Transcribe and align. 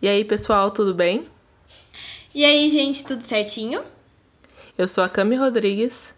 E 0.00 0.06
aí, 0.06 0.24
pessoal, 0.24 0.70
tudo 0.70 0.94
bem? 0.94 1.26
E 2.32 2.44
aí, 2.44 2.68
gente, 2.68 3.02
tudo 3.02 3.20
certinho? 3.20 3.82
Eu 4.76 4.86
sou 4.86 5.02
a 5.02 5.08
Cami 5.08 5.34
Rodrigues. 5.34 6.14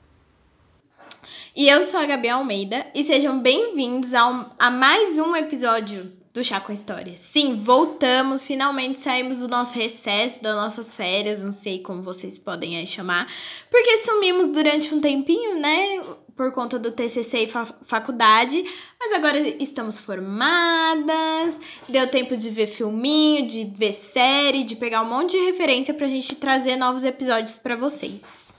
E 1.56 1.66
eu 1.66 1.82
sou 1.84 1.98
a 1.98 2.04
Gabi 2.04 2.28
Almeida. 2.28 2.86
E 2.94 3.02
sejam 3.02 3.40
bem-vindos 3.40 4.12
a, 4.12 4.50
a 4.58 4.70
mais 4.70 5.18
um 5.18 5.34
episódio 5.34 6.12
do 6.32 6.44
Chá 6.44 6.60
com 6.60 6.72
História. 6.72 7.16
Sim, 7.16 7.56
voltamos, 7.56 8.42
finalmente 8.42 9.00
saímos 9.00 9.40
do 9.40 9.48
nosso 9.48 9.74
recesso, 9.74 10.42
das 10.42 10.54
nossas 10.54 10.94
férias, 10.94 11.42
não 11.42 11.52
sei 11.52 11.80
como 11.80 12.02
vocês 12.02 12.38
podem 12.38 12.76
aí 12.76 12.86
chamar, 12.86 13.26
porque 13.70 13.98
sumimos 13.98 14.48
durante 14.48 14.94
um 14.94 15.00
tempinho, 15.00 15.58
né? 15.58 16.02
Por 16.40 16.50
conta 16.52 16.78
do 16.78 16.90
TCC 16.90 17.40
e 17.40 17.46
fa 17.46 17.66
faculdade, 17.82 18.64
mas 18.98 19.12
agora 19.12 19.38
estamos 19.62 19.98
formadas, 19.98 21.60
deu 21.86 22.08
tempo 22.08 22.34
de 22.34 22.48
ver 22.48 22.66
filminho, 22.66 23.46
de 23.46 23.64
ver 23.64 23.92
série, 23.92 24.62
de 24.62 24.74
pegar 24.74 25.02
um 25.02 25.04
monte 25.10 25.32
de 25.32 25.44
referência 25.44 25.92
pra 25.92 26.06
gente 26.06 26.34
trazer 26.36 26.76
novos 26.76 27.04
episódios 27.04 27.58
para 27.58 27.76
vocês. 27.76 28.50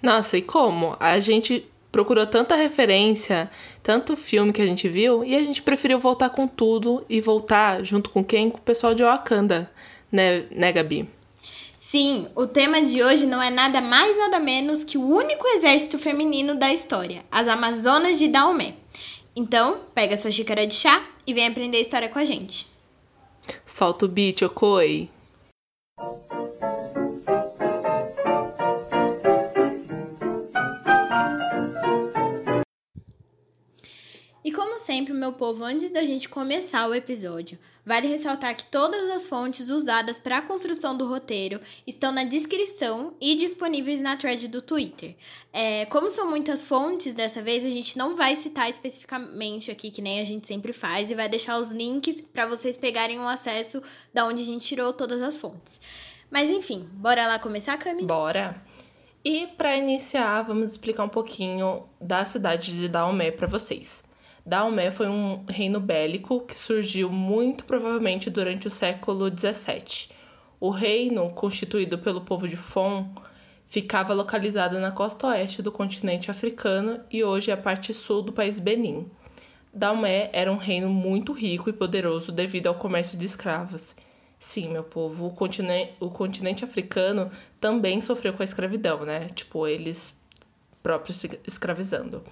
Nossa, 0.00 0.38
e 0.38 0.40
como? 0.40 0.96
A 0.98 1.20
gente 1.20 1.70
procurou 1.92 2.26
tanta 2.26 2.56
referência, 2.56 3.50
tanto 3.82 4.16
filme 4.16 4.50
que 4.50 4.62
a 4.62 4.66
gente 4.66 4.88
viu, 4.88 5.22
e 5.22 5.36
a 5.36 5.42
gente 5.42 5.60
preferiu 5.60 5.98
voltar 5.98 6.30
com 6.30 6.48
tudo 6.48 7.04
e 7.06 7.20
voltar 7.20 7.84
junto 7.84 8.08
com 8.08 8.24
quem? 8.24 8.48
Com 8.48 8.56
o 8.56 8.62
pessoal 8.62 8.94
de 8.94 9.02
Wakanda, 9.02 9.70
né, 10.10 10.46
né 10.50 10.72
Gabi? 10.72 11.15
Sim, 11.88 12.26
o 12.34 12.48
tema 12.48 12.82
de 12.82 13.00
hoje 13.00 13.26
não 13.26 13.40
é 13.40 13.48
nada 13.48 13.80
mais 13.80 14.18
nada 14.18 14.40
menos 14.40 14.82
que 14.82 14.98
o 14.98 15.06
único 15.06 15.46
exército 15.46 15.96
feminino 16.00 16.56
da 16.56 16.72
história, 16.72 17.24
as 17.30 17.46
Amazonas 17.46 18.18
de 18.18 18.26
Daomé. 18.26 18.74
Então, 19.36 19.82
pega 19.94 20.16
sua 20.16 20.32
xícara 20.32 20.66
de 20.66 20.74
chá 20.74 21.08
e 21.24 21.32
vem 21.32 21.46
aprender 21.46 21.78
a 21.78 21.80
história 21.80 22.08
com 22.08 22.18
a 22.18 22.24
gente. 22.24 22.66
Solta 23.64 24.04
o 24.04 24.08
beat, 24.08 24.42
Okoi! 24.42 25.08
Como 34.56 34.78
sempre, 34.78 35.12
meu 35.12 35.34
povo, 35.34 35.62
antes 35.62 35.90
da 35.90 36.02
gente 36.02 36.30
começar 36.30 36.88
o 36.88 36.94
episódio, 36.94 37.58
vale 37.84 38.08
ressaltar 38.08 38.56
que 38.56 38.64
todas 38.64 39.10
as 39.10 39.26
fontes 39.26 39.68
usadas 39.68 40.18
para 40.18 40.38
a 40.38 40.42
construção 40.42 40.96
do 40.96 41.06
roteiro 41.06 41.60
estão 41.86 42.10
na 42.10 42.24
descrição 42.24 43.12
e 43.20 43.34
disponíveis 43.34 44.00
na 44.00 44.16
thread 44.16 44.48
do 44.48 44.62
Twitter. 44.62 45.14
É, 45.52 45.84
como 45.84 46.10
são 46.10 46.30
muitas 46.30 46.62
fontes, 46.62 47.14
dessa 47.14 47.42
vez 47.42 47.66
a 47.66 47.68
gente 47.68 47.98
não 47.98 48.16
vai 48.16 48.34
citar 48.34 48.70
especificamente 48.70 49.70
aqui, 49.70 49.90
que 49.90 50.00
nem 50.00 50.20
a 50.20 50.24
gente 50.24 50.46
sempre 50.46 50.72
faz, 50.72 51.10
e 51.10 51.14
vai 51.14 51.28
deixar 51.28 51.58
os 51.58 51.70
links 51.70 52.22
para 52.22 52.46
vocês 52.46 52.78
pegarem 52.78 53.18
um 53.18 53.28
acesso 53.28 53.82
da 54.14 54.24
onde 54.24 54.40
a 54.40 54.46
gente 54.46 54.66
tirou 54.66 54.90
todas 54.90 55.20
as 55.20 55.36
fontes. 55.36 55.78
Mas 56.30 56.48
enfim, 56.48 56.88
bora 56.94 57.26
lá 57.26 57.38
começar, 57.38 57.76
Cami? 57.76 58.04
Bora! 58.04 58.56
E 59.22 59.48
para 59.48 59.76
iniciar, 59.76 60.40
vamos 60.44 60.70
explicar 60.70 61.04
um 61.04 61.10
pouquinho 61.10 61.84
da 62.00 62.24
cidade 62.24 62.74
de 62.74 62.88
Daomé 62.88 63.30
para 63.30 63.46
vocês. 63.46 64.05
Daomé 64.46 64.92
foi 64.92 65.08
um 65.08 65.44
reino 65.48 65.80
bélico 65.80 66.42
que 66.42 66.56
surgiu 66.56 67.10
muito 67.10 67.64
provavelmente 67.64 68.30
durante 68.30 68.68
o 68.68 68.70
século 68.70 69.28
XVII. 69.28 70.14
O 70.60 70.70
reino, 70.70 71.28
constituído 71.30 71.98
pelo 71.98 72.20
povo 72.20 72.46
de 72.46 72.56
Fon, 72.56 73.12
ficava 73.66 74.14
localizado 74.14 74.78
na 74.78 74.92
costa 74.92 75.26
oeste 75.26 75.62
do 75.62 75.72
continente 75.72 76.30
africano 76.30 77.00
e 77.10 77.24
hoje 77.24 77.50
é 77.50 77.54
a 77.54 77.56
parte 77.56 77.92
sul 77.92 78.22
do 78.22 78.32
país 78.32 78.60
Benin. 78.60 79.10
Daomé 79.74 80.30
era 80.32 80.52
um 80.52 80.56
reino 80.56 80.88
muito 80.88 81.32
rico 81.32 81.68
e 81.68 81.72
poderoso 81.72 82.30
devido 82.30 82.68
ao 82.68 82.76
comércio 82.76 83.18
de 83.18 83.26
escravos. 83.26 83.96
Sim, 84.38 84.68
meu 84.68 84.84
povo, 84.84 85.26
o 85.26 85.32
continente, 85.32 85.94
o 85.98 86.08
continente 86.08 86.64
africano 86.64 87.32
também 87.60 88.00
sofreu 88.00 88.32
com 88.32 88.42
a 88.42 88.44
escravidão, 88.44 89.04
né? 89.04 89.28
Tipo, 89.34 89.66
eles 89.66 90.14
próprios 90.84 91.16
se 91.16 91.40
escravizando 91.44 92.22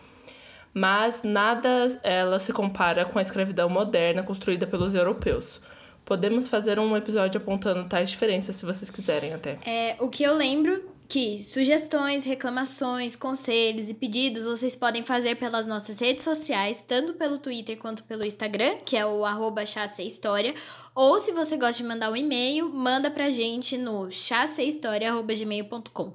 mas 0.74 1.22
nada 1.22 1.86
ela 2.02 2.40
se 2.40 2.52
compara 2.52 3.04
com 3.04 3.18
a 3.18 3.22
escravidão 3.22 3.68
moderna 3.68 4.24
construída 4.24 4.66
pelos 4.66 4.94
europeus. 4.94 5.60
Podemos 6.04 6.48
fazer 6.48 6.78
um 6.78 6.96
episódio 6.96 7.40
apontando 7.40 7.88
tais 7.88 8.10
diferenças 8.10 8.56
se 8.56 8.66
vocês 8.66 8.90
quiserem 8.90 9.32
até. 9.32 9.56
É, 9.64 9.96
o 10.00 10.08
que 10.08 10.22
eu 10.22 10.36
lembro 10.36 10.92
que 11.08 11.42
sugestões, 11.42 12.24
reclamações, 12.24 13.14
conselhos 13.14 13.88
e 13.88 13.94
pedidos 13.94 14.44
vocês 14.44 14.74
podem 14.74 15.02
fazer 15.02 15.36
pelas 15.36 15.66
nossas 15.66 16.00
redes 16.00 16.24
sociais, 16.24 16.82
tanto 16.82 17.14
pelo 17.14 17.38
Twitter 17.38 17.78
quanto 17.78 18.02
pelo 18.04 18.24
Instagram, 18.24 18.76
que 18.84 18.96
é 18.96 19.06
o 19.06 19.24
arroba 19.24 19.62
História, 19.62 20.54
ou 20.94 21.20
se 21.20 21.32
você 21.32 21.56
gosta 21.56 21.82
de 21.82 21.88
mandar 21.88 22.10
um 22.10 22.16
e-mail, 22.16 22.68
manda 22.68 23.10
pra 23.10 23.30
gente 23.30 23.78
no 23.78 24.10
chassehistoria.gmail.com. 24.10 26.12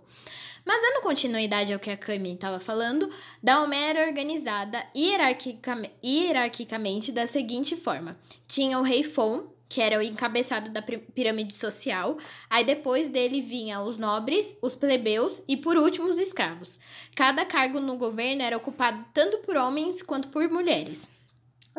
Mas 0.66 0.82
dando 0.82 1.02
continuidade 1.02 1.74
ao 1.74 1.80
que 1.80 1.90
a 1.90 1.98
Cami 1.98 2.34
estava 2.34 2.60
falando, 2.60 3.10
Daomé 3.42 3.90
era 3.90 4.08
organizada 4.08 4.84
hierarquicamente, 4.96 5.94
hierarquicamente 6.04 7.12
da 7.12 7.26
seguinte 7.26 7.76
forma: 7.76 8.18
tinha 8.48 8.80
o 8.80 8.84
rei 8.84 9.04
Fon, 9.04 9.48
que 9.70 9.80
era 9.82 10.00
o 10.00 10.02
encabeçado 10.02 10.72
da 10.72 10.82
pirâmide 10.82 11.54
social. 11.54 12.18
Aí 12.50 12.64
depois 12.64 13.08
dele 13.08 13.42
vinha 13.42 13.82
os 13.82 13.98
nobres, 13.98 14.56
os 14.62 14.76
plebeus 14.76 15.44
e 15.48 15.56
por 15.56 15.78
último 15.78 16.10
os 16.10 16.18
escravos. 16.18 16.80
Cada 17.16 17.46
cargo 17.46 17.80
no 17.80 17.96
governo 17.96 18.42
era 18.42 18.58
ocupado 18.58 19.06
tanto 19.14 19.38
por 19.40 19.56
homens 19.56 20.02
quanto 20.02 20.30
por 20.30 20.50
mulheres. 20.50 21.10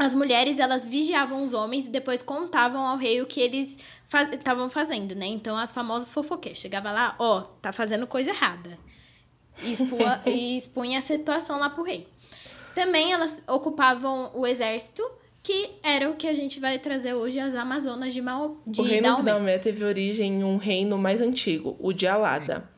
As 0.00 0.14
mulheres, 0.14 0.58
elas 0.58 0.82
vigiavam 0.82 1.44
os 1.44 1.52
homens 1.52 1.86
e 1.86 1.90
depois 1.90 2.22
contavam 2.22 2.80
ao 2.80 2.96
rei 2.96 3.20
o 3.20 3.26
que 3.26 3.38
eles 3.38 3.76
estavam 4.32 4.70
fa 4.70 4.80
fazendo, 4.80 5.14
né? 5.14 5.26
Então, 5.26 5.54
as 5.58 5.72
famosas 5.72 6.08
fofoqueiras. 6.08 6.58
Chegava 6.58 6.90
lá, 6.90 7.14
ó, 7.18 7.38
oh, 7.38 7.42
tá 7.60 7.70
fazendo 7.70 8.06
coisa 8.06 8.30
errada. 8.30 8.78
E, 9.62 9.70
expua, 9.70 10.22
e 10.24 10.56
expunha 10.56 11.00
a 11.00 11.02
situação 11.02 11.58
lá 11.58 11.68
pro 11.68 11.82
rei. 11.82 12.08
Também 12.74 13.12
elas 13.12 13.42
ocupavam 13.46 14.30
o 14.32 14.46
exército, 14.46 15.02
que 15.42 15.68
era 15.82 16.08
o 16.08 16.16
que 16.16 16.26
a 16.26 16.34
gente 16.34 16.60
vai 16.60 16.78
trazer 16.78 17.12
hoje, 17.12 17.38
as 17.38 17.54
Amazonas 17.54 18.14
de, 18.14 18.22
Mal, 18.22 18.56
de 18.66 18.80
O 18.80 18.84
reino 18.84 19.02
Daomé. 19.02 19.18
de 19.18 19.24
Daomé 19.26 19.58
teve 19.58 19.84
origem 19.84 20.40
em 20.40 20.44
um 20.44 20.56
reino 20.56 20.96
mais 20.96 21.20
antigo, 21.20 21.76
o 21.78 21.92
de 21.92 22.06
Alada. 22.06 22.69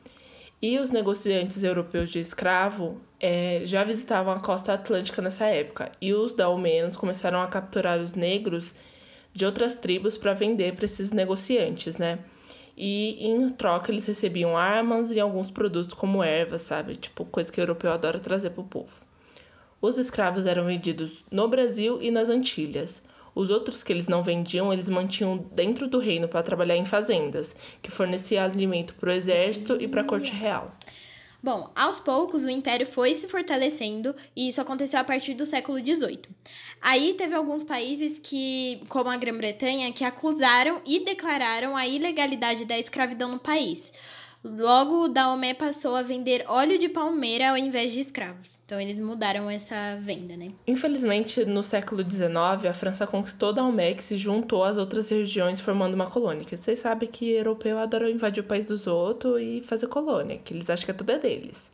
E 0.63 0.79
os 0.79 0.91
negociantes 0.91 1.61
europeus 1.61 2.09
de 2.09 2.19
escravo 2.19 3.01
é, 3.19 3.63
já 3.65 3.83
visitavam 3.83 4.33
a 4.33 4.39
costa 4.39 4.71
atlântica 4.71 5.21
nessa 5.21 5.43
época, 5.43 5.91
e 5.99 6.13
os 6.13 6.31
daomenos 6.31 6.95
começaram 6.95 7.41
a 7.41 7.47
capturar 7.47 7.99
os 7.99 8.13
negros 8.13 8.73
de 9.33 9.45
outras 9.45 9.75
tribos 9.75 10.17
para 10.17 10.33
vender 10.33 10.73
para 10.73 10.85
esses 10.85 11.11
negociantes, 11.11 11.97
né? 11.97 12.19
E 12.77 13.27
em 13.27 13.49
troca 13.49 13.91
eles 13.91 14.05
recebiam 14.05 14.57
armas 14.57 15.11
e 15.11 15.19
alguns 15.19 15.51
produtos 15.51 15.93
como 15.93 16.23
ervas, 16.23 16.61
sabe? 16.61 16.95
Tipo, 16.95 17.25
coisa 17.25 17.51
que 17.51 17.59
o 17.59 17.61
europeu 17.61 17.91
adora 17.91 18.17
trazer 18.17 18.51
para 18.51 18.61
o 18.61 18.67
povo. 18.67 18.93
Os 19.81 19.97
escravos 19.97 20.45
eram 20.45 20.63
vendidos 20.63 21.25
no 21.29 21.45
Brasil 21.49 22.01
e 22.01 22.09
nas 22.09 22.29
Antilhas. 22.29 23.03
Os 23.35 23.49
outros 23.49 23.81
que 23.81 23.91
eles 23.91 24.07
não 24.07 24.23
vendiam, 24.23 24.71
eles 24.71 24.89
mantinham 24.89 25.37
dentro 25.53 25.87
do 25.87 25.99
reino 25.99 26.27
para 26.27 26.43
trabalhar 26.43 26.77
em 26.77 26.85
fazendas, 26.85 27.55
que 27.81 27.91
fornecia 27.91 28.43
alimento 28.43 28.93
para 28.95 29.09
o 29.09 29.13
exército 29.13 29.81
e 29.81 29.87
para 29.87 30.01
a 30.01 30.05
corte 30.05 30.31
real. 30.31 30.71
Bom, 31.43 31.69
aos 31.75 31.99
poucos 31.99 32.45
o 32.45 32.49
império 32.49 32.87
foi 32.87 33.13
se 33.13 33.27
fortalecendo 33.27 34.15
e 34.33 34.47
isso 34.47 34.61
aconteceu 34.61 34.97
a 34.97 35.03
partir 35.03 35.33
do 35.33 35.45
século 35.45 35.77
XVIII. 35.77 36.21
Aí 36.81 37.15
teve 37.15 37.35
alguns 37.35 37.65
países 37.65 38.17
que, 38.17 38.81
como 38.87 39.09
a 39.09 39.17
Grã-Bretanha, 39.17 39.91
que 39.91 40.05
acusaram 40.05 40.81
e 40.85 41.03
declararam 41.03 41.75
a 41.75 41.85
ilegalidade 41.85 42.63
da 42.63 42.79
escravidão 42.79 43.29
no 43.29 43.39
país. 43.39 43.91
Logo, 44.43 45.07
Daomé 45.07 45.53
passou 45.53 45.95
a 45.95 46.01
vender 46.01 46.43
óleo 46.49 46.77
de 46.77 46.89
palmeira 46.89 47.51
ao 47.51 47.57
invés 47.57 47.93
de 47.93 48.01
escravos. 48.01 48.59
Então, 48.65 48.79
eles 48.79 48.99
mudaram 48.99 49.49
essa 49.49 49.97
venda, 50.01 50.35
né? 50.35 50.51
Infelizmente, 50.67 51.45
no 51.45 51.63
século 51.63 52.03
XIX, 52.03 52.65
a 52.69 52.73
França 52.73 53.07
conquistou 53.07 53.53
Daomé, 53.53 53.93
que 53.93 54.03
se 54.03 54.17
juntou 54.17 54.65
às 54.65 54.75
outras 54.75 55.07
regiões 55.07 55.61
formando 55.61 55.93
uma 55.93 56.07
colônia. 56.07 56.43
Que 56.43 56.57
vocês 56.57 56.79
sabem 56.79 57.07
que 57.07 57.31
europeu 57.31 57.79
adora 57.79 58.11
invadir 58.11 58.43
o 58.43 58.47
país 58.47 58.67
dos 58.67 58.85
outros 58.85 59.41
e 59.41 59.61
fazer 59.63 59.87
colônia, 59.87 60.37
que 60.37 60.53
eles 60.53 60.69
acham 60.69 60.83
que 60.83 60.91
é 60.91 60.93
tudo 60.93 61.11
é 61.13 61.19
deles. 61.19 61.71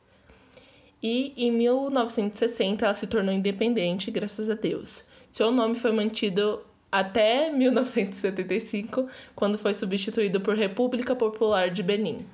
E 1.01 1.33
em 1.37 1.51
1960 1.51 2.85
ela 2.85 2.93
se 2.93 3.07
tornou 3.07 3.33
independente, 3.33 4.11
graças 4.11 4.47
a 4.47 4.53
Deus. 4.53 5.03
Seu 5.31 5.51
nome 5.51 5.73
foi 5.73 5.91
mantido 5.91 6.61
até 6.91 7.51
1975, 7.51 9.07
quando 9.35 9.57
foi 9.57 9.73
substituído 9.73 10.39
por 10.39 10.55
República 10.55 11.15
Popular 11.15 11.71
de 11.71 11.81
Benin. 11.81 12.25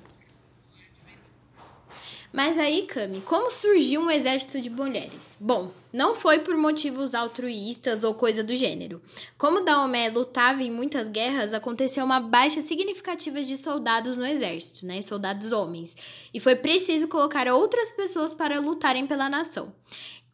Mas 2.36 2.58
aí, 2.58 2.82
Cami, 2.82 3.22
como 3.22 3.50
surgiu 3.50 4.02
um 4.02 4.10
exército 4.10 4.60
de 4.60 4.68
mulheres? 4.68 5.38
Bom, 5.40 5.72
não 5.90 6.14
foi 6.14 6.40
por 6.40 6.54
motivos 6.54 7.14
altruístas 7.14 8.04
ou 8.04 8.12
coisa 8.12 8.44
do 8.44 8.54
gênero. 8.54 9.00
Como 9.38 9.64
Daomé 9.64 10.10
lutava 10.10 10.62
em 10.62 10.70
muitas 10.70 11.08
guerras, 11.08 11.54
aconteceu 11.54 12.04
uma 12.04 12.20
baixa 12.20 12.60
significativa 12.60 13.42
de 13.42 13.56
soldados 13.56 14.18
no 14.18 14.26
exército, 14.26 14.84
né? 14.84 15.00
Soldados 15.00 15.50
homens. 15.50 15.96
E 16.34 16.38
foi 16.38 16.54
preciso 16.54 17.08
colocar 17.08 17.48
outras 17.48 17.90
pessoas 17.92 18.34
para 18.34 18.60
lutarem 18.60 19.06
pela 19.06 19.30
nação. 19.30 19.72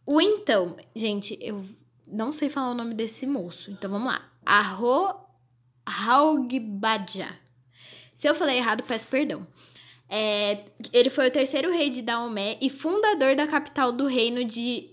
O 0.05 0.21
então, 0.21 0.75
gente, 0.97 1.39
eu 1.41 1.65
não 2.05 2.33
sei 2.33 2.51
falar 2.51 2.73
o 2.73 2.75
nome 2.75 2.95
desse 2.95 3.29
moço, 3.29 3.71
então 3.71 3.89
vamos 3.89 4.09
lá. 4.09 4.29
Arro 4.45 5.15
Haugbadia. 5.87 7.29
Se 8.13 8.29
eu 8.29 8.35
falei 8.35 8.59
errado, 8.59 8.83
peço 8.83 9.07
perdão. 9.07 9.47
É, 10.15 10.59
ele 10.93 11.09
foi 11.09 11.29
o 11.29 11.31
terceiro 11.31 11.73
rei 11.73 11.89
de 11.89 12.03
Daomé 12.03 12.59
e 12.61 12.69
fundador 12.69 13.35
da 13.35 13.47
capital 13.47 13.91
do 13.91 14.05
reino 14.07 14.45
de 14.45 14.91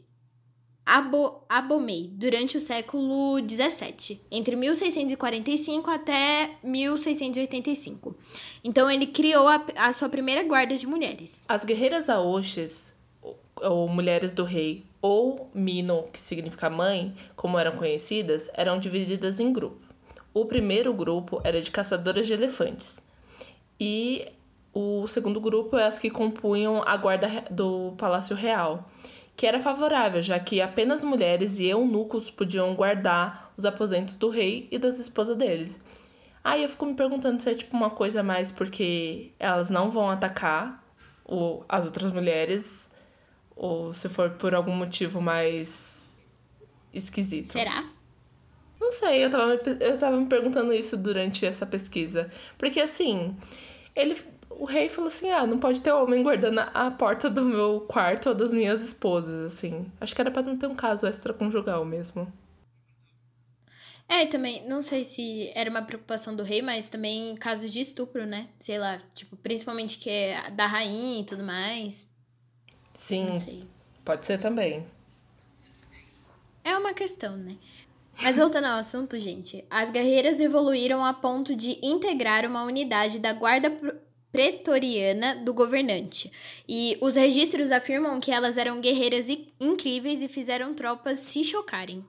Abo, 0.85 1.43
Abomey 1.49 2.09
durante 2.13 2.55
o 2.55 2.61
século 2.61 3.37
XVII, 3.37 4.21
entre 4.31 4.55
1645 4.55 5.91
até 5.91 6.51
1685. 6.63 8.15
Então 8.63 8.89
ele 8.89 9.07
criou 9.07 9.45
a, 9.49 9.61
a 9.75 9.91
sua 9.91 10.07
primeira 10.07 10.41
guarda 10.43 10.77
de 10.77 10.87
mulheres. 10.87 11.43
As 11.49 11.65
guerreiras 11.65 12.07
Aoshes, 12.07 12.93
ou, 13.21 13.37
ou 13.57 13.89
mulheres 13.89 14.31
do 14.31 14.45
rei, 14.45 14.85
ou 15.01 15.51
Mino, 15.53 16.03
que 16.13 16.19
significa 16.19 16.69
mãe, 16.69 17.13
como 17.35 17.59
eram 17.59 17.75
conhecidas, 17.75 18.49
eram 18.53 18.79
divididas 18.79 19.41
em 19.41 19.51
grupos. 19.51 19.85
O 20.33 20.45
primeiro 20.45 20.93
grupo 20.93 21.41
era 21.43 21.61
de 21.61 21.69
caçadoras 21.69 22.25
de 22.25 22.31
elefantes. 22.31 23.01
E 23.77 24.25
o 24.73 25.07
segundo 25.07 25.39
grupo 25.39 25.77
é 25.77 25.85
as 25.85 25.97
que 25.99 26.09
compunham 26.09 26.81
a 26.85 26.95
guarda 26.97 27.45
do 27.49 27.93
Palácio 27.97 28.35
Real 28.35 28.89
que 29.39 29.47
era 29.47 29.57
favorável, 29.57 30.21
já 30.21 30.37
que 30.37 30.59
apenas 30.59 31.01
mulheres 31.01 31.59
e 31.59 31.65
eunucos 31.65 32.29
podiam 32.29 32.75
guardar 32.75 33.53
os 33.55 33.63
aposentos 33.63 34.17
do 34.17 34.27
rei 34.27 34.67
e 34.69 34.77
das 34.77 34.99
esposas 34.99 35.37
deles. 35.37 35.79
Aí 36.43 36.61
eu 36.61 36.67
fico 36.67 36.85
me 36.85 36.93
perguntando 36.93 37.41
se 37.41 37.49
é 37.49 37.55
tipo 37.55 37.73
uma 37.77 37.89
coisa 37.89 38.21
mais 38.21 38.51
porque 38.51 39.31
elas 39.39 39.69
não 39.69 39.89
vão 39.89 40.09
atacar 40.09 40.83
o, 41.23 41.63
as 41.69 41.85
outras 41.85 42.11
mulheres, 42.11 42.91
ou 43.55 43.93
se 43.93 44.09
for 44.09 44.31
por 44.31 44.53
algum 44.53 44.73
motivo 44.73 45.21
mais 45.21 46.11
esquisito. 46.93 47.47
Será? 47.47 47.85
Não 48.77 48.91
sei, 48.91 49.23
eu 49.23 49.29
tava, 49.29 49.53
eu 49.79 49.97
tava 49.97 50.17
me 50.17 50.25
perguntando 50.25 50.73
isso 50.73 50.97
durante 50.97 51.45
essa 51.45 51.65
pesquisa. 51.65 52.29
Porque 52.57 52.81
assim, 52.81 53.37
ele 53.95 54.15
o 54.49 54.65
rei 54.65 54.89
falou 54.89 55.07
assim: 55.07 55.29
ah, 55.29 55.47
não 55.47 55.57
pode 55.57 55.81
ter 55.81 55.91
homem 55.91 56.21
guardando 56.21 56.59
a 56.59 56.91
porta 56.91 57.29
do 57.29 57.43
meu 57.43 57.81
quarto 57.81 58.29
ou 58.29 58.35
das 58.35 58.51
minhas 58.51 58.81
esposas, 58.81 59.53
assim. 59.53 59.89
Acho 60.01 60.13
que 60.13 60.21
era 60.21 60.29
pra 60.29 60.41
não 60.41 60.57
ter 60.57 60.67
um 60.67 60.75
caso 60.75 61.07
extraconjugal 61.07 61.85
mesmo. 61.85 62.31
É, 64.07 64.25
também, 64.25 64.67
não 64.67 64.81
sei 64.81 65.05
se 65.05 65.51
era 65.53 65.69
uma 65.69 65.83
preocupação 65.83 66.35
do 66.35 66.41
rei, 66.41 66.63
mas 66.63 66.89
também 66.89 67.35
casos 67.35 67.71
de 67.71 67.79
estupro, 67.79 68.25
né? 68.25 68.49
Sei 68.59 68.79
lá, 68.79 68.99
tipo, 69.13 69.37
principalmente 69.37 69.99
que 69.99 70.09
é 70.09 70.49
da 70.49 70.65
rainha 70.65 71.21
e 71.21 71.25
tudo 71.25 71.43
mais. 71.43 72.07
Sim. 72.95 73.67
Pode 74.03 74.25
ser 74.25 74.39
também. 74.39 74.85
É 76.63 76.75
uma 76.75 76.93
questão, 76.93 77.37
né? 77.37 77.55
Mas 78.21 78.37
voltando 78.37 78.65
ao 78.65 78.79
assunto, 78.79 79.19
gente, 79.19 79.65
as 79.69 79.89
guerreiras 79.89 80.39
evoluíram 80.39 81.03
a 81.03 81.13
ponto 81.13 81.55
de 81.55 81.79
integrar 81.81 82.45
uma 82.45 82.63
unidade 82.63 83.19
da 83.19 83.31
guarda 83.31 83.71
pretoriana 84.31 85.35
do 85.35 85.53
governante. 85.53 86.31
E 86.67 86.97
os 87.01 87.15
registros 87.15 87.71
afirmam 87.71 88.19
que 88.19 88.31
elas 88.31 88.57
eram 88.57 88.81
guerreiras 88.81 89.27
incríveis 89.59 90.21
e 90.21 90.27
fizeram 90.27 90.73
tropas 90.73 91.19
se 91.19 91.43
chocarem. 91.43 92.05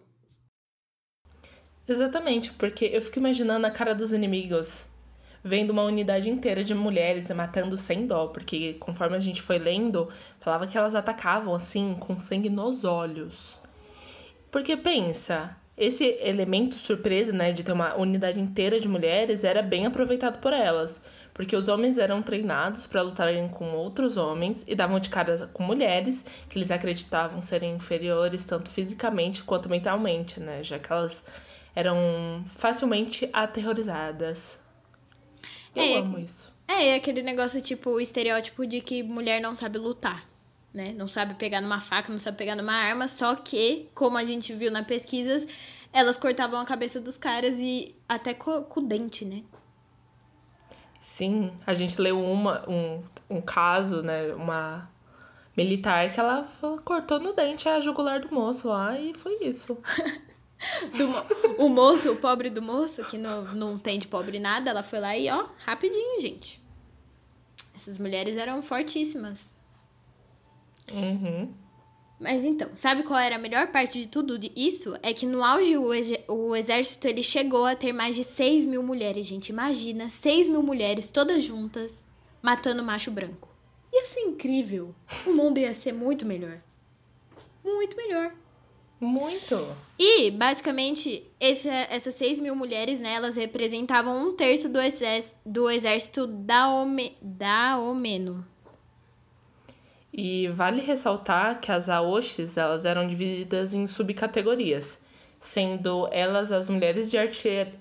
Exatamente, 1.88 2.52
porque 2.52 2.84
eu 2.92 3.00
fico 3.02 3.18
imaginando 3.18 3.66
a 3.66 3.70
cara 3.70 3.94
dos 3.94 4.12
inimigos 4.12 4.86
vendo 5.42 5.70
uma 5.70 5.84
unidade 5.84 6.28
inteira 6.28 6.62
de 6.62 6.74
mulheres 6.74 7.30
matando 7.30 7.76
sem 7.78 8.06
dó, 8.06 8.26
porque 8.26 8.74
conforme 8.74 9.16
a 9.16 9.20
gente 9.20 9.40
foi 9.40 9.58
lendo, 9.58 10.08
falava 10.38 10.66
que 10.66 10.76
elas 10.76 10.94
atacavam 10.94 11.54
assim 11.54 11.96
com 11.98 12.18
sangue 12.18 12.50
nos 12.50 12.84
olhos. 12.84 13.58
Porque 14.50 14.76
pensa, 14.76 15.56
esse 15.80 16.16
elemento 16.20 16.76
surpresa, 16.76 17.32
né, 17.32 17.52
de 17.52 17.64
ter 17.64 17.72
uma 17.72 17.96
unidade 17.96 18.38
inteira 18.38 18.78
de 18.78 18.88
mulheres 18.88 19.42
era 19.42 19.62
bem 19.62 19.86
aproveitado 19.86 20.38
por 20.38 20.52
elas 20.52 21.00
porque 21.40 21.56
os 21.56 21.68
homens 21.68 21.96
eram 21.96 22.20
treinados 22.22 22.86
para 22.86 23.02
lutarem 23.02 23.48
com 23.48 23.72
outros 23.72 24.18
homens 24.18 24.64
e 24.66 24.74
davam 24.74 25.00
de 25.00 25.08
cara 25.08 25.48
com 25.52 25.62
mulheres 25.62 26.24
que 26.48 26.58
eles 26.58 26.70
acreditavam 26.70 27.40
serem 27.40 27.74
inferiores 27.76 28.44
tanto 28.44 28.70
fisicamente 28.70 29.42
quanto 29.42 29.68
mentalmente, 29.68 30.38
né? 30.38 30.62
Já 30.62 30.78
que 30.78 30.92
elas 30.92 31.22
eram 31.74 32.44
facilmente 32.46 33.28
aterrorizadas. 33.32 34.60
Eu 35.74 35.82
é, 35.82 35.96
amo 35.96 36.18
isso. 36.18 36.52
É, 36.68 36.94
aquele 36.94 37.22
negócio 37.22 37.60
tipo 37.62 37.90
o 37.90 38.00
estereótipo 38.00 38.66
de 38.66 38.80
que 38.80 39.02
mulher 39.02 39.40
não 39.40 39.56
sabe 39.56 39.78
lutar. 39.78 40.28
Né? 40.72 40.92
Não 40.96 41.08
sabe 41.08 41.34
pegar 41.34 41.60
numa 41.60 41.80
faca, 41.80 42.12
não 42.12 42.18
sabe 42.18 42.36
pegar 42.36 42.54
numa 42.54 42.72
arma, 42.72 43.08
só 43.08 43.34
que, 43.34 43.88
como 43.94 44.16
a 44.16 44.24
gente 44.24 44.52
viu 44.52 44.70
na 44.70 44.84
pesquisas, 44.84 45.46
elas 45.92 46.16
cortavam 46.16 46.60
a 46.60 46.64
cabeça 46.64 47.00
dos 47.00 47.16
caras 47.16 47.56
e 47.58 47.94
até 48.08 48.32
com, 48.32 48.62
com 48.62 48.80
o 48.80 48.82
dente, 48.82 49.24
né? 49.24 49.42
Sim, 51.00 51.52
a 51.66 51.74
gente 51.74 52.00
leu 52.00 52.22
uma, 52.22 52.68
um, 52.68 53.02
um 53.28 53.40
caso, 53.40 54.02
né? 54.02 54.32
Uma 54.34 54.88
militar 55.56 56.10
que 56.12 56.20
ela 56.20 56.46
cortou 56.84 57.18
no 57.18 57.32
dente 57.32 57.68
a 57.68 57.80
jugular 57.80 58.20
do 58.20 58.32
moço 58.32 58.68
lá 58.68 58.98
e 58.98 59.12
foi 59.14 59.38
isso. 59.42 59.76
do, 60.96 61.64
o 61.64 61.68
moço, 61.68 62.12
o 62.12 62.16
pobre 62.16 62.50
do 62.50 62.62
moço, 62.62 63.04
que 63.04 63.18
não, 63.18 63.54
não 63.54 63.78
tem 63.78 63.98
de 63.98 64.06
pobre 64.06 64.38
nada, 64.38 64.70
ela 64.70 64.82
foi 64.82 65.00
lá 65.00 65.16
e 65.16 65.28
ó, 65.30 65.46
rapidinho, 65.64 66.20
gente. 66.20 66.60
Essas 67.74 67.98
mulheres 67.98 68.36
eram 68.36 68.62
fortíssimas. 68.62 69.50
Uhum. 70.90 71.52
Mas 72.20 72.44
então, 72.44 72.68
sabe 72.76 73.02
qual 73.02 73.18
era 73.18 73.36
a 73.36 73.38
melhor 73.38 73.68
parte 73.68 73.98
de 73.98 74.06
tudo 74.06 74.38
isso? 74.54 74.94
É 75.02 75.14
que 75.14 75.24
no 75.24 75.42
auge 75.42 75.76
o, 75.76 75.88
o 76.28 76.54
exército 76.54 77.08
ele 77.08 77.22
chegou 77.22 77.64
a 77.64 77.74
ter 77.74 77.94
mais 77.94 78.14
de 78.14 78.22
6 78.22 78.66
mil 78.66 78.82
mulheres, 78.82 79.26
gente. 79.26 79.48
Imagina, 79.48 80.10
6 80.10 80.48
mil 80.48 80.62
mulheres 80.62 81.08
todas 81.08 81.42
juntas 81.42 82.06
matando 82.42 82.84
macho 82.84 83.10
branco. 83.10 83.48
Ia 83.92 84.04
ser 84.04 84.20
incrível. 84.20 84.94
O 85.26 85.32
mundo 85.32 85.58
ia 85.58 85.72
ser 85.72 85.92
muito 85.92 86.26
melhor. 86.26 86.60
Muito 87.64 87.96
melhor. 87.96 88.34
Muito. 89.00 89.74
E, 89.98 90.30
basicamente, 90.30 91.26
essas 91.40 92.14
6 92.14 92.38
mil 92.38 92.54
mulheres, 92.54 93.00
né, 93.00 93.14
elas 93.14 93.34
representavam 93.34 94.28
um 94.28 94.36
terço 94.36 94.68
do, 94.68 94.78
exército, 94.78 95.40
do 95.44 95.70
exército 95.70 96.26
da, 96.26 96.70
Ome, 96.70 97.16
da 97.22 97.78
Omeno. 97.78 98.46
E 100.12 100.48
vale 100.48 100.80
ressaltar 100.80 101.60
que 101.60 101.70
as 101.70 101.88
aoshis 101.88 102.56
elas 102.56 102.84
eram 102.84 103.06
divididas 103.06 103.74
em 103.74 103.86
subcategorias, 103.86 104.98
sendo 105.40 106.08
elas 106.10 106.50
as 106.50 106.68
mulheres 106.68 107.10
de 107.10 107.16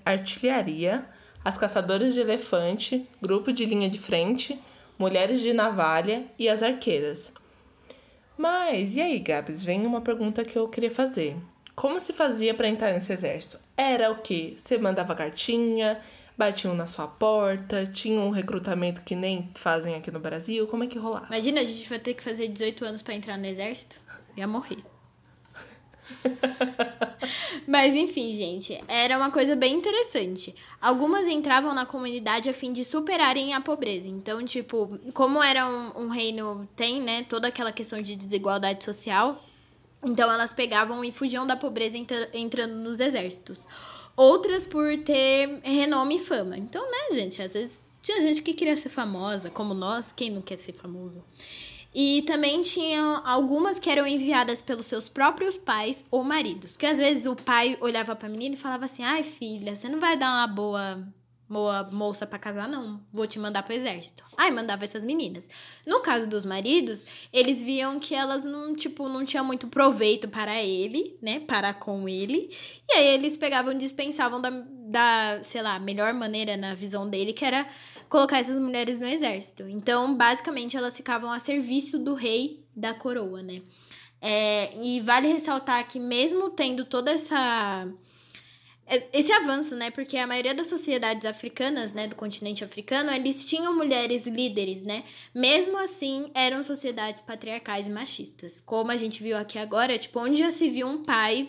artilharia, 0.04 1.04
as 1.44 1.58
caçadoras 1.58 2.14
de 2.14 2.20
elefante, 2.20 3.08
grupo 3.20 3.52
de 3.52 3.64
linha 3.64 3.88
de 3.88 3.98
frente, 3.98 4.60
mulheres 4.98 5.40
de 5.40 5.52
navalha 5.52 6.24
e 6.38 6.48
as 6.48 6.62
arqueiras. 6.62 7.32
Mas 8.36 8.96
e 8.96 9.00
aí, 9.00 9.18
Gabs? 9.18 9.64
Vem 9.64 9.84
uma 9.84 10.00
pergunta 10.00 10.44
que 10.44 10.56
eu 10.56 10.68
queria 10.68 10.90
fazer. 10.90 11.36
Como 11.74 11.98
se 11.98 12.12
fazia 12.12 12.54
para 12.54 12.68
entrar 12.68 12.92
nesse 12.92 13.12
exército? 13.12 13.58
Era 13.76 14.10
o 14.10 14.16
que? 14.16 14.56
Você 14.62 14.78
mandava 14.78 15.14
cartinha? 15.14 16.00
Batiam 16.36 16.74
na 16.74 16.86
sua 16.86 17.06
porta, 17.06 17.86
tinham 17.86 18.26
um 18.26 18.30
recrutamento 18.30 19.02
que 19.02 19.14
nem 19.14 19.50
fazem 19.54 19.94
aqui 19.94 20.10
no 20.10 20.20
Brasil. 20.20 20.66
Como 20.66 20.84
é 20.84 20.86
que 20.86 20.98
rolava? 20.98 21.26
Imagina, 21.26 21.60
a 21.60 21.64
gente 21.64 21.88
vai 21.88 21.98
ter 21.98 22.14
que 22.14 22.22
fazer 22.22 22.48
18 22.48 22.84
anos 22.84 23.02
para 23.02 23.14
entrar 23.14 23.36
no 23.36 23.46
exército. 23.46 24.00
Ia 24.36 24.46
morrer. 24.46 24.78
Mas 27.66 27.94
enfim, 27.94 28.32
gente, 28.32 28.82
era 28.88 29.16
uma 29.16 29.30
coisa 29.30 29.54
bem 29.54 29.74
interessante. 29.74 30.54
Algumas 30.80 31.26
entravam 31.26 31.74
na 31.74 31.86
comunidade 31.86 32.48
a 32.48 32.54
fim 32.54 32.72
de 32.72 32.84
superarem 32.84 33.54
a 33.54 33.60
pobreza. 33.60 34.08
Então, 34.08 34.44
tipo, 34.44 34.98
como 35.12 35.42
era 35.42 35.66
um, 35.66 36.04
um 36.04 36.08
reino, 36.08 36.68
tem, 36.74 37.00
né, 37.00 37.24
toda 37.24 37.48
aquela 37.48 37.72
questão 37.72 38.00
de 38.00 38.16
desigualdade 38.16 38.84
social. 38.84 39.44
Então, 40.02 40.30
elas 40.30 40.52
pegavam 40.52 41.04
e 41.04 41.12
fugiam 41.12 41.46
da 41.46 41.56
pobreza 41.56 41.98
entrando 42.32 42.74
nos 42.74 43.00
exércitos 43.00 43.68
outras 44.20 44.66
por 44.66 44.98
ter 44.98 45.60
renome 45.62 46.16
e 46.16 46.18
fama. 46.18 46.58
Então, 46.58 46.82
né, 46.90 47.08
gente, 47.12 47.40
às 47.40 47.54
vezes 47.54 47.80
tinha 48.02 48.20
gente 48.20 48.42
que 48.42 48.52
queria 48.52 48.76
ser 48.76 48.90
famosa, 48.90 49.48
como 49.48 49.72
nós, 49.72 50.12
quem 50.12 50.30
não 50.30 50.42
quer 50.42 50.58
ser 50.58 50.74
famoso? 50.74 51.24
E 51.94 52.22
também 52.22 52.60
tinham 52.62 53.26
algumas 53.26 53.78
que 53.78 53.90
eram 53.90 54.06
enviadas 54.06 54.60
pelos 54.60 54.86
seus 54.86 55.08
próprios 55.08 55.56
pais 55.56 56.04
ou 56.10 56.22
maridos. 56.22 56.72
Porque 56.72 56.86
às 56.86 56.98
vezes 56.98 57.26
o 57.26 57.34
pai 57.34 57.76
olhava 57.80 58.14
pra 58.14 58.28
menina 58.28 58.54
e 58.54 58.58
falava 58.58 58.84
assim: 58.84 59.02
ai, 59.02 59.24
filha, 59.24 59.74
você 59.74 59.88
não 59.88 59.98
vai 59.98 60.16
dar 60.16 60.30
uma 60.30 60.46
boa 60.46 61.02
boa 61.50 61.82
moça 61.90 62.24
para 62.24 62.38
casar, 62.38 62.68
não. 62.68 63.00
Vou 63.12 63.26
te 63.26 63.36
mandar 63.36 63.64
pro 63.64 63.74
exército. 63.74 64.22
Aí 64.36 64.52
mandava 64.52 64.84
essas 64.84 65.04
meninas. 65.04 65.50
No 65.84 65.98
caso 65.98 66.28
dos 66.28 66.46
maridos, 66.46 67.04
eles 67.32 67.60
viam 67.60 67.98
que 67.98 68.14
elas 68.14 68.44
não, 68.44 68.72
tipo, 68.72 69.08
não 69.08 69.24
tinham 69.24 69.44
muito 69.44 69.66
proveito 69.66 70.28
para 70.28 70.62
ele, 70.62 71.18
né? 71.20 71.40
Para 71.40 71.74
com 71.74 72.08
ele. 72.08 72.48
E 72.88 72.92
aí 72.92 73.06
eles 73.08 73.36
pegavam 73.36 73.76
dispensavam 73.76 74.40
da, 74.40 74.50
da, 74.50 75.42
sei 75.42 75.60
lá, 75.60 75.80
melhor 75.80 76.14
maneira 76.14 76.56
na 76.56 76.72
visão 76.74 77.10
dele, 77.10 77.32
que 77.32 77.44
era 77.44 77.66
colocar 78.08 78.38
essas 78.38 78.60
mulheres 78.60 78.98
no 78.98 79.06
exército. 79.06 79.64
Então, 79.68 80.14
basicamente, 80.14 80.76
elas 80.76 80.96
ficavam 80.96 81.32
a 81.32 81.40
serviço 81.40 81.98
do 81.98 82.14
rei 82.14 82.64
da 82.76 82.94
coroa, 82.94 83.42
né? 83.42 83.60
É, 84.22 84.72
e 84.80 85.00
vale 85.00 85.26
ressaltar 85.26 85.88
que 85.88 85.98
mesmo 85.98 86.50
tendo 86.50 86.84
toda 86.84 87.10
essa 87.10 87.88
esse 89.12 89.32
avanço, 89.32 89.76
né? 89.76 89.90
Porque 89.90 90.16
a 90.16 90.26
maioria 90.26 90.54
das 90.54 90.66
sociedades 90.66 91.24
africanas, 91.24 91.92
né, 91.92 92.08
do 92.08 92.16
continente 92.16 92.64
africano, 92.64 93.10
eles 93.12 93.44
tinham 93.44 93.74
mulheres 93.74 94.26
líderes, 94.26 94.82
né? 94.82 95.04
Mesmo 95.34 95.78
assim, 95.78 96.30
eram 96.34 96.62
sociedades 96.62 97.22
patriarcais 97.22 97.86
e 97.86 97.90
machistas. 97.90 98.60
Como 98.60 98.90
a 98.90 98.96
gente 98.96 99.22
viu 99.22 99.36
aqui 99.36 99.58
agora, 99.58 99.96
tipo, 99.96 100.18
onde 100.18 100.40
já 100.40 100.50
se 100.50 100.68
viu 100.68 100.88
um 100.88 101.04
pai 101.04 101.46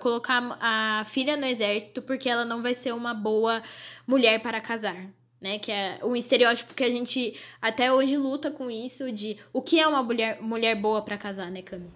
colocar 0.00 0.56
a 0.60 1.04
filha 1.06 1.36
no 1.36 1.46
exército 1.46 2.00
porque 2.00 2.28
ela 2.28 2.44
não 2.44 2.62
vai 2.62 2.74
ser 2.74 2.92
uma 2.94 3.12
boa 3.12 3.60
mulher 4.06 4.40
para 4.40 4.60
casar, 4.60 5.10
né? 5.40 5.58
Que 5.58 5.72
é 5.72 5.98
um 6.04 6.14
estereótipo 6.14 6.74
que 6.74 6.84
a 6.84 6.90
gente 6.90 7.34
até 7.60 7.92
hoje 7.92 8.16
luta 8.16 8.50
com 8.50 8.70
isso 8.70 9.10
de 9.10 9.36
o 9.52 9.60
que 9.60 9.80
é 9.80 9.86
uma 9.86 10.02
mulher, 10.02 10.40
mulher 10.40 10.76
boa 10.76 11.02
para 11.02 11.18
casar, 11.18 11.50
né, 11.50 11.62
Cami? 11.62 11.90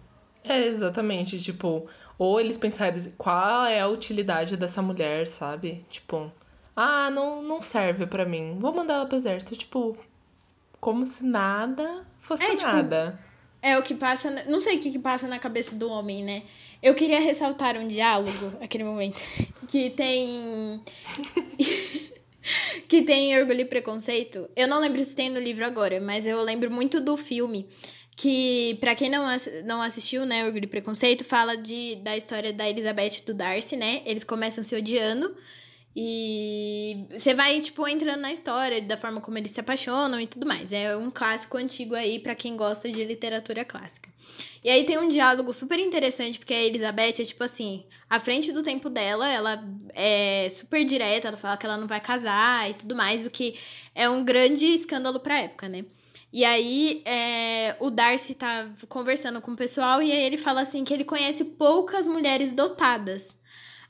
É, 0.44 0.66
exatamente. 0.66 1.38
Tipo, 1.40 1.86
ou 2.22 2.38
eles 2.38 2.56
pensarem 2.56 3.02
qual 3.18 3.66
é 3.66 3.80
a 3.80 3.88
utilidade 3.88 4.56
dessa 4.56 4.80
mulher, 4.80 5.26
sabe? 5.26 5.84
Tipo, 5.90 6.30
ah, 6.76 7.10
não, 7.10 7.42
não 7.42 7.60
serve 7.60 8.06
para 8.06 8.24
mim. 8.24 8.56
Vou 8.60 8.72
mandar 8.72 8.94
ela 8.94 9.06
pro 9.06 9.16
exército. 9.16 9.56
Tipo, 9.56 9.96
como 10.80 11.04
se 11.04 11.24
nada 11.24 12.06
fosse 12.20 12.44
é, 12.44 12.54
tipo, 12.54 12.70
nada. 12.70 13.18
É 13.60 13.76
o 13.76 13.82
que 13.82 13.92
passa. 13.96 14.44
Não 14.46 14.60
sei 14.60 14.76
o 14.76 14.80
que, 14.80 14.92
que 14.92 15.00
passa 15.00 15.26
na 15.26 15.40
cabeça 15.40 15.74
do 15.74 15.90
homem, 15.90 16.22
né? 16.22 16.44
Eu 16.80 16.94
queria 16.94 17.18
ressaltar 17.18 17.76
um 17.76 17.88
diálogo, 17.88 18.52
aquele 18.60 18.84
momento, 18.84 19.20
que 19.66 19.90
tem. 19.90 20.80
que 22.86 23.02
tem 23.02 23.36
orgulho 23.36 23.62
e 23.62 23.64
preconceito. 23.64 24.48
Eu 24.54 24.68
não 24.68 24.78
lembro 24.78 25.02
se 25.02 25.16
tem 25.16 25.28
no 25.28 25.40
livro 25.40 25.66
agora, 25.66 26.00
mas 26.00 26.24
eu 26.24 26.40
lembro 26.42 26.70
muito 26.70 27.00
do 27.00 27.16
filme 27.16 27.66
que 28.16 28.76
para 28.80 28.94
quem 28.94 29.08
não, 29.10 29.24
não 29.64 29.82
assistiu, 29.82 30.26
né, 30.26 30.44
Orgulho 30.44 30.64
e 30.64 30.68
Preconceito, 30.68 31.24
fala 31.24 31.56
de, 31.56 31.96
da 31.96 32.16
história 32.16 32.52
da 32.52 32.68
Elizabeth 32.68 33.20
e 33.20 33.22
do 33.22 33.34
Darcy, 33.34 33.76
né? 33.76 34.02
Eles 34.04 34.24
começam 34.24 34.62
se 34.62 34.76
odiando 34.76 35.34
e 35.94 37.06
você 37.10 37.34
vai, 37.34 37.60
tipo, 37.60 37.86
entrando 37.86 38.20
na 38.20 38.32
história, 38.32 38.80
da 38.80 38.96
forma 38.96 39.20
como 39.20 39.36
eles 39.36 39.50
se 39.50 39.60
apaixonam 39.60 40.18
e 40.18 40.26
tudo 40.26 40.46
mais. 40.46 40.72
É 40.72 40.96
um 40.96 41.10
clássico 41.10 41.58
antigo 41.58 41.94
aí 41.94 42.18
para 42.18 42.34
quem 42.34 42.56
gosta 42.56 42.90
de 42.90 43.04
literatura 43.04 43.62
clássica. 43.64 44.08
E 44.64 44.70
aí 44.70 44.84
tem 44.84 44.96
um 44.96 45.08
diálogo 45.08 45.52
super 45.52 45.78
interessante, 45.78 46.38
porque 46.38 46.54
a 46.54 46.62
Elizabeth 46.62 47.20
é, 47.20 47.24
tipo 47.24 47.44
assim, 47.44 47.84
à 48.08 48.18
frente 48.18 48.52
do 48.52 48.62
tempo 48.62 48.88
dela, 48.88 49.28
ela 49.30 49.62
é 49.94 50.48
super 50.50 50.82
direta, 50.84 51.28
ela 51.28 51.36
fala 51.36 51.56
que 51.58 51.66
ela 51.66 51.76
não 51.76 51.86
vai 51.86 52.00
casar 52.00 52.70
e 52.70 52.74
tudo 52.74 52.94
mais, 52.94 53.26
o 53.26 53.30
que 53.30 53.58
é 53.94 54.08
um 54.08 54.24
grande 54.24 54.64
escândalo 54.66 55.20
pra 55.20 55.40
época, 55.40 55.68
né? 55.68 55.84
E 56.32 56.44
aí, 56.44 57.02
é, 57.04 57.76
o 57.78 57.90
Darcy 57.90 58.34
tá 58.34 58.66
conversando 58.88 59.40
com 59.40 59.52
o 59.52 59.56
pessoal 59.56 60.02
e 60.02 60.10
aí 60.10 60.22
ele 60.22 60.38
fala 60.38 60.62
assim 60.62 60.82
que 60.82 60.94
ele 60.94 61.04
conhece 61.04 61.44
poucas 61.44 62.06
mulheres 62.06 62.52
dotadas. 62.52 63.36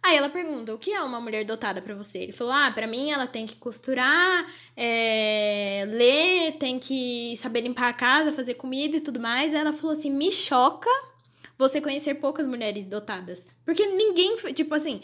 Aí 0.03 0.17
ela 0.17 0.29
pergunta: 0.29 0.75
o 0.75 0.79
que 0.79 0.93
é 0.93 1.01
uma 1.03 1.21
mulher 1.21 1.45
dotada 1.45 1.81
para 1.81 1.95
você? 1.95 2.19
Ele 2.19 2.33
falou: 2.33 2.53
ah, 2.53 2.71
para 2.73 2.89
mim 2.89 3.13
ela 3.13 3.27
tem 3.27 3.47
que 3.47 3.55
costurar, 3.55 4.47
é, 4.77 5.85
ler, 5.89 6.53
tem 6.59 6.79
que 6.79 7.37
saber 7.37 7.61
limpar 7.61 7.89
a 7.89 7.95
casa, 7.95 8.33
fazer 8.33 8.55
comida 8.55 8.97
e 8.97 9.01
tudo 9.01 9.21
mais. 9.21 9.55
Aí 9.55 9.61
ela 9.61 9.73
falou 9.73 9.93
assim: 9.93 10.11
me 10.11 10.31
choca 10.33 10.91
você 11.57 11.81
conhecer 11.81 12.15
poucas 12.15 12.47
mulheres 12.47 12.89
dotadas. 12.89 13.57
Porque 13.65 13.87
ninguém, 13.87 14.35
tipo 14.53 14.75
assim, 14.75 15.01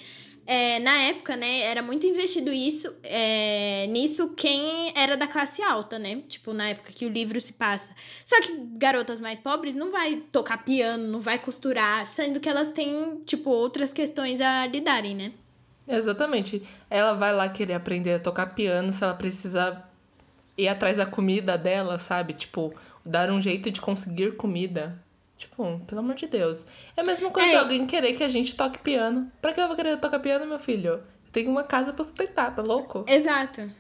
é, 0.50 0.78
na 0.78 0.97
época, 1.02 1.37
né, 1.37 1.61
era 1.61 1.83
muito 1.83 2.07
investido 2.07 2.50
isso, 2.50 2.90
é, 3.05 3.87
nisso 3.88 4.31
quem 4.35 4.90
era 4.97 5.14
da 5.14 5.26
classe 5.26 5.61
alta, 5.61 5.99
né? 5.99 6.23
Tipo, 6.26 6.55
na 6.55 6.71
época 6.71 6.90
que 6.90 7.05
o 7.05 7.09
livro 7.11 7.38
se 7.38 7.52
passa. 7.52 7.93
Só 8.25 8.40
que 8.40 8.59
garotas 8.78 9.21
mais 9.21 9.38
pobres 9.38 9.75
não 9.75 9.90
vai 9.90 10.23
tocar 10.33 10.64
piano, 10.64 11.07
não 11.07 11.21
vai 11.21 11.38
costurar, 11.38 12.07
sendo 12.07 12.40
que 12.40 12.49
elas 12.49 12.73
têm, 12.73 13.21
tipo, 13.26 13.50
outras 13.50 13.93
questões 13.93 14.40
a 14.40 14.67
lidarem, 14.67 15.14
né? 15.14 15.33
Exatamente. 15.87 16.62
Ela 16.88 17.12
vai 17.12 17.35
lá 17.35 17.50
querer 17.50 17.75
aprender 17.75 18.14
a 18.14 18.19
tocar 18.19 18.55
piano 18.55 18.90
se 18.90 19.05
ela 19.05 19.12
precisa 19.12 19.85
ir 20.57 20.67
atrás 20.67 20.97
da 20.97 21.05
comida 21.05 21.59
dela, 21.59 21.99
sabe? 21.99 22.33
Tipo, 22.33 22.73
dar 23.05 23.31
um 23.31 23.38
jeito 23.38 23.71
de 23.71 23.83
conseguir 23.83 24.35
comida. 24.35 24.99
Tipo, 25.38 25.80
pelo 25.87 26.00
amor 26.00 26.16
de 26.16 26.26
Deus. 26.26 26.66
É 26.97 27.00
a 27.00 27.04
mesma 27.04 27.30
coisa 27.30 27.49
é. 27.49 27.57
alguém 27.57 27.87
querer 27.87 28.12
que 28.14 28.25
a 28.25 28.28
gente 28.28 28.57
toque 28.57 28.80
piano. 28.80 29.30
Pra 29.40 29.52
que 29.52 29.61
eu 29.61 29.68
vou 29.68 29.76
querer 29.76 29.97
tocar 29.99 30.18
piano, 30.18 30.45
meu 30.45 30.59
filho? 30.59 30.95
Eu 30.95 31.02
tenho 31.33 31.49
uma 31.49 31.62
casa 31.62 31.92
pra 31.92 32.02
sustentar, 32.02 32.54
tá 32.54 32.61
louco? 32.61 33.04
Exato. 33.07 33.71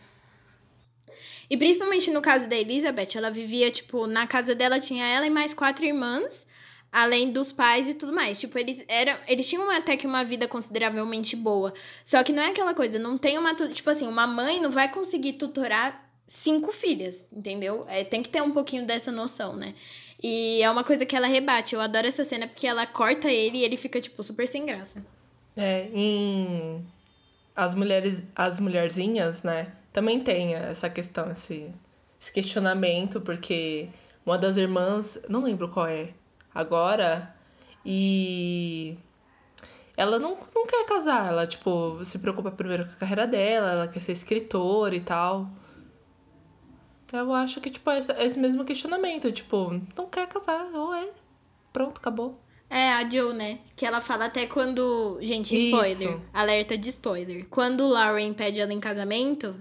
E 1.50 1.56
principalmente 1.56 2.12
no 2.12 2.22
caso 2.22 2.48
da 2.48 2.56
Elizabeth, 2.56 3.16
ela 3.16 3.28
vivia, 3.28 3.72
tipo, 3.72 4.06
na 4.06 4.24
casa 4.24 4.54
dela 4.54 4.78
tinha 4.78 5.04
ela 5.04 5.26
e 5.26 5.30
mais 5.30 5.52
quatro 5.52 5.84
irmãs, 5.84 6.46
além 6.92 7.32
dos 7.32 7.52
pais 7.52 7.88
e 7.88 7.94
tudo 7.94 8.12
mais. 8.12 8.38
Tipo, 8.38 8.56
eles 8.56 8.84
eram. 8.86 9.16
Eles 9.26 9.48
tinham 9.48 9.68
até 9.68 9.96
que 9.96 10.06
uma 10.06 10.22
vida 10.22 10.46
consideravelmente 10.46 11.34
boa. 11.34 11.74
Só 12.04 12.22
que 12.22 12.32
não 12.32 12.42
é 12.44 12.50
aquela 12.50 12.72
coisa, 12.72 13.00
não 13.00 13.18
tem 13.18 13.36
uma. 13.36 13.52
Tipo 13.54 13.90
assim, 13.90 14.06
uma 14.06 14.28
mãe 14.28 14.60
não 14.60 14.70
vai 14.70 14.88
conseguir 14.92 15.32
tutorar 15.32 16.08
cinco 16.24 16.70
filhas, 16.70 17.26
entendeu? 17.32 17.84
É, 17.88 18.04
tem 18.04 18.22
que 18.22 18.28
ter 18.28 18.42
um 18.42 18.50
pouquinho 18.52 18.84
dessa 18.84 19.10
noção, 19.10 19.56
né? 19.56 19.74
E 20.22 20.62
é 20.62 20.70
uma 20.70 20.82
coisa 20.82 21.06
que 21.06 21.14
ela 21.14 21.26
rebate. 21.26 21.74
Eu 21.74 21.80
adoro 21.80 22.06
essa 22.06 22.24
cena 22.24 22.46
porque 22.46 22.66
ela 22.66 22.86
corta 22.86 23.30
ele 23.30 23.58
e 23.58 23.64
ele 23.64 23.76
fica, 23.76 24.00
tipo, 24.00 24.22
super 24.22 24.46
sem 24.46 24.66
graça. 24.66 25.02
É, 25.56 25.88
em. 25.92 26.84
As 27.54 27.74
mulheres, 27.74 28.22
as 28.36 28.60
mulherzinhas, 28.60 29.42
né? 29.42 29.72
Também 29.92 30.20
tem 30.20 30.54
essa 30.54 30.88
questão, 30.88 31.30
esse, 31.30 31.72
esse 32.20 32.32
questionamento, 32.32 33.20
porque 33.20 33.88
uma 34.24 34.38
das 34.38 34.56
irmãs, 34.56 35.18
não 35.28 35.42
lembro 35.42 35.68
qual 35.68 35.88
é 35.88 36.10
agora, 36.54 37.34
e 37.84 38.96
ela 39.96 40.20
não, 40.20 40.36
não 40.54 40.66
quer 40.66 40.86
casar, 40.86 41.26
ela, 41.26 41.46
tipo, 41.48 42.04
se 42.04 42.20
preocupa 42.20 42.52
primeiro 42.52 42.84
com 42.86 42.92
a 42.92 42.96
carreira 42.96 43.26
dela, 43.26 43.72
ela 43.72 43.88
quer 43.88 44.00
ser 44.00 44.12
escritora 44.12 44.94
e 44.94 45.00
tal. 45.00 45.50
Eu 47.12 47.32
acho 47.32 47.60
que, 47.60 47.70
tipo, 47.70 47.90
esse, 47.90 48.12
esse 48.12 48.38
mesmo 48.38 48.64
questionamento, 48.64 49.32
tipo, 49.32 49.80
não 49.96 50.06
quer 50.06 50.28
casar, 50.28 50.68
ou 50.74 50.94
é. 50.94 51.08
Pronto, 51.72 51.98
acabou. 51.98 52.38
É, 52.70 52.92
a 52.92 53.08
Joe, 53.08 53.32
né? 53.32 53.60
Que 53.74 53.86
ela 53.86 54.00
fala 54.00 54.26
até 54.26 54.46
quando. 54.46 55.18
Gente, 55.22 55.56
spoiler. 55.56 56.10
Isso. 56.10 56.22
Alerta 56.34 56.76
de 56.76 56.88
spoiler. 56.90 57.46
Quando 57.48 57.82
o 57.84 57.88
Lauren 57.88 58.34
pede 58.34 58.60
ela 58.60 58.72
em 58.72 58.80
casamento, 58.80 59.56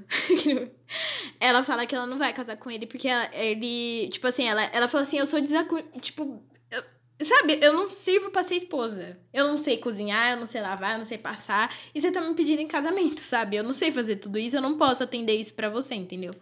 ela 1.39 1.63
fala 1.63 1.85
que 1.85 1.95
ela 1.95 2.05
não 2.05 2.17
vai 2.17 2.33
casar 2.33 2.57
com 2.57 2.69
ele 2.69 2.85
porque 2.85 3.07
ela, 3.07 3.29
ele. 3.33 4.09
Tipo 4.09 4.27
assim, 4.27 4.47
ela, 4.47 4.61
ela 4.73 4.87
fala 4.89 5.03
assim: 5.03 5.17
eu 5.17 5.25
sou 5.25 5.39
desacordo. 5.39 5.87
Tipo. 6.01 6.43
Eu, 6.69 7.25
sabe, 7.25 7.57
eu 7.61 7.71
não 7.71 7.89
sirvo 7.89 8.29
pra 8.29 8.43
ser 8.43 8.55
esposa. 8.55 9.17
Eu 9.33 9.47
não 9.47 9.57
sei 9.57 9.77
cozinhar, 9.77 10.33
eu 10.33 10.37
não 10.37 10.45
sei 10.45 10.59
lavar, 10.61 10.91
eu 10.93 10.97
não 10.97 11.05
sei 11.05 11.17
passar. 11.17 11.73
E 11.95 12.01
você 12.01 12.11
tá 12.11 12.19
me 12.19 12.33
pedindo 12.35 12.61
em 12.61 12.67
casamento, 12.67 13.21
sabe? 13.21 13.55
Eu 13.55 13.63
não 13.63 13.73
sei 13.73 13.89
fazer 13.89 14.17
tudo 14.17 14.37
isso, 14.37 14.57
eu 14.57 14.61
não 14.61 14.77
posso 14.77 15.01
atender 15.01 15.35
isso 15.35 15.53
pra 15.53 15.69
você, 15.69 15.95
entendeu? 15.95 16.35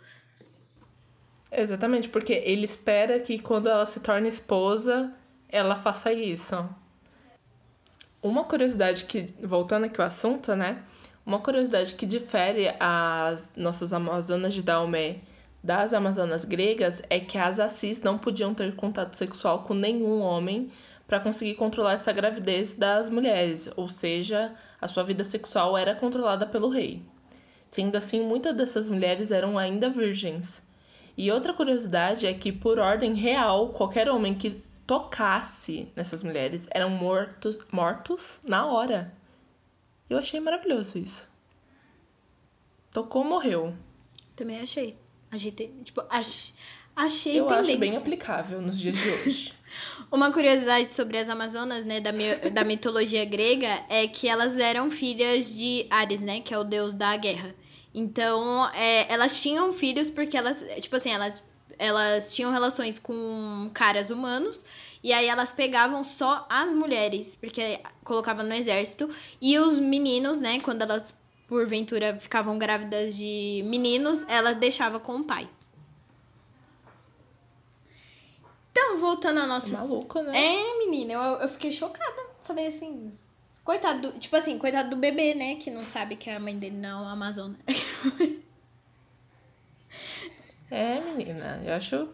Exatamente, 1.52 2.10
porque 2.10 2.34
ele 2.34 2.66
espera 2.66 3.20
que 3.20 3.40
quando 3.40 3.68
ela 3.68 3.86
se 3.86 4.00
torne 4.00 4.28
esposa, 4.28 5.14
ela 5.48 5.76
faça 5.76 6.12
isso. 6.12 6.68
Uma 8.22 8.44
curiosidade 8.44 9.06
que, 9.06 9.34
voltando 9.42 9.86
aqui 9.86 10.02
ao 10.02 10.08
assunto, 10.08 10.56
né? 10.56 10.84
Uma 11.26 11.40
curiosidade 11.40 11.96
que 11.96 12.06
difere 12.06 12.74
as 12.80 13.44
nossas 13.56 13.94
Amazonas 13.94 14.54
de 14.54 14.62
Daomé 14.62 15.18
das 15.64 15.94
Amazonas 15.94 16.46
gregas 16.46 17.02
é 17.10 17.20
que 17.20 17.38
as 17.38 17.60
Assis 17.60 18.00
não 18.02 18.18
podiam 18.18 18.54
ter 18.54 18.76
contato 18.76 19.16
sexual 19.16 19.64
com 19.64 19.74
nenhum 19.74 20.22
homem 20.22 20.70
para 21.08 21.20
conseguir 21.20 21.56
controlar 21.56 21.94
essa 21.94 22.12
gravidez 22.12 22.74
das 22.74 23.10
mulheres, 23.10 23.70
ou 23.76 23.88
seja, 23.88 24.54
a 24.82 24.88
sua 24.88 25.04
vida 25.04 25.24
sexual 25.24 25.78
era 25.78 25.96
controlada 25.96 26.46
pelo 26.46 26.70
rei. 26.70 27.02
Sendo 27.70 27.96
assim, 27.96 28.22
muitas 28.22 28.56
dessas 28.56 28.90
mulheres 28.90 29.32
eram 29.32 29.58
ainda 29.58 29.90
virgens. 29.90 30.65
E 31.18 31.32
outra 31.32 31.54
curiosidade 31.54 32.28
é 32.28 32.34
que, 32.34 32.52
por 32.52 32.78
ordem 32.78 33.14
real, 33.14 33.70
qualquer 33.70 34.10
homem 34.10 34.36
que 34.36 34.62
tocasse 34.86 35.88
nessas 35.96 36.24
mulheres 36.24 36.68
eram 36.72 36.90
mortos, 36.90 37.58
mortos 37.72 38.40
na 38.48 38.66
hora. 38.66 39.14
Eu 40.10 40.18
achei 40.18 40.40
maravilhoso 40.40 40.98
isso. 40.98 41.28
Tocou, 42.92 43.24
morreu. 43.24 43.74
Também 44.36 44.60
achei. 44.60 44.98
Achei, 45.32 45.52
tipo, 45.52 46.04
ach, 46.10 46.54
achei 46.96 47.40
Eu 47.40 47.46
tendência. 47.46 47.72
acho 47.72 47.80
bem 47.80 47.98
aplicável 47.98 48.62
nos 48.62 48.78
dias 48.78 48.96
de 48.96 49.10
hoje. 49.10 49.54
Uma 50.12 50.32
curiosidade 50.32 50.94
sobre 50.94 51.18
as 51.18 51.28
Amazonas, 51.28 51.84
né, 51.84 52.00
da, 52.00 52.12
da 52.54 52.64
mitologia 52.64 53.26
grega, 53.26 53.84
é 53.90 54.08
que 54.08 54.28
elas 54.28 54.58
eram 54.58 54.90
filhas 54.92 55.54
de 55.54 55.88
Ares, 55.90 56.20
né, 56.20 56.40
que 56.40 56.54
é 56.54 56.58
o 56.58 56.64
deus 56.64 56.94
da 56.94 57.18
guerra. 57.18 57.54
Então, 57.98 58.70
é, 58.74 59.12
elas 59.12 59.42
tinham 59.42 59.72
filhos 59.72 60.10
porque 60.10 60.36
elas, 60.36 60.62
tipo 60.82 60.98
assim, 60.98 61.12
elas, 61.12 61.42
elas 61.80 62.36
tinham 62.36 62.52
relações 62.52 63.00
com 63.00 63.72
caras 63.74 64.10
humanos. 64.10 64.66
E 65.02 65.14
aí 65.14 65.28
elas 65.28 65.54
pegavam 65.54 66.04
só 66.04 66.46
as 66.50 66.74
mulheres, 66.74 67.38
porque 67.38 67.80
colocavam 68.04 68.46
no 68.46 68.54
exército. 68.54 69.10
E 69.42 69.58
os 69.58 69.80
meninos, 69.80 70.42
né, 70.42 70.60
quando 70.60 70.82
elas 70.82 71.16
porventura 71.48 72.18
ficavam 72.20 72.58
grávidas 72.58 73.16
de 73.16 73.64
meninos, 73.66 74.26
elas 74.28 74.58
deixavam 74.58 75.00
com 75.00 75.18
o 75.18 75.24
pai. 75.24 75.48
Então, 78.72 78.98
voltando 78.98 79.40
à 79.40 79.48
nossa. 79.48 79.72
Maluco, 79.72 80.22
né? 80.22 80.38
É, 80.38 80.78
menina, 80.80 81.14
eu, 81.14 81.22
eu 81.44 81.50
fiquei 81.50 81.72
chocada. 81.72 82.28
Falei 82.40 82.68
assim. 82.68 83.18
Coitado 83.66 84.12
do, 84.12 84.20
tipo 84.20 84.36
assim, 84.36 84.60
coitado 84.60 84.92
do 84.92 84.96
bebê, 84.96 85.34
né? 85.34 85.56
Que 85.56 85.72
não 85.72 85.84
sabe 85.88 86.16
que 86.16 86.30
a 86.30 86.40
mãe 86.40 86.56
dele 86.56 86.78
não 86.78 87.04
é 87.10 87.12
Amazona. 87.12 87.58
É, 90.70 91.00
menina, 91.00 91.62
eu 91.66 91.74
acho. 91.74 92.10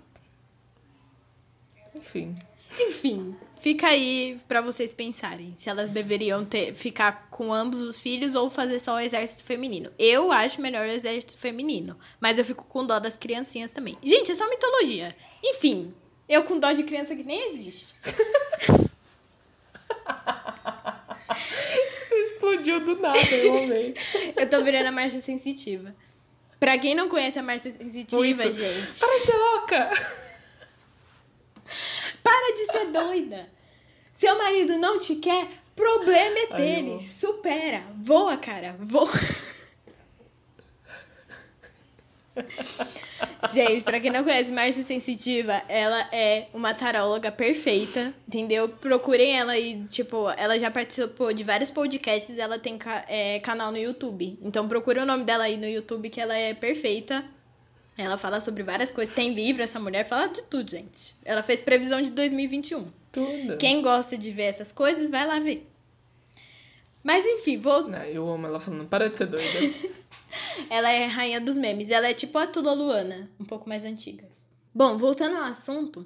Enfim. 1.95 2.33
Enfim, 2.79 3.35
fica 3.59 3.87
aí 3.87 4.39
para 4.47 4.61
vocês 4.61 4.93
pensarem 4.93 5.53
se 5.55 5.69
elas 5.69 5.89
deveriam 5.89 6.45
ter 6.45 6.73
ficar 6.73 7.27
com 7.29 7.53
ambos 7.53 7.81
os 7.81 7.99
filhos 7.99 8.35
ou 8.35 8.49
fazer 8.49 8.79
só 8.79 8.95
o 8.95 8.99
exército 8.99 9.43
feminino. 9.43 9.91
Eu 9.97 10.31
acho 10.31 10.61
melhor 10.61 10.85
o 10.85 10.91
exército 10.91 11.37
feminino, 11.37 11.97
mas 12.19 12.37
eu 12.37 12.45
fico 12.45 12.65
com 12.65 12.85
dó 12.85 12.99
das 12.99 13.15
criancinhas 13.15 13.71
também. 13.71 13.97
Gente, 14.03 14.31
é 14.31 14.35
só 14.35 14.47
mitologia. 14.49 15.15
Enfim, 15.43 15.93
eu 16.29 16.43
com 16.43 16.59
dó 16.59 16.71
de 16.71 16.83
criança 16.83 17.15
que 17.15 17.23
nem 17.23 17.53
existe. 17.55 17.95
Explodiu 22.61 22.79
do 22.85 23.01
nada, 23.01 23.17
eu 23.17 23.63
amei. 23.63 23.95
eu 24.35 24.49
tô 24.49 24.63
virando 24.63 24.87
a 24.87 24.91
Márcia 24.91 25.21
Sensitiva. 25.21 25.95
Pra 26.59 26.77
quem 26.77 26.93
não 26.93 27.09
conhece 27.09 27.39
a 27.39 27.43
Márcia 27.43 27.71
Sensitiva, 27.71 28.43
Muito. 28.43 28.51
gente. 28.51 28.99
Para 28.99 29.19
de 29.19 29.25
ser 29.25 29.37
louca! 29.37 29.89
Para 32.23 32.55
de 32.55 32.65
ser 32.71 32.85
doida! 32.91 33.49
Seu 34.13 34.37
marido 34.37 34.77
não 34.77 34.99
te 34.99 35.15
quer, 35.15 35.47
problema 35.75 36.37
é 36.37 36.55
dele. 36.55 36.97
Ai, 36.99 37.05
Supera. 37.05 37.83
Voa, 37.97 38.37
cara. 38.37 38.75
Voa. 38.79 39.09
Gente, 43.47 43.83
pra 43.83 43.99
quem 43.99 44.11
não 44.11 44.23
conhece 44.23 44.51
Márcia 44.51 44.83
Sensitiva, 44.83 45.61
ela 45.67 46.07
é 46.11 46.47
uma 46.53 46.73
taróloga 46.73 47.31
perfeita, 47.31 48.13
entendeu? 48.27 48.69
Procurem 48.69 49.37
ela 49.37 49.57
e, 49.57 49.83
tipo, 49.85 50.29
ela 50.37 50.59
já 50.59 50.69
participou 50.69 51.33
de 51.33 51.43
vários 51.43 51.71
podcasts 51.71 52.37
ela 52.37 52.59
tem 52.59 52.77
é, 53.07 53.39
canal 53.39 53.71
no 53.71 53.77
YouTube. 53.77 54.37
Então 54.41 54.67
procure 54.67 54.99
o 54.99 55.05
nome 55.05 55.23
dela 55.23 55.45
aí 55.45 55.57
no 55.57 55.67
YouTube, 55.67 56.09
que 56.09 56.19
ela 56.19 56.35
é 56.35 56.53
perfeita. 56.53 57.23
Ela 57.97 58.17
fala 58.17 58.39
sobre 58.39 58.63
várias 58.63 58.89
coisas. 58.89 59.13
Tem 59.13 59.33
livro, 59.33 59.61
essa 59.61 59.79
mulher 59.79 60.07
fala 60.07 60.27
de 60.27 60.43
tudo, 60.43 60.69
gente. 60.69 61.15
Ela 61.23 61.43
fez 61.43 61.61
previsão 61.61 62.01
de 62.01 62.11
2021. 62.11 62.87
Tudo. 63.11 63.57
Quem 63.57 63.81
gosta 63.81 64.17
de 64.17 64.31
ver 64.31 64.43
essas 64.43 64.71
coisas, 64.71 65.09
vai 65.09 65.27
lá 65.27 65.39
ver. 65.39 65.70
Mas 67.03 67.25
enfim, 67.25 67.57
vou. 67.57 67.87
Não, 67.87 68.03
eu 68.03 68.29
amo 68.29 68.47
ela 68.47 68.59
falando, 68.59 68.87
para 68.87 69.09
de 69.09 69.17
ser 69.17 69.27
doida. 69.27 69.93
ela 70.69 70.91
é 70.91 71.05
rainha 71.05 71.41
dos 71.41 71.57
memes. 71.57 71.89
Ela 71.89 72.09
é 72.09 72.13
tipo 72.13 72.37
a 72.37 72.47
Tula 72.47 72.73
Luana, 72.73 73.29
um 73.39 73.45
pouco 73.45 73.67
mais 73.67 73.85
antiga. 73.85 74.27
Bom, 74.73 74.97
voltando 74.97 75.35
ao 75.35 75.43
assunto. 75.43 76.05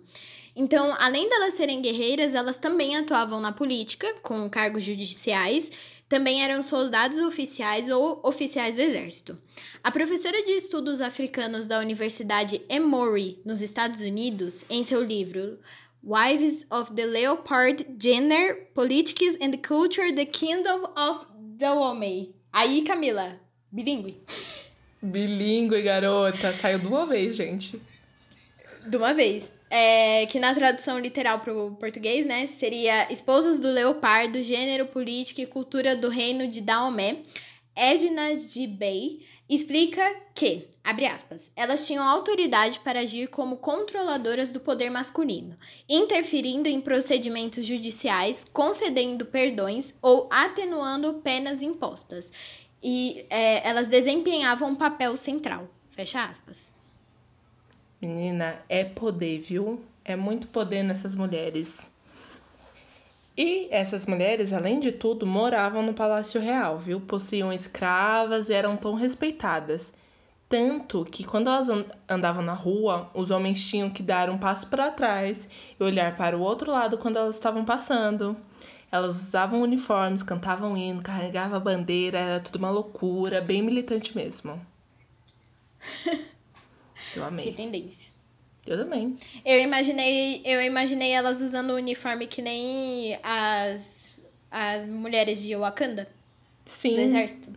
Então, 0.56 0.96
além 1.00 1.30
delas 1.30 1.54
serem 1.54 1.82
guerreiras, 1.82 2.34
elas 2.34 2.58
também 2.58 2.96
atuavam 2.96 3.42
na 3.42 3.52
política, 3.52 4.08
com 4.22 4.50
cargos 4.50 4.84
judiciais, 4.84 5.70
também 6.08 6.44
eram 6.44 6.62
soldados 6.62 7.20
oficiais 7.20 7.90
ou 7.90 8.20
oficiais 8.24 8.76
do 8.76 8.82
exército. 8.82 9.38
A 9.84 9.92
professora 9.92 10.44
de 10.44 10.52
estudos 10.54 11.02
africanos 11.02 11.68
da 11.68 11.80
Universidade 11.80 12.62
Emory, 12.70 13.40
nos 13.44 13.62
Estados 13.62 14.02
Unidos, 14.02 14.64
em 14.70 14.84
seu 14.84 15.04
livro 15.04 15.60
Wives 16.06 16.68
of 16.70 16.94
the 16.94 17.06
Leopard, 17.06 17.84
Gender, 17.98 18.70
Politics 18.76 19.36
and 19.42 19.58
Culture, 19.64 20.14
The 20.14 20.26
Kingdom 20.26 20.86
of 20.96 21.26
Dahomey. 21.58 22.36
Aí, 22.54 22.84
Camila, 22.84 23.40
bilíngue. 23.72 24.22
Bilíngue, 25.02 25.82
garota. 25.82 26.52
Saiu 26.52 26.80
de 26.80 26.88
uma 26.88 27.06
vez, 27.06 27.36
gente. 27.36 27.82
De 28.88 28.98
uma 28.98 29.14
vez. 29.14 29.52
É, 29.70 30.26
que 30.28 30.40
na 30.40 30.54
tradução 30.54 31.00
literal 31.00 31.40
para 31.40 31.54
o 31.54 31.76
português, 31.76 32.26
né, 32.26 32.46
seria 32.48 33.12
Esposas 33.12 33.60
do 33.60 33.68
Leopardo, 33.68 34.42
Gênero, 34.42 34.86
Política 34.86 35.42
e 35.42 35.46
Cultura 35.46 35.96
do 35.96 36.08
Reino 36.08 36.48
de 36.48 36.62
Daomé. 36.62 37.18
Edna 37.76 38.36
de 38.36 38.66
Bey 38.66 39.20
explica 39.50 40.02
que, 40.34 40.68
abre 40.84 41.06
aspas, 41.06 41.52
elas 41.56 41.86
tinham 41.86 42.08
autoridade 42.08 42.80
para 42.80 43.02
agir 43.02 43.28
como 43.28 43.58
controladoras 43.58 44.52
do 44.52 44.60
poder 44.60 44.90
masculino, 44.90 45.56
interferindo 45.88 46.70
em 46.70 46.80
procedimentos 46.80 47.66
judiciais, 47.66 48.46
concedendo 48.54 49.26
perdões 49.26 49.94
ou 50.02 50.30
atenuando 50.32 51.16
penas 51.16 51.62
impostas. 51.62 52.32
E 52.82 53.26
é, 53.30 53.68
elas 53.68 53.88
desempenhavam 53.88 54.70
um 54.70 54.76
papel 54.76 55.18
central. 55.18 55.68
Fecha 55.92 56.24
aspas. 56.24 56.72
Menina, 58.02 58.64
é 58.70 58.84
poder, 58.84 59.42
viu? 59.42 59.84
É 60.04 60.16
muito 60.16 60.48
poder 60.48 60.84
nessas 60.84 61.16
mulheres. 61.16 61.92
E 63.38 63.68
essas 63.70 64.06
mulheres, 64.06 64.54
além 64.54 64.80
de 64.80 64.92
tudo, 64.94 65.26
moravam 65.26 65.82
no 65.82 65.94
Palácio 65.94 66.40
Real, 66.40 66.80
viu? 66.80 67.02
Possuíam 67.02 67.52
escravas 67.52 68.50
e 68.50 68.54
eram 68.54 68.78
tão 68.78 68.94
respeitadas. 68.94 69.92
Tanto 70.48 71.04
que 71.04 71.24
quando 71.24 71.50
elas 71.50 71.68
andavam 72.08 72.44
na 72.44 72.54
rua, 72.54 73.10
os 73.14 73.32
homens 73.32 73.66
tinham 73.66 73.90
que 73.90 74.02
dar 74.02 74.30
um 74.30 74.38
passo 74.38 74.68
para 74.68 74.92
trás 74.92 75.50
e 75.78 75.84
olhar 75.84 76.16
para 76.16 76.38
o 76.38 76.42
outro 76.42 76.72
lado 76.72 76.98
quando 76.98 77.18
elas 77.18 77.36
estavam 77.36 77.66
passando. 77.66 78.38
Elas 78.90 79.18
usavam 79.18 79.62
uniformes, 79.62 80.24
cantavam 80.24 80.78
hino, 80.78 81.02
carregavam 81.02 81.60
bandeira, 81.60 82.18
era 82.18 82.40
tudo 82.40 82.58
uma 82.58 82.70
loucura, 82.70 83.42
bem 83.42 83.62
militante 83.62 84.16
mesmo. 84.16 84.66
Eu 87.14 87.26
amei. 87.26 87.44
Que 87.44 87.52
tendência. 87.52 88.15
Eu 88.66 88.78
também. 88.78 89.16
Eu 89.46 89.60
imaginei, 89.60 90.42
eu 90.44 90.62
imaginei 90.62 91.12
elas 91.12 91.40
usando 91.42 91.72
o 91.72 91.76
uniforme 91.76 92.26
que 92.26 92.42
nem 92.42 93.18
as, 93.22 94.20
as 94.50 94.86
mulheres 94.86 95.42
de 95.44 95.56
Wakanda. 95.56 96.08
Sim. 96.66 96.96
Do 96.96 97.02
exército. 97.02 97.50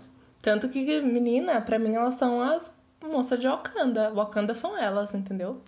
Tanto 0.42 0.68
que, 0.68 1.00
menina, 1.00 1.60
pra 1.60 1.78
mim 1.78 1.94
elas 1.94 2.14
são 2.14 2.42
as 2.42 2.70
moças 3.02 3.40
de 3.40 3.46
Wakanda. 3.46 4.10
Wakanda 4.10 4.54
são 4.54 4.76
elas, 4.76 5.14
entendeu? 5.14 5.60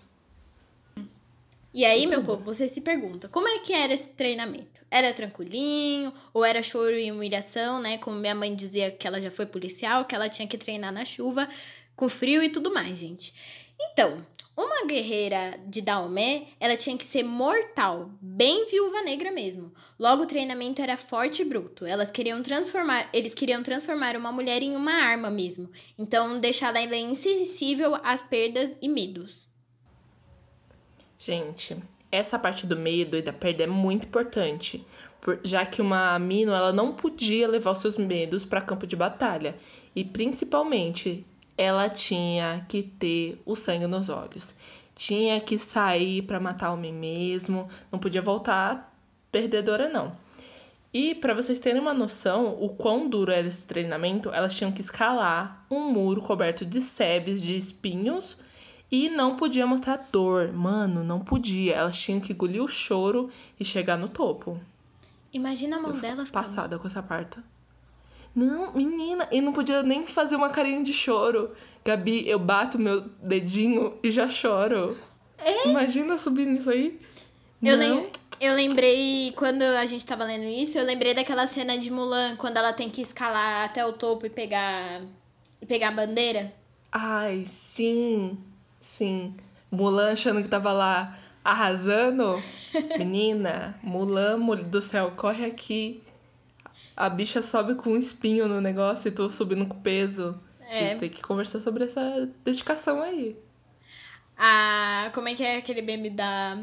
E 1.72 1.84
aí, 1.84 2.04
meu 2.06 2.22
povo, 2.22 2.42
você 2.44 2.66
se 2.66 2.80
pergunta, 2.80 3.28
como 3.28 3.46
é 3.46 3.60
que 3.60 3.72
era 3.72 3.92
esse 3.92 4.10
treinamento? 4.10 4.80
Era 4.90 5.12
tranquilinho? 5.12 6.12
Ou 6.34 6.44
era 6.44 6.62
choro 6.64 6.98
e 6.98 7.12
humilhação, 7.12 7.80
né? 7.80 7.96
Como 7.98 8.16
minha 8.16 8.34
mãe 8.34 8.54
dizia 8.54 8.90
que 8.90 9.06
ela 9.06 9.20
já 9.20 9.30
foi 9.30 9.46
policial, 9.46 10.04
que 10.04 10.14
ela 10.14 10.28
tinha 10.28 10.48
que 10.48 10.58
treinar 10.58 10.92
na 10.92 11.04
chuva, 11.04 11.48
com 11.94 12.08
frio 12.08 12.42
e 12.42 12.48
tudo 12.48 12.74
mais, 12.74 12.98
gente. 12.98 13.32
Então, 13.80 14.26
uma 14.60 14.86
guerreira 14.86 15.58
de 15.66 15.80
Daomé, 15.80 16.48
ela 16.58 16.76
tinha 16.76 16.96
que 16.96 17.04
ser 17.04 17.22
mortal, 17.22 18.10
bem 18.20 18.66
viúva 18.66 19.02
negra 19.02 19.30
mesmo. 19.32 19.72
Logo 19.98 20.22
o 20.22 20.26
treinamento 20.26 20.82
era 20.82 20.96
forte 20.96 21.42
e 21.42 21.44
bruto. 21.44 21.86
Elas 21.86 22.12
queriam 22.12 22.42
transformar, 22.42 23.08
eles 23.12 23.34
queriam 23.34 23.62
transformar 23.62 24.16
uma 24.16 24.30
mulher 24.30 24.62
em 24.62 24.76
uma 24.76 24.92
arma 24.92 25.30
mesmo. 25.30 25.70
Então 25.98 26.38
deixá-la 26.38 26.82
insensível 26.82 27.96
às 28.02 28.22
perdas 28.22 28.78
e 28.80 28.88
medos. 28.88 29.48
Gente, 31.18 31.76
essa 32.10 32.38
parte 32.38 32.66
do 32.66 32.76
medo 32.76 33.16
e 33.16 33.22
da 33.22 33.32
perda 33.32 33.64
é 33.64 33.66
muito 33.66 34.06
importante, 34.06 34.86
já 35.44 35.64
que 35.66 35.82
uma 35.82 36.18
Mino 36.18 36.52
ela 36.52 36.72
não 36.72 36.94
podia 36.94 37.46
levar 37.48 37.72
os 37.72 37.78
seus 37.78 37.96
medos 37.96 38.44
para 38.44 38.60
campo 38.60 38.86
de 38.86 38.96
batalha 38.96 39.56
e 39.94 40.04
principalmente 40.04 41.26
ela 41.60 41.88
tinha 41.90 42.64
que 42.66 42.82
ter 42.82 43.40
o 43.44 43.54
sangue 43.54 43.86
nos 43.86 44.08
olhos. 44.08 44.54
Tinha 44.94 45.40
que 45.40 45.58
sair 45.58 46.22
para 46.22 46.40
matar 46.40 46.72
homem 46.72 46.92
mesmo, 46.92 47.68
não 47.92 47.98
podia 47.98 48.22
voltar 48.22 48.90
perdedora 49.30 49.88
não. 49.88 50.12
E 50.92 51.14
para 51.14 51.34
vocês 51.34 51.60
terem 51.60 51.80
uma 51.80 51.94
noção, 51.94 52.56
o 52.60 52.70
quão 52.70 53.08
duro 53.08 53.30
era 53.30 53.46
esse 53.46 53.64
treinamento, 53.64 54.30
elas 54.30 54.54
tinham 54.54 54.72
que 54.72 54.80
escalar 54.80 55.64
um 55.70 55.88
muro 55.90 56.20
coberto 56.20 56.64
de 56.64 56.80
sebes, 56.80 57.40
de 57.40 57.56
espinhos, 57.56 58.36
e 58.90 59.08
não 59.08 59.36
podia 59.36 59.66
mostrar 59.66 60.08
dor. 60.10 60.52
Mano, 60.52 61.04
não 61.04 61.20
podia. 61.20 61.74
Elas 61.74 61.96
tinham 61.96 62.20
que 62.20 62.32
engolir 62.32 62.60
o 62.60 62.66
choro 62.66 63.30
e 63.58 63.64
chegar 63.64 63.96
no 63.96 64.08
topo. 64.08 64.58
Imagina 65.32 65.76
a 65.76 65.80
mão 65.80 65.92
delas. 65.92 66.28
Passada 66.28 66.76
com 66.76 66.88
essa 66.88 67.00
parte. 67.00 67.38
Não, 68.34 68.72
menina, 68.72 69.28
e 69.30 69.40
não 69.40 69.52
podia 69.52 69.82
nem 69.82 70.06
fazer 70.06 70.36
uma 70.36 70.50
carinha 70.50 70.82
de 70.82 70.92
choro. 70.92 71.50
Gabi, 71.84 72.28
eu 72.28 72.38
bato 72.38 72.78
meu 72.78 73.02
dedinho 73.22 73.98
e 74.02 74.10
já 74.10 74.28
choro. 74.28 74.96
É? 75.38 75.68
Imagina 75.68 76.16
subir 76.18 76.46
nisso 76.46 76.70
aí. 76.70 77.00
Eu, 77.62 77.76
lem 77.76 78.10
eu 78.40 78.54
lembrei, 78.54 79.32
quando 79.36 79.62
a 79.62 79.84
gente 79.84 80.06
tava 80.06 80.24
lendo 80.24 80.44
isso, 80.44 80.78
eu 80.78 80.84
lembrei 80.84 81.12
daquela 81.12 81.46
cena 81.46 81.76
de 81.76 81.90
Mulan, 81.90 82.36
quando 82.36 82.56
ela 82.56 82.72
tem 82.72 82.88
que 82.88 83.02
escalar 83.02 83.64
até 83.64 83.84
o 83.84 83.92
topo 83.92 84.26
e 84.26 84.30
pegar, 84.30 85.02
e 85.60 85.66
pegar 85.66 85.88
a 85.88 85.92
bandeira. 85.92 86.52
Ai, 86.92 87.44
sim, 87.46 88.38
sim. 88.80 89.34
Mulan 89.70 90.12
achando 90.12 90.42
que 90.42 90.48
tava 90.48 90.72
lá 90.72 91.18
arrasando. 91.44 92.42
Menina, 92.98 93.78
Mulan 93.82 94.38
do 94.56 94.80
céu, 94.80 95.12
corre 95.16 95.44
aqui 95.44 96.02
a 97.00 97.08
bicha 97.08 97.40
sobe 97.40 97.74
com 97.76 97.90
um 97.90 97.96
espinho 97.96 98.46
no 98.46 98.60
negócio 98.60 99.08
e 99.08 99.10
tô 99.10 99.30
subindo 99.30 99.66
com 99.66 99.80
peso. 99.80 100.38
É. 100.68 100.94
Tem 100.96 101.08
que 101.08 101.22
conversar 101.22 101.58
sobre 101.58 101.84
essa 101.84 102.28
dedicação 102.44 103.00
aí. 103.02 103.36
Ah, 104.36 105.10
como 105.14 105.28
é 105.28 105.34
que 105.34 105.42
é 105.42 105.56
aquele 105.56 105.80
meme 105.80 106.10
da. 106.10 106.58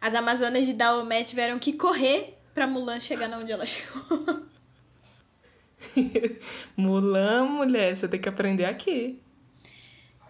As 0.00 0.14
Amazonas 0.14 0.64
de 0.64 0.72
Daomé 0.72 1.24
tiveram 1.24 1.58
que 1.58 1.72
correr 1.72 2.38
pra 2.54 2.66
Mulan 2.68 3.00
chegar 3.00 3.28
onde 3.36 3.50
ela 3.50 3.66
chegou. 3.66 4.46
Mulan, 6.76 7.44
mulher, 7.46 7.96
você 7.96 8.06
tem 8.06 8.20
que 8.20 8.28
aprender 8.28 8.66
aqui. 8.66 9.20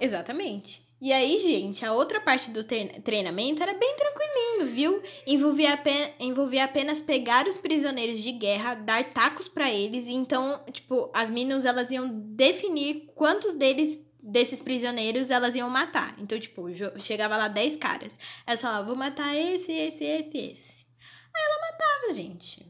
Exatamente. 0.01 0.83
E 1.01 1.13
aí, 1.13 1.39
gente, 1.39 1.85
a 1.85 1.93
outra 1.93 2.21
parte 2.21 2.51
do 2.51 2.65
treinamento 2.65 3.63
era 3.63 3.75
bem 3.75 3.95
tranquilinho, 3.97 4.30
viu? 4.65 5.03
Envolvia, 5.27 5.75
apenas, 5.75 6.11
envolvia 6.19 6.65
apenas 6.65 7.01
pegar 7.01 7.47
os 7.47 7.59
prisioneiros 7.59 8.21
de 8.21 8.33
guerra, 8.33 8.75
dar 8.75 9.05
tacos 9.05 9.49
para 9.49 9.71
eles, 9.71 10.07
e 10.07 10.13
então, 10.13 10.61
tipo, 10.73 11.11
as 11.13 11.31
meninas 11.31 11.65
elas 11.65 11.91
iam 11.91 12.09
definir 12.09 13.11
quantos 13.15 13.55
deles 13.55 13.99
desses 14.23 14.61
prisioneiros 14.61 15.31
elas 15.31 15.55
iam 15.55 15.71
matar. 15.71 16.15
Então, 16.19 16.39
tipo, 16.39 16.67
chegava 16.99 17.37
lá 17.37 17.49
10 17.49 17.77
caras. 17.77 18.19
Ela 18.47 18.57
falava, 18.57 18.87
vou 18.87 18.97
matar 18.97 19.35
esse, 19.35 19.73
esse, 19.73 20.05
esse, 20.05 20.39
esse. 20.39 20.87
Aí 21.35 21.43
ela 21.43 21.71
matava, 21.71 22.15
gente. 22.15 22.67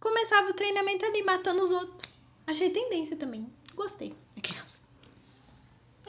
Começava 0.00 0.50
o 0.50 0.54
treinamento 0.54 1.04
ali, 1.04 1.22
matando 1.22 1.62
os 1.62 1.70
outros. 1.70 2.08
Achei 2.46 2.70
tendência 2.70 3.16
também. 3.16 3.50
Gostei. 3.74 4.14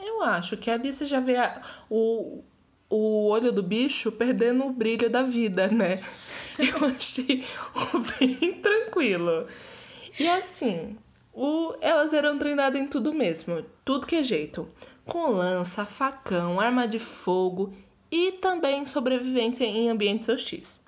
Eu 0.04 0.22
acho 0.22 0.56
que 0.56 0.70
ali 0.70 0.92
você 0.92 1.04
já 1.04 1.20
vê 1.20 1.36
a, 1.36 1.62
o, 1.88 2.42
o 2.90 3.28
olho 3.28 3.52
do 3.52 3.62
bicho 3.62 4.10
perdendo 4.10 4.66
o 4.66 4.72
brilho 4.72 5.08
da 5.08 5.22
vida, 5.22 5.68
né? 5.68 6.00
Eu 6.58 6.88
achei 6.88 7.44
bem 8.18 8.54
tranquilo. 8.54 9.46
E 10.18 10.28
assim, 10.28 10.98
o, 11.32 11.74
elas 11.80 12.12
eram 12.12 12.36
treinadas 12.36 12.78
em 12.78 12.86
tudo 12.86 13.14
mesmo, 13.14 13.64
tudo 13.84 14.06
que 14.06 14.16
é 14.16 14.22
jeito. 14.22 14.66
Com 15.06 15.30
lança, 15.30 15.86
facão, 15.86 16.60
arma 16.60 16.86
de 16.86 16.98
fogo 16.98 17.72
e 18.10 18.32
também 18.32 18.84
sobrevivência 18.84 19.64
em 19.64 19.88
ambientes 19.88 20.28
hostis. 20.28 20.80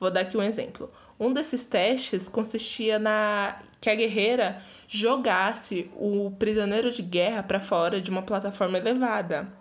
Vou 0.00 0.10
dar 0.10 0.20
aqui 0.20 0.36
um 0.36 0.42
exemplo. 0.42 0.90
Um 1.18 1.32
desses 1.32 1.62
testes 1.62 2.28
consistia 2.28 2.98
na 2.98 3.60
que 3.80 3.90
a 3.90 3.94
guerreira 3.94 4.62
jogasse 4.88 5.90
o 5.94 6.30
prisioneiro 6.38 6.90
de 6.90 7.02
guerra 7.02 7.42
para 7.42 7.60
fora 7.60 8.00
de 8.00 8.10
uma 8.10 8.22
plataforma 8.22 8.78
elevada. 8.78 9.59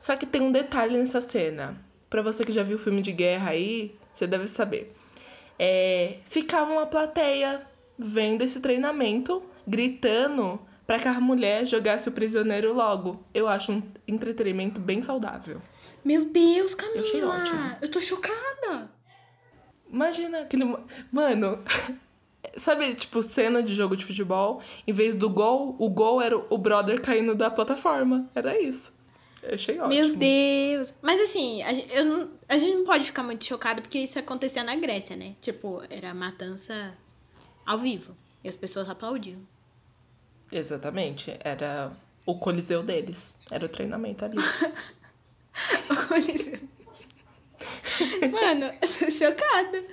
Só 0.00 0.16
que 0.16 0.26
tem 0.26 0.40
um 0.40 0.50
detalhe 0.50 0.98
nessa 0.98 1.20
cena. 1.20 1.76
Para 2.08 2.22
você 2.22 2.42
que 2.42 2.50
já 2.50 2.62
viu 2.62 2.78
filme 2.78 3.02
de 3.02 3.12
guerra 3.12 3.50
aí, 3.50 3.94
você 4.12 4.26
deve 4.26 4.48
saber. 4.48 4.92
É, 5.58 6.16
ficava 6.24 6.72
uma 6.72 6.86
plateia 6.86 7.62
vendo 7.98 8.42
esse 8.42 8.60
treinamento, 8.60 9.42
gritando 9.66 10.58
para 10.86 10.98
que 10.98 11.06
a 11.06 11.20
mulher 11.20 11.66
jogasse 11.66 12.08
o 12.08 12.12
prisioneiro 12.12 12.72
logo. 12.72 13.22
Eu 13.32 13.46
acho 13.46 13.70
um 13.70 13.82
entretenimento 14.08 14.80
bem 14.80 15.02
saudável. 15.02 15.60
Meu 16.02 16.24
Deus, 16.24 16.74
Camila! 16.74 16.98
Eu 16.98 17.04
achei 17.04 17.22
ótimo. 17.22 17.76
Eu 17.82 17.88
tô 17.88 18.00
chocada! 18.00 18.90
Imagina 19.92 20.40
aquele. 20.40 20.64
Mano, 21.12 21.62
Sabe, 22.56 22.94
tipo, 22.94 23.22
cena 23.22 23.62
de 23.62 23.74
jogo 23.74 23.96
de 23.96 24.04
futebol, 24.04 24.62
em 24.86 24.92
vez 24.92 25.14
do 25.14 25.28
gol, 25.28 25.76
o 25.78 25.88
gol 25.88 26.20
era 26.20 26.36
o 26.36 26.58
brother 26.58 27.00
caindo 27.00 27.34
da 27.34 27.50
plataforma. 27.50 28.28
Era 28.34 28.60
isso. 28.60 28.92
Eu 29.42 29.54
achei 29.54 29.78
ótimo. 29.78 29.88
Meu 29.88 30.16
Deus! 30.16 30.92
Mas 31.00 31.20
assim, 31.20 31.62
a 31.62 31.72
gente, 31.72 32.02
não, 32.02 32.30
a 32.48 32.56
gente 32.58 32.74
não 32.74 32.84
pode 32.84 33.04
ficar 33.04 33.22
muito 33.22 33.44
chocado 33.44 33.80
porque 33.80 33.98
isso 33.98 34.18
acontecia 34.18 34.62
na 34.62 34.76
Grécia, 34.76 35.16
né? 35.16 35.34
Tipo, 35.40 35.82
era 35.88 36.12
matança 36.12 36.94
ao 37.64 37.78
vivo. 37.78 38.16
E 38.42 38.48
as 38.48 38.56
pessoas 38.56 38.88
aplaudiam. 38.88 39.40
Exatamente. 40.52 41.36
Era 41.40 41.92
o 42.26 42.38
coliseu 42.38 42.82
deles. 42.82 43.34
Era 43.50 43.64
o 43.66 43.68
treinamento 43.68 44.24
ali. 44.24 44.36
o 45.90 46.08
coliseu. 46.08 46.60
Mano, 48.30 48.66
eu 48.66 48.88
tô 48.88 49.10
chocada. 49.10 49.84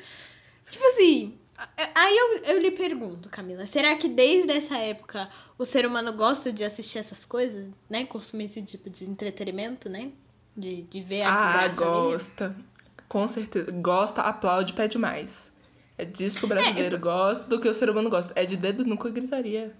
Tipo 0.70 0.86
assim, 0.88 1.38
Aí 1.96 2.16
eu, 2.16 2.38
eu 2.54 2.62
lhe 2.62 2.72
pergunto, 2.72 3.30
Camila, 3.30 3.66
será 3.66 3.96
que 3.96 4.08
desde 4.08 4.52
essa 4.52 4.78
época 4.78 5.28
o 5.58 5.66
ser 5.66 5.86
humano 5.86 6.14
gosta 6.14 6.54
de 6.54 6.64
assistir 6.64 7.00
essas 7.00 7.26
coisas, 7.26 7.68
né? 7.90 8.06
Consumir 8.06 8.46
esse 8.46 8.62
tipo 8.62 8.90
de 8.90 9.10
entretenimento, 9.10 9.90
né? 9.90 10.12
De, 10.56 10.84
de 10.84 11.02
ver 11.02 11.24
a 11.24 11.30
ah, 11.30 11.68
desgraça 11.68 11.82
Ah, 11.82 11.86
gosta. 11.86 12.46
Ali? 12.46 12.66
Com 13.10 13.28
certeza. 13.28 13.72
Gosta, 13.72 14.22
aplaude, 14.22 14.74
pede 14.74 14.98
mais. 14.98 15.52
É 15.98 16.06
disso 16.06 16.40
que 16.40 16.46
o 16.46 16.48
brasileiro 16.48 16.96
é, 16.96 17.00
gosta, 17.00 17.46
do 17.46 17.60
que 17.60 17.68
o 17.68 17.74
ser 17.74 17.90
humano 17.90 18.10
gosta. 18.10 18.32
É 18.36 18.46
de 18.46 18.56
dedo 18.56 18.84
e 18.84 19.12
gritaria. 19.12 19.76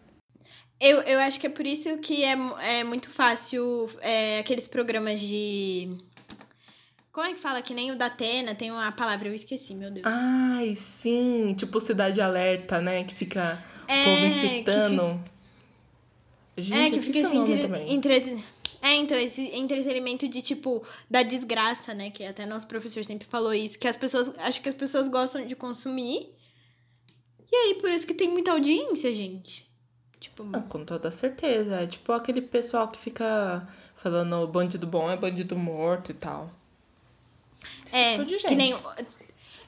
Eu, 0.80 1.02
eu 1.02 1.20
acho 1.20 1.40
que 1.40 1.48
é 1.48 1.50
por 1.50 1.66
isso 1.66 1.98
que 1.98 2.24
é, 2.24 2.36
é 2.62 2.84
muito 2.84 3.10
fácil 3.10 3.88
é, 4.00 4.40
aqueles 4.40 4.68
programas 4.68 5.20
de 5.20 5.98
como 7.18 7.26
é 7.26 7.34
que 7.34 7.40
fala? 7.40 7.64
Que 7.64 7.74
nem 7.74 7.92
o 7.92 7.96
da 7.96 8.06
Atena 8.06 8.54
tem 8.54 8.70
uma 8.70 8.92
palavra, 8.92 9.28
eu 9.28 9.34
esqueci, 9.34 9.74
meu 9.74 9.90
Deus. 9.90 10.06
Ai, 10.06 10.76
sim. 10.76 11.56
Tipo 11.58 11.80
Cidade 11.80 12.22
Alerta, 12.22 12.80
né? 12.80 13.04
Que 13.06 13.16
fica 13.16 13.60
o 13.88 13.92
é, 13.92 14.04
povo 14.04 14.26
infectando. 14.28 15.24
Que 16.54 16.62
fi... 16.62 16.68
Gente, 16.70 16.80
é, 16.80 16.92
que 16.92 17.00
fica 17.00 17.18
esse 17.18 17.36
entre... 17.36 17.92
entre... 17.92 18.46
É, 18.84 18.94
então, 18.94 19.18
esse 19.18 19.42
entretenimento 19.58 20.28
de, 20.28 20.44
tipo, 20.44 20.84
da 21.10 21.24
desgraça, 21.24 21.92
né? 21.92 22.12
Que 22.12 22.24
até 22.24 22.46
nosso 22.46 22.68
professor 22.68 23.04
sempre 23.04 23.28
falou 23.28 23.52
isso. 23.52 23.80
Que 23.80 23.88
as 23.88 23.98
pessoas... 23.98 24.32
Acho 24.38 24.62
que 24.62 24.70
as 24.70 24.76
pessoas 24.76 25.08
gostam 25.08 25.44
de 25.44 25.56
consumir. 25.56 26.32
E 27.52 27.56
aí, 27.56 27.80
por 27.82 27.90
isso 27.90 28.06
que 28.06 28.14
tem 28.14 28.30
muita 28.30 28.52
audiência, 28.52 29.16
gente. 29.16 29.68
Tipo... 30.20 30.48
Ah, 30.54 30.60
com 30.60 30.86
toda 30.86 31.10
certeza. 31.10 31.78
É 31.78 31.88
tipo 31.88 32.12
aquele 32.12 32.44
pessoal 32.44 32.90
que 32.90 33.00
fica 33.00 33.68
falando 33.96 34.48
bandido 34.48 34.86
bom 34.86 35.10
é 35.10 35.18
bandido 35.18 35.58
morto 35.58 36.12
e 36.12 36.14
tal. 36.14 36.56
É, 37.92 38.18
que 38.24 38.56
nem. 38.56 38.76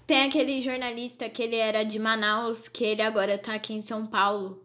Tem 0.05 0.23
aquele 0.23 0.62
jornalista 0.62 1.29
que 1.29 1.43
ele 1.43 1.55
era 1.55 1.83
de 1.83 1.99
Manaus, 1.99 2.67
que 2.67 2.83
ele 2.83 3.01
agora 3.01 3.38
tá 3.38 3.53
aqui 3.53 3.73
em 3.73 3.83
São 3.83 4.05
Paulo. 4.07 4.63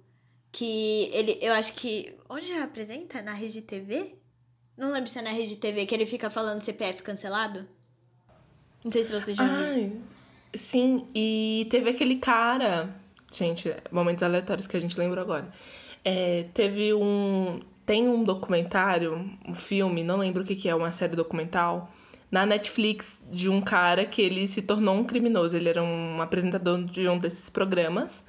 Que 0.50 1.10
ele, 1.12 1.38
eu 1.40 1.52
acho 1.52 1.74
que. 1.74 2.14
Onde 2.28 2.52
apresenta? 2.52 3.20
Na 3.20 3.32
rede 3.32 3.60
TV? 3.60 4.14
Não 4.76 4.90
lembro 4.90 5.08
se 5.08 5.18
é 5.18 5.22
na 5.22 5.30
rede 5.30 5.56
TV, 5.56 5.86
que 5.86 5.94
ele 5.94 6.06
fica 6.06 6.30
falando 6.30 6.62
CPF 6.62 7.02
cancelado. 7.02 7.66
Não 8.82 8.90
sei 8.90 9.04
se 9.04 9.12
você 9.12 9.34
já 9.34 9.44
Ai, 9.44 9.90
viu. 9.90 10.02
Sim, 10.54 11.06
e 11.14 11.66
teve 11.70 11.90
aquele 11.90 12.16
cara. 12.16 12.94
Gente, 13.32 13.74
momentos 13.90 14.22
aleatórios 14.22 14.66
que 14.66 14.76
a 14.76 14.80
gente 14.80 14.98
lembra 14.98 15.20
agora. 15.20 15.52
É, 16.04 16.46
teve 16.54 16.94
um. 16.94 17.60
Tem 17.84 18.08
um 18.08 18.24
documentário, 18.24 19.30
um 19.46 19.54
filme, 19.54 20.02
não 20.02 20.16
lembro 20.16 20.42
o 20.42 20.46
que, 20.46 20.56
que 20.56 20.70
é, 20.70 20.74
uma 20.74 20.90
série 20.90 21.14
documental 21.14 21.92
na 22.34 22.44
Netflix 22.44 23.22
de 23.30 23.48
um 23.48 23.60
cara 23.60 24.04
que 24.04 24.20
ele 24.20 24.48
se 24.48 24.60
tornou 24.60 24.96
um 24.96 25.04
criminoso. 25.04 25.56
Ele 25.56 25.68
era 25.68 25.80
um 25.80 26.20
apresentador 26.20 26.82
de 26.82 27.08
um 27.08 27.16
desses 27.16 27.48
programas. 27.48 28.24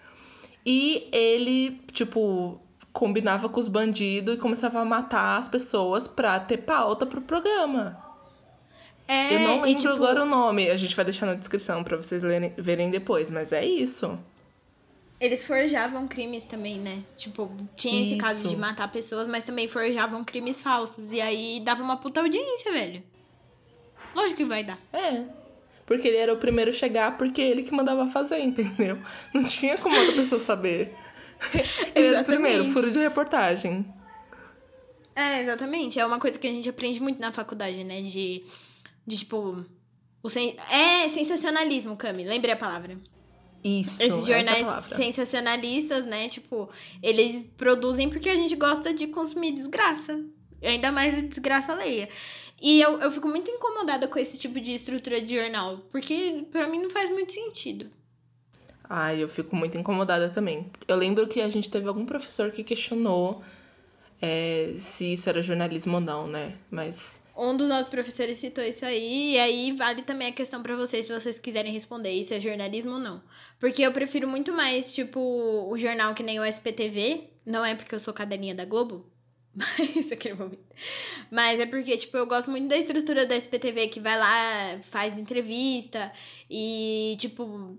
E 0.63 1.09
ele, 1.11 1.81
tipo, 1.91 2.61
combinava 2.93 3.49
com 3.49 3.59
os 3.59 3.67
bandidos 3.67 4.35
e 4.35 4.37
começava 4.37 4.79
a 4.79 4.85
matar 4.85 5.39
as 5.39 5.47
pessoas 5.47 6.07
pra 6.07 6.39
ter 6.39 6.57
pauta 6.57 7.03
pro 7.03 7.19
programa. 7.19 7.99
É, 9.07 9.33
Eu 9.33 9.39
não 9.39 9.61
lembro 9.61 9.81
tipo... 9.81 9.93
agora 9.95 10.21
o 10.21 10.25
nome. 10.25 10.69
A 10.69 10.75
gente 10.75 10.95
vai 10.95 11.03
deixar 11.03 11.25
na 11.25 11.33
descrição 11.33 11.83
para 11.83 11.97
vocês 11.97 12.21
lerem, 12.21 12.53
verem 12.55 12.91
depois, 12.91 13.31
mas 13.31 13.51
é 13.51 13.65
isso. 13.65 14.19
Eles 15.19 15.43
forjavam 15.43 16.07
crimes 16.07 16.45
também, 16.45 16.77
né? 16.77 17.01
Tipo, 17.17 17.49
tinha 17.75 18.03
isso. 18.03 18.13
esse 18.13 18.21
caso 18.21 18.47
de 18.47 18.55
matar 18.55 18.87
pessoas, 18.91 19.27
mas 19.27 19.43
também 19.43 19.67
forjavam 19.67 20.23
crimes 20.23 20.61
falsos. 20.61 21.11
E 21.11 21.19
aí 21.19 21.59
dava 21.65 21.81
uma 21.81 21.97
puta 21.97 22.19
audiência, 22.19 22.71
velho. 22.71 23.01
Lógico 24.15 24.37
que 24.37 24.45
vai 24.45 24.63
dar. 24.63 24.79
É. 24.93 25.23
Porque 25.85 26.07
ele 26.07 26.17
era 26.17 26.33
o 26.33 26.37
primeiro 26.37 26.71
a 26.71 26.73
chegar, 26.73 27.17
porque 27.17 27.41
ele 27.41 27.61
que 27.61 27.71
mandava 27.71 28.07
fazer, 28.07 28.39
entendeu? 28.39 28.97
Não 29.33 29.43
tinha 29.43 29.77
como 29.77 29.95
outra 29.95 30.13
pessoa 30.13 30.41
saber. 30.41 30.95
ele 31.93 32.07
era 32.07 32.21
o 32.21 32.25
primeiro, 32.25 32.65
furo 32.65 32.91
de 32.91 32.99
reportagem. 32.99 33.85
É, 35.15 35.41
exatamente. 35.41 35.99
É 35.99 36.05
uma 36.05 36.19
coisa 36.19 36.39
que 36.39 36.47
a 36.47 36.51
gente 36.51 36.67
aprende 36.67 37.01
muito 37.01 37.19
na 37.19 37.31
faculdade, 37.31 37.83
né? 37.83 38.01
De, 38.01 38.43
de 39.05 39.17
tipo. 39.17 39.63
O 40.23 40.29
sen... 40.29 40.57
É 40.71 41.07
sensacionalismo, 41.07 41.95
Cami. 41.95 42.23
Lembrei 42.23 42.53
a 42.53 42.57
palavra. 42.57 42.97
Isso. 43.63 44.01
Esses 44.01 44.25
jornais 44.25 44.67
sensacionalistas, 44.85 46.05
né? 46.05 46.27
Tipo, 46.29 46.69
eles 47.01 47.43
produzem 47.57 48.09
porque 48.09 48.29
a 48.29 48.35
gente 48.35 48.55
gosta 48.55 48.93
de 48.93 49.07
consumir 49.07 49.53
desgraça. 49.53 50.19
Ainda 50.61 50.91
mais 50.91 51.29
desgraça 51.29 51.73
alheia. 51.73 52.09
E 52.61 52.81
eu, 52.81 52.99
eu 52.99 53.11
fico 53.11 53.27
muito 53.27 53.51
incomodada 53.51 54.07
com 54.07 54.17
esse 54.17 54.37
tipo 54.37 54.59
de 54.59 54.73
estrutura 54.73 55.21
de 55.21 55.35
jornal, 55.35 55.79
porque 55.91 56.45
para 56.51 56.67
mim 56.67 56.81
não 56.81 56.89
faz 56.89 57.09
muito 57.09 57.33
sentido. 57.33 57.89
Ai, 58.89 59.21
eu 59.21 59.27
fico 59.27 59.55
muito 59.55 59.77
incomodada 59.77 60.29
também. 60.29 60.71
Eu 60.87 60.95
lembro 60.95 61.27
que 61.27 61.41
a 61.41 61.49
gente 61.49 61.69
teve 61.69 61.87
algum 61.87 62.05
professor 62.05 62.51
que 62.51 62.63
questionou 62.63 63.41
é, 64.21 64.73
se 64.77 65.13
isso 65.13 65.29
era 65.29 65.41
jornalismo 65.41 65.95
ou 65.95 66.01
não, 66.01 66.27
né? 66.27 66.55
Mas. 66.69 67.21
Um 67.35 67.55
dos 67.57 67.67
nossos 67.67 67.89
professores 67.89 68.37
citou 68.37 68.63
isso 68.63 68.85
aí, 68.85 69.33
e 69.33 69.39
aí 69.39 69.71
vale 69.73 70.03
também 70.03 70.29
a 70.29 70.31
questão 70.31 70.63
para 70.63 70.75
vocês, 70.75 71.05
se 71.05 71.13
vocês 71.13 71.37
quiserem 71.37 71.73
responder 71.73 72.11
isso 72.11 72.33
é 72.33 72.39
jornalismo 72.39 72.93
ou 72.93 72.99
não. 72.99 73.21
Porque 73.59 73.81
eu 73.81 73.91
prefiro 73.91 74.27
muito 74.27 74.53
mais, 74.53 74.93
tipo, 74.93 75.19
o 75.19 75.77
jornal 75.77 76.13
que 76.13 76.23
nem 76.23 76.39
o 76.39 76.45
SPTV, 76.45 77.29
não 77.45 77.65
é 77.65 77.75
porque 77.75 77.93
eu 77.93 77.99
sou 77.99 78.13
cadelinha 78.13 78.55
da 78.55 78.63
Globo, 78.63 79.05
mas 79.55 80.11
aquele 80.11 80.35
momento. 80.35 80.59
Mas 81.31 81.59
é 81.59 81.65
porque, 81.65 81.97
tipo, 81.97 82.17
eu 82.17 82.27
gosto 82.27 82.51
muito 82.51 82.67
da 82.67 82.77
estrutura 82.77 83.25
da 83.25 83.35
SPTV 83.35 83.87
que 83.87 83.99
vai 83.99 84.17
lá, 84.17 84.79
faz 84.83 85.17
entrevista 85.17 86.11
e, 86.49 87.15
tipo, 87.19 87.77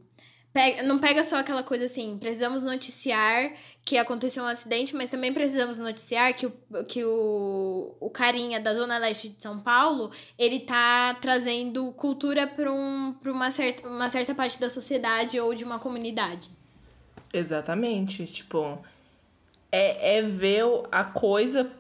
pega, 0.57 0.83
não 0.83 0.99
pega 0.99 1.23
só 1.23 1.37
aquela 1.37 1.63
coisa 1.63 1.85
assim, 1.85 2.17
precisamos 2.19 2.65
noticiar 2.65 3.53
que 3.85 3.99
aconteceu 3.99 4.43
um 4.43 4.47
acidente, 4.47 4.97
mas 4.97 5.11
também 5.11 5.33
precisamos 5.33 5.77
noticiar 5.77 6.33
que 6.35 6.47
o, 6.47 6.53
que 6.89 7.05
o, 7.05 7.95
o 8.01 8.09
carinha 8.09 8.59
da 8.59 8.75
Zona 8.75 8.97
Leste 8.97 9.29
de 9.29 9.41
São 9.41 9.61
Paulo, 9.61 10.11
ele 10.39 10.61
tá 10.61 11.15
trazendo 11.21 11.93
cultura 11.93 12.47
para 12.47 12.73
um, 12.73 13.13
pra 13.13 13.31
uma, 13.31 13.51
certa, 13.51 13.87
uma 13.87 14.09
certa 14.09 14.35
parte 14.35 14.59
da 14.59 14.71
sociedade 14.71 15.39
ou 15.39 15.55
de 15.55 15.63
uma 15.63 15.79
comunidade. 15.79 16.51
Exatamente. 17.33 18.25
Tipo, 18.25 18.79
é, 19.77 20.19
é 20.19 20.23
ver 20.23 20.65
a 20.91 21.05
coisa 21.05 21.71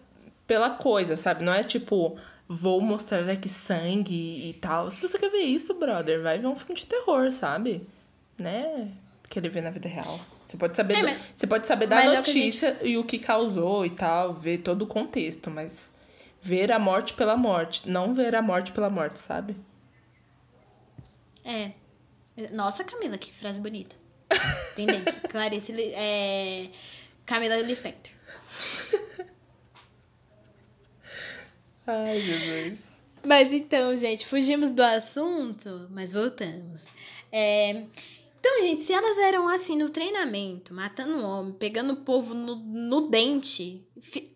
pela 0.46 0.70
coisa, 0.70 1.16
sabe? 1.16 1.44
Não 1.44 1.52
é 1.52 1.62
tipo, 1.62 2.18
vou 2.48 2.80
mostrar 2.80 3.28
aqui 3.28 3.48
sangue 3.48 4.50
e 4.50 4.54
tal. 4.54 4.90
Se 4.90 5.00
você 5.00 5.18
quer 5.18 5.30
ver 5.30 5.42
isso, 5.42 5.74
brother, 5.74 6.22
vai 6.22 6.38
ver 6.38 6.46
um 6.46 6.56
filme 6.56 6.74
de 6.74 6.86
terror, 6.86 7.30
sabe? 7.30 7.86
né, 8.38 8.92
querer 9.28 9.48
ver 9.48 9.62
na 9.62 9.70
vida 9.70 9.88
real. 9.88 10.20
Você 10.46 10.56
pode 10.56 10.76
saber, 10.76 11.04
é, 11.04 11.20
você 11.34 11.46
pode 11.46 11.66
saber 11.66 11.86
da 11.86 12.04
notícia 12.04 12.68
é 12.68 12.70
o 12.70 12.74
gente... 12.74 12.88
e 12.88 12.98
o 12.98 13.04
que 13.04 13.18
causou 13.18 13.84
e 13.84 13.90
tal, 13.90 14.32
ver 14.32 14.58
todo 14.58 14.82
o 14.82 14.86
contexto, 14.86 15.50
mas 15.50 15.92
ver 16.40 16.70
a 16.70 16.78
morte 16.78 17.14
pela 17.14 17.36
morte, 17.36 17.88
não 17.88 18.14
ver 18.14 18.34
a 18.34 18.42
morte 18.42 18.70
pela 18.72 18.88
morte, 18.88 19.18
sabe? 19.18 19.56
É. 21.44 21.72
Nossa, 22.52 22.84
Camila, 22.84 23.16
que 23.18 23.32
frase 23.32 23.58
bonita. 23.58 23.96
Tendência. 24.76 25.20
Clarice, 25.28 25.72
é... 25.94 26.68
Camila 27.26 27.56
Lispector. 27.56 28.14
Ai, 31.86 32.20
Jesus. 32.20 32.78
Mas 33.24 33.52
então, 33.52 33.94
gente, 33.96 34.26
fugimos 34.26 34.72
do 34.72 34.82
assunto, 34.82 35.88
mas 35.90 36.12
voltamos. 36.12 36.84
É... 37.30 37.84
Então, 38.38 38.62
gente, 38.62 38.82
se 38.82 38.92
elas 38.92 39.18
eram 39.18 39.48
assim 39.48 39.76
no 39.76 39.90
treinamento, 39.90 40.72
matando 40.72 41.14
um 41.14 41.24
homem, 41.24 41.52
pegando 41.52 41.94
o 41.94 41.96
povo 41.96 42.32
no, 42.32 42.54
no 42.54 43.08
dente, 43.08 43.84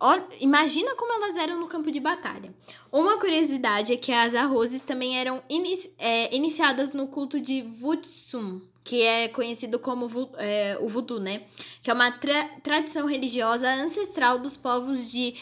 ó, 0.01 0.21
imagina 0.41 0.97
como 0.97 1.13
elas 1.13 1.37
eram 1.37 1.61
no 1.61 1.69
campo 1.69 1.93
de 1.93 2.01
batalha. 2.01 2.53
Uma 2.91 3.21
curiosidade 3.21 3.93
é 3.93 3.97
que 3.97 4.11
as 4.11 4.35
arrozes 4.35 4.83
também 4.83 5.17
eram 5.17 5.41
inici 5.49 5.93
é, 5.97 6.35
iniciadas 6.35 6.93
no 6.93 7.07
culto 7.07 7.41
de 7.41 7.63
Vutsum, 7.63 8.61
que 8.91 9.03
é 9.03 9.29
conhecido 9.29 9.79
como 9.79 10.11
é, 10.37 10.77
o 10.81 10.89
voodoo, 10.89 11.21
né? 11.21 11.43
Que 11.81 11.93
é 11.93 11.95
uma 11.95 12.11
tra 12.11 12.43
tradição 12.61 13.07
religiosa 13.07 13.69
ancestral 13.69 14.37
dos 14.37 14.57
povos 14.57 15.13
de 15.13 15.35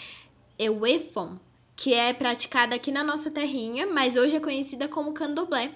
Ewefon, 0.58 1.38
que 1.74 1.94
é 1.94 2.12
praticada 2.12 2.76
aqui 2.76 2.92
na 2.92 3.02
nossa 3.02 3.30
terrinha, 3.30 3.87
mas 3.87 4.18
hoje 4.18 4.37
é 4.37 4.40
conhecida 4.40 4.87
como 4.87 5.14
candomblé, 5.14 5.70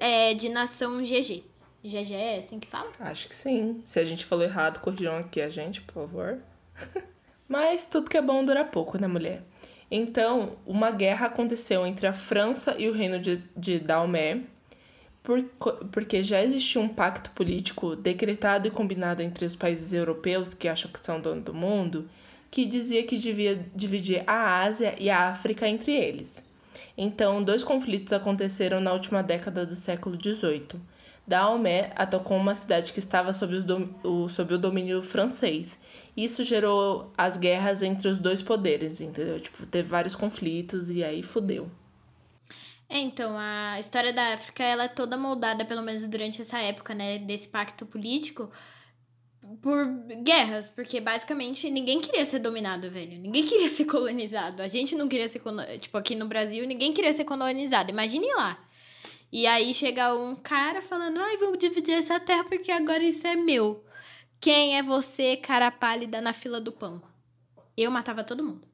é, 0.00 0.32
de 0.32 0.48
nação 0.48 1.02
GG. 1.02 1.44
GG 1.84 2.14
é 2.14 2.38
assim 2.38 2.58
que 2.58 2.66
fala? 2.66 2.90
Acho 2.98 3.28
que 3.28 3.34
sim. 3.34 3.84
Se 3.86 4.00
a 4.00 4.04
gente 4.04 4.24
falou 4.24 4.46
errado, 4.46 4.80
corrijam 4.80 5.18
aqui 5.18 5.42
a 5.42 5.50
gente, 5.50 5.82
por 5.82 5.92
favor. 5.92 6.38
Mas 7.46 7.84
tudo 7.84 8.08
que 8.08 8.16
é 8.16 8.22
bom 8.22 8.42
dura 8.42 8.64
pouco, 8.64 8.96
né, 8.96 9.06
mulher? 9.06 9.42
Então, 9.90 10.56
uma 10.64 10.90
guerra 10.90 11.26
aconteceu 11.26 11.86
entre 11.86 12.06
a 12.06 12.14
França 12.14 12.74
e 12.78 12.88
o 12.88 12.94
reino 12.94 13.18
de, 13.18 13.46
de 13.54 13.78
Daomé, 13.78 14.44
por, 15.26 15.42
porque 15.90 16.22
já 16.22 16.40
existia 16.40 16.80
um 16.80 16.88
pacto 16.88 17.30
político 17.30 17.96
decretado 17.96 18.68
e 18.68 18.70
combinado 18.70 19.20
entre 19.20 19.44
os 19.44 19.56
países 19.56 19.92
europeus 19.92 20.54
que 20.54 20.68
acham 20.68 20.88
que 20.88 21.04
são 21.04 21.20
dono 21.20 21.42
do 21.42 21.52
mundo, 21.52 22.08
que 22.48 22.64
dizia 22.64 23.02
que 23.02 23.18
devia 23.18 23.66
dividir 23.74 24.22
a 24.24 24.62
Ásia 24.62 24.94
e 24.98 25.10
a 25.10 25.28
África 25.28 25.68
entre 25.68 25.92
eles. 25.92 26.40
Então, 26.96 27.42
dois 27.42 27.64
conflitos 27.64 28.12
aconteceram 28.12 28.80
na 28.80 28.92
última 28.92 29.20
década 29.20 29.66
do 29.66 29.74
século 29.74 30.16
XVIII 30.16 30.80
Daomé 31.26 31.90
atacou 31.96 32.36
uma 32.36 32.54
cidade 32.54 32.92
que 32.92 33.00
estava 33.00 33.32
sob, 33.32 33.56
o, 34.04 34.28
sob 34.28 34.54
o 34.54 34.58
domínio 34.58 35.02
francês. 35.02 35.76
Isso 36.16 36.44
gerou 36.44 37.12
as 37.18 37.36
guerras 37.36 37.82
entre 37.82 38.08
os 38.08 38.16
dois 38.16 38.42
poderes, 38.42 39.00
entendeu? 39.00 39.40
Tipo, 39.40 39.66
teve 39.66 39.88
vários 39.88 40.14
conflitos 40.14 40.88
e 40.88 41.02
aí 41.02 41.24
fudeu. 41.24 41.68
É, 42.88 42.98
então, 42.98 43.36
a 43.36 43.78
história 43.80 44.12
da 44.12 44.34
África, 44.34 44.62
ela 44.62 44.84
é 44.84 44.88
toda 44.88 45.16
moldada, 45.16 45.64
pelo 45.64 45.82
menos 45.82 46.06
durante 46.06 46.40
essa 46.40 46.58
época, 46.58 46.94
né, 46.94 47.18
desse 47.18 47.48
pacto 47.48 47.84
político, 47.84 48.50
por 49.60 49.86
guerras, 50.22 50.70
porque 50.70 51.00
basicamente 51.00 51.68
ninguém 51.70 52.00
queria 52.00 52.24
ser 52.24 52.38
dominado, 52.38 52.90
velho. 52.90 53.18
Ninguém 53.18 53.42
queria 53.44 53.68
ser 53.68 53.84
colonizado. 53.84 54.62
A 54.62 54.68
gente 54.68 54.94
não 54.94 55.08
queria 55.08 55.28
ser, 55.28 55.40
tipo, 55.80 55.96
aqui 55.98 56.14
no 56.14 56.26
Brasil, 56.28 56.66
ninguém 56.66 56.92
queria 56.92 57.12
ser 57.12 57.24
colonizado. 57.24 57.90
Imagine 57.90 58.32
lá. 58.34 58.58
E 59.32 59.46
aí 59.46 59.74
chega 59.74 60.14
um 60.14 60.36
cara 60.36 60.80
falando: 60.82 61.18
ai, 61.18 61.36
vamos 61.36 61.58
dividir 61.58 61.94
essa 61.94 62.18
terra 62.20 62.44
porque 62.44 62.70
agora 62.70 63.02
isso 63.02 63.26
é 63.26 63.36
meu. 63.36 63.84
Quem 64.40 64.76
é 64.76 64.82
você, 64.82 65.36
cara 65.36 65.70
pálida, 65.70 66.20
na 66.20 66.32
fila 66.32 66.60
do 66.60 66.70
pão? 66.70 67.02
Eu 67.76 67.90
matava 67.90 68.22
todo 68.22 68.44
mundo. 68.44 68.66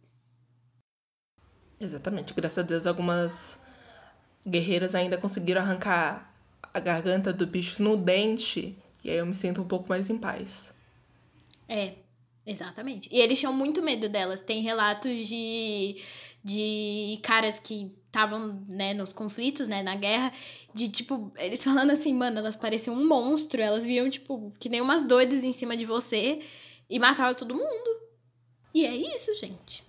Exatamente. 1.81 2.35
Graças 2.35 2.59
a 2.59 2.63
Deus, 2.63 2.87
algumas 2.87 3.59
guerreiras 4.47 4.95
ainda 4.95 5.17
conseguiram 5.17 5.61
arrancar 5.61 6.33
a 6.73 6.81
garganta 6.81 7.33
do 7.33 7.47
bicho 7.47 7.83
no 7.83 7.97
dente. 7.97 8.77
E 9.05 9.11
aí 9.11 9.17
eu 9.17 9.27
me 9.27 9.35
sinto 9.35 9.61
um 9.61 9.67
pouco 9.67 9.89
mais 9.89 10.09
em 10.09 10.19
paz. 10.19 10.73
É, 11.69 11.95
exatamente. 12.47 13.09
E 13.13 13.21
eles 13.21 13.39
tinham 13.39 13.53
muito 13.53 13.83
medo 13.83 14.09
delas. 14.09 14.41
Tem 14.41 14.63
relatos 14.63 15.27
de, 15.27 15.97
de 16.43 17.19
caras 17.23 17.59
que 17.59 17.93
estavam, 18.07 18.63
né, 18.69 18.93
nos 18.93 19.13
conflitos, 19.13 19.67
né, 19.67 19.83
na 19.83 19.95
guerra, 19.95 20.31
de, 20.75 20.89
tipo, 20.91 21.33
eles 21.39 21.63
falando 21.65 21.91
assim, 21.91 22.13
mano, 22.13 22.39
elas 22.39 22.57
pareciam 22.57 22.95
um 22.95 23.07
monstro, 23.07 23.61
elas 23.61 23.85
viam, 23.85 24.09
tipo, 24.11 24.53
que 24.59 24.69
nem 24.69 24.81
umas 24.81 25.05
doidas 25.05 25.43
em 25.43 25.53
cima 25.53 25.77
de 25.77 25.87
você 25.87 26.41
e 26.91 26.99
matavam 26.99 27.35
todo 27.35 27.55
mundo. 27.55 28.03
E 28.75 28.85
é 28.85 28.95
isso, 28.95 29.35
gente. 29.35 29.83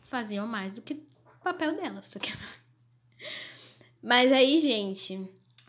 Faziam 0.00 0.46
mais 0.46 0.74
do 0.74 0.82
que 0.82 0.94
o 0.94 1.44
papel 1.44 1.76
delas. 1.76 2.16
Mas 4.02 4.32
aí, 4.32 4.58
gente, 4.58 5.20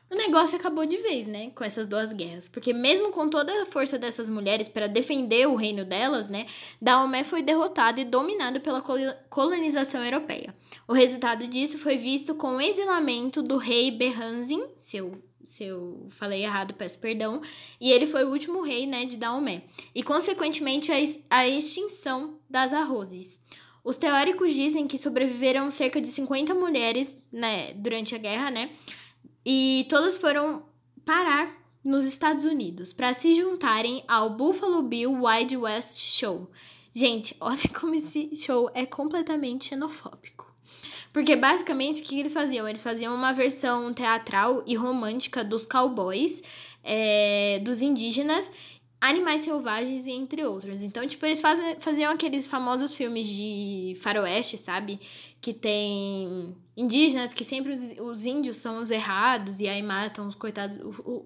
o 0.09 0.15
negócio 0.15 0.57
acabou 0.57 0.85
de 0.85 0.97
vez, 0.97 1.25
né, 1.25 1.51
com 1.55 1.63
essas 1.63 1.87
duas 1.87 2.11
guerras, 2.11 2.49
porque 2.49 2.73
mesmo 2.73 3.11
com 3.11 3.29
toda 3.29 3.61
a 3.61 3.65
força 3.65 3.97
dessas 3.97 4.29
mulheres 4.29 4.67
para 4.67 4.87
defender 4.87 5.47
o 5.47 5.55
reino 5.55 5.85
delas, 5.85 6.27
né, 6.27 6.47
Daomé 6.81 7.23
foi 7.23 7.41
derrotado 7.41 8.01
e 8.01 8.05
dominado 8.05 8.59
pela 8.59 8.83
colonização 9.29 10.03
europeia. 10.03 10.53
O 10.85 10.93
resultado 10.93 11.47
disso 11.47 11.77
foi 11.77 11.95
visto 11.97 12.35
com 12.35 12.57
o 12.57 12.61
exilamento 12.61 13.41
do 13.41 13.55
rei 13.55 13.89
Berhanzin, 13.89 14.63
seu 14.75 15.21
se 15.43 15.63
eu 15.63 16.07
falei 16.11 16.43
errado, 16.43 16.73
peço 16.73 16.99
perdão. 16.99 17.41
E 17.79 17.91
ele 17.91 18.05
foi 18.05 18.23
o 18.23 18.29
último 18.29 18.61
rei, 18.61 18.85
né, 18.85 19.05
de 19.05 19.17
Daomé. 19.17 19.63
E, 19.93 20.03
consequentemente, 20.03 20.91
a 21.29 21.47
extinção 21.47 22.37
das 22.49 22.73
arrozes. 22.73 23.39
Os 23.83 23.97
teóricos 23.97 24.53
dizem 24.53 24.87
que 24.87 24.97
sobreviveram 24.97 25.71
cerca 25.71 25.99
de 25.99 26.07
50 26.07 26.53
mulheres, 26.53 27.17
né, 27.31 27.73
durante 27.73 28.13
a 28.13 28.17
guerra, 28.17 28.51
né? 28.51 28.69
E 29.45 29.87
todas 29.89 30.17
foram 30.17 30.63
parar 31.03 31.59
nos 31.83 32.05
Estados 32.05 32.45
Unidos 32.45 32.93
para 32.93 33.13
se 33.13 33.33
juntarem 33.33 34.03
ao 34.07 34.29
Buffalo 34.29 34.83
Bill 34.83 35.11
Wild 35.23 35.57
West 35.57 35.99
Show. 35.99 36.49
Gente, 36.93 37.35
olha 37.39 37.67
como 37.79 37.95
esse 37.95 38.35
show 38.35 38.69
é 38.73 38.85
completamente 38.85 39.69
xenofóbico. 39.69 40.51
Porque 41.11 41.35
basicamente 41.35 42.01
o 42.01 42.05
que 42.05 42.19
eles 42.19 42.33
faziam? 42.33 42.67
Eles 42.67 42.83
faziam 42.83 43.13
uma 43.13 43.33
versão 43.33 43.93
teatral 43.93 44.63
e 44.65 44.75
romântica 44.75 45.43
dos 45.43 45.65
cowboys, 45.65 46.41
é, 46.83 47.59
dos 47.63 47.81
indígenas, 47.81 48.51
animais 49.01 49.41
selvagens 49.41 50.05
e 50.05 50.11
entre 50.11 50.45
outros. 50.45 50.83
Então, 50.83 51.05
tipo, 51.07 51.25
eles 51.25 51.41
faziam 51.79 52.13
aqueles 52.13 52.45
famosos 52.45 52.95
filmes 52.95 53.27
de 53.27 53.97
faroeste, 53.99 54.57
sabe? 54.59 54.99
Que 55.41 55.53
tem 55.53 56.55
indígenas 56.77 57.33
que 57.33 57.43
sempre 57.43 57.73
os, 57.73 57.93
os 57.99 58.25
índios 58.25 58.57
são 58.57 58.79
os 58.79 58.91
errados 58.91 59.59
e 59.59 59.67
aí 59.67 59.81
matam 59.81 60.27
os 60.27 60.35
coitados, 60.35 60.77
o, 60.77 61.25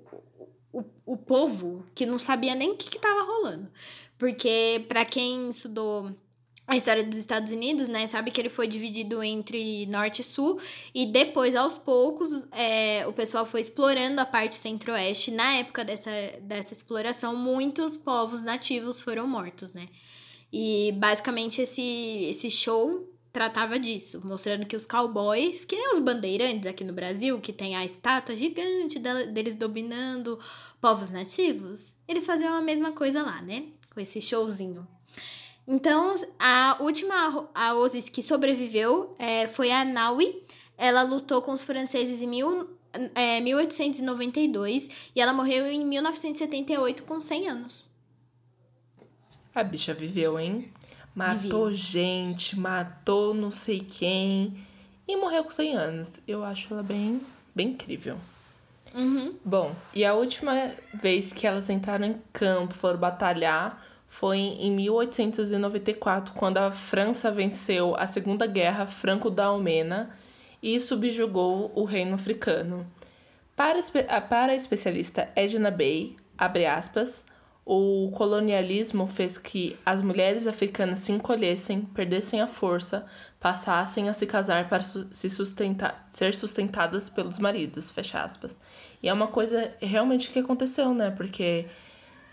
o, 0.74 0.80
o, 0.80 0.86
o 1.06 1.18
povo 1.18 1.84
que 1.94 2.06
não 2.06 2.18
sabia 2.18 2.56
nem 2.56 2.72
o 2.72 2.76
que, 2.78 2.90
que 2.90 2.98
tava 2.98 3.24
rolando. 3.24 3.70
Porque, 4.18 4.86
para 4.88 5.04
quem 5.04 5.50
estudou 5.50 6.16
a 6.68 6.76
história 6.76 7.04
dos 7.04 7.18
Estados 7.18 7.52
Unidos, 7.52 7.88
né? 7.88 8.08
Sabe 8.08 8.32
que 8.32 8.42
ele 8.42 8.50
foi 8.50 8.68
dividido 8.68 9.22
entre 9.22 9.86
norte 9.86 10.22
e 10.22 10.24
sul, 10.24 10.60
e 10.94 11.06
depois, 11.06 11.56
aos 11.56 11.78
poucos, 11.78 12.48
é, 12.52 13.06
o 13.08 13.14
pessoal 13.14 13.46
foi 13.46 13.62
explorando 13.62 14.20
a 14.20 14.26
parte 14.26 14.56
centro-oeste. 14.56 15.32
Na 15.32 15.54
época 15.54 15.86
dessa, 15.86 16.12
dessa 16.42 16.74
exploração, 16.74 17.36
muitos 17.36 17.96
povos 17.96 18.44
nativos 18.44 19.00
foram 19.00 19.28
mortos, 19.28 19.74
né? 19.74 19.88
E 20.52 20.92
basicamente 20.94 21.62
esse, 21.62 22.28
esse 22.30 22.50
show 22.50 23.12
tratava 23.32 23.78
disso, 23.78 24.22
mostrando 24.24 24.66
que 24.66 24.78
os 24.78 24.86
cowboys, 24.86 25.66
que 25.66 25.76
nem 25.76 25.94
os 25.94 26.00
bandeirantes 26.00 26.66
aqui 26.66 26.86
no 26.86 26.94
Brasil, 26.94 27.40
que 27.42 27.52
tem 27.52 27.76
a 27.76 27.84
estátua 27.84 28.36
gigante 28.36 28.98
deles 28.98 29.56
dominando 29.56 30.40
povos 30.80 31.10
nativos, 31.10 31.94
eles 32.08 32.26
faziam 32.26 32.56
a 32.56 32.62
mesma 32.62 32.94
coisa 32.94 33.22
lá, 33.22 33.42
né? 33.42 33.66
Com 33.94 34.00
esse 34.00 34.22
showzinho. 34.22 34.88
Então, 35.68 36.14
a 36.38 36.78
última 36.80 37.50
Aosis 37.54 38.08
que 38.08 38.22
sobreviveu 38.22 39.16
é, 39.18 39.48
foi 39.48 39.72
a 39.72 39.84
Naui. 39.84 40.44
Ela 40.78 41.02
lutou 41.02 41.42
com 41.42 41.54
os 41.54 41.62
franceses 41.62 42.22
em 42.22 42.28
1000, 42.28 42.70
é, 43.16 43.40
1892 43.42 44.90
e 45.16 45.22
ela 45.22 45.34
morreu 45.34 45.66
em 45.66 45.86
1978 45.86 47.04
com 47.04 47.22
100 47.22 47.50
anos. 47.50 47.86
A 49.54 49.64
bicha 49.64 49.94
viveu, 49.94 50.38
hein? 50.38 50.70
Matou 51.16 51.72
gente, 51.72 52.60
matou 52.60 53.34
não 53.34 53.50
sei 53.50 53.80
quem 53.80 54.66
e 55.08 55.16
morreu 55.16 55.46
com 55.46 55.52
100 55.52 55.76
anos. 55.76 56.12
Eu 56.28 56.44
acho 56.44 56.74
ela 56.74 56.84
bem, 56.84 57.22
bem 57.56 57.70
incrível. 57.70 58.18
Uhum. 58.94 59.36
Bom, 59.44 59.76
e 59.94 60.06
a 60.06 60.14
última 60.14 60.72
vez 60.94 61.34
que 61.34 61.48
elas 61.48 61.70
entraram 61.70 62.06
em 62.06 62.22
campo, 62.32 62.74
foram 62.74 63.00
batalhar, 63.00 63.82
foi 64.08 64.38
em 64.38 64.72
1894, 64.72 66.34
quando 66.34 66.58
a 66.58 66.72
França 66.72 67.32
venceu 67.32 67.96
a 67.96 68.08
Segunda 68.08 68.48
Guerra 68.48 68.88
Franco-Dalmena 68.88 70.12
e 70.62 70.80
subjugou 70.80 71.72
o 71.76 71.84
reino 71.84 72.16
africano. 72.16 72.86
Para, 73.56 73.80
para 74.30 74.54
a 74.54 74.56
especialista 74.56 75.30
Edna 75.36 75.72
Bey, 75.72 76.16
abre 76.38 76.66
aspas, 76.66 77.24
o 77.66 78.12
colonialismo 78.14 79.08
fez 79.08 79.40
que 79.40 79.76
as 79.84 80.02
mulheres 80.02 80.46
africanas 80.46 81.00
se 81.00 81.12
encolhessem, 81.12 81.82
perdessem 81.82 82.40
a 82.40 82.48
força, 82.48 83.06
passassem 83.40 84.08
a 84.08 84.14
se 84.14 84.28
casar 84.28 84.70
para 84.70 84.84
se 84.84 85.30
sustentar, 85.30 86.08
ser 86.14 86.36
sustentadas 86.36 87.10
pelos 87.10 87.40
maridos, 87.40 87.90
fecha 87.90 88.22
aspas. 88.22 88.60
E 89.02 89.10
é 89.10 89.14
uma 89.14 89.28
coisa 89.28 89.74
realmente 89.82 90.30
que 90.30 90.40
aconteceu, 90.40 90.94
né? 90.94 91.10
Porque 91.10 91.66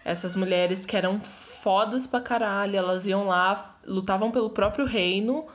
essas 0.04 0.34
mulheres 0.34 0.84
que 0.84 0.96
eram 0.96 1.20
fodas 1.20 2.06
pra 2.06 2.20
caralho, 2.20 2.76
elas 2.76 3.06
iam 3.06 3.26
lá, 3.26 3.78
lutavam 3.86 4.30
pelo 4.30 4.50
próprio 4.50 4.84
reino, 4.84 5.46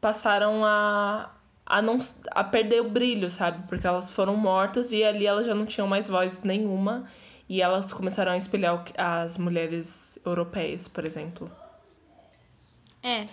passaram 0.00 0.64
a, 0.64 1.30
a 1.66 1.82
não 1.82 1.98
a 2.30 2.42
perder 2.42 2.80
o 2.80 2.90
brilho, 2.90 3.28
sabe? 3.28 3.66
Porque 3.68 3.86
elas 3.86 4.10
foram 4.10 4.36
mortas 4.36 4.92
e 4.92 5.04
ali 5.04 5.26
elas 5.26 5.46
já 5.46 5.54
não 5.54 5.66
tinham 5.66 5.86
mais 5.86 6.08
voz 6.08 6.42
nenhuma 6.42 7.06
e 7.48 7.60
elas 7.60 7.92
começaram 7.92 8.32
a 8.32 8.36
espelhar 8.36 8.84
as 8.96 9.36
mulheres 9.36 10.18
europeias, 10.24 10.88
por 10.88 11.04
exemplo. 11.04 11.50
É. 13.02 13.26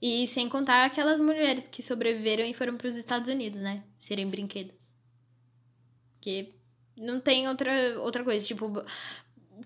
E 0.00 0.26
sem 0.26 0.48
contar 0.48 0.84
aquelas 0.84 1.20
mulheres 1.20 1.68
que 1.68 1.80
sobreviveram 1.82 2.44
e 2.44 2.52
foram 2.52 2.76
para 2.76 2.88
os 2.88 2.96
Estados 2.96 3.30
Unidos, 3.30 3.60
né? 3.60 3.84
Serem 3.98 4.28
brinquedo. 4.28 4.74
Que 6.20 6.54
não 7.02 7.20
tem 7.20 7.48
outra, 7.48 7.72
outra 8.00 8.24
coisa. 8.24 8.46
Tipo, 8.46 8.84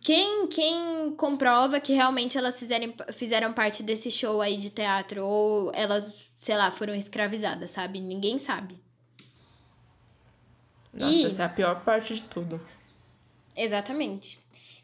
quem, 0.00 0.46
quem 0.48 1.14
comprova 1.16 1.78
que 1.78 1.92
realmente 1.92 2.36
elas 2.36 2.58
fizerem, 2.58 2.94
fizeram 3.12 3.52
parte 3.52 3.82
desse 3.82 4.10
show 4.10 4.40
aí 4.40 4.56
de 4.56 4.70
teatro 4.70 5.24
ou 5.24 5.72
elas, 5.74 6.32
sei 6.36 6.56
lá, 6.56 6.70
foram 6.70 6.94
escravizadas, 6.94 7.70
sabe? 7.70 8.00
Ninguém 8.00 8.38
sabe. 8.38 8.80
Nossa, 10.92 11.12
e... 11.12 11.26
essa 11.26 11.42
é 11.42 11.46
a 11.46 11.50
pior 11.50 11.84
parte 11.84 12.14
de 12.14 12.24
tudo. 12.24 12.60
Exatamente. 13.54 14.38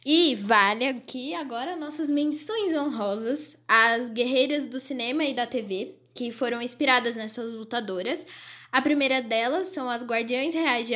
E 0.05 0.35
vale 0.35 0.87
aqui 0.87 1.35
agora 1.35 1.77
nossas 1.77 2.09
menções 2.09 2.75
honrosas 2.75 3.57
às 3.69 4.09
guerreiras 4.09 4.67
do 4.67 4.81
cinema 4.81 5.25
e 5.25 5.33
da 5.33 5.47
TV, 5.47 5.95
que 6.13 6.33
foram 6.33 6.61
inspiradas 6.61 7.17
nessas 7.17 7.55
lutadoras. 7.55 8.27
A 8.73 8.83
primeira 8.83 9.23
delas 9.23 9.69
são 9.69 9.89
as 9.89 10.03
Guardiães 10.03 10.55
Reais 10.55 10.89
de, 10.89 10.95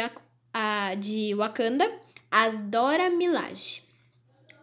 a, 0.57 0.95
de 0.95 1.35
Wakanda, 1.35 1.87
as 2.31 2.59
Dora 2.61 3.11
Milaje. 3.11 3.83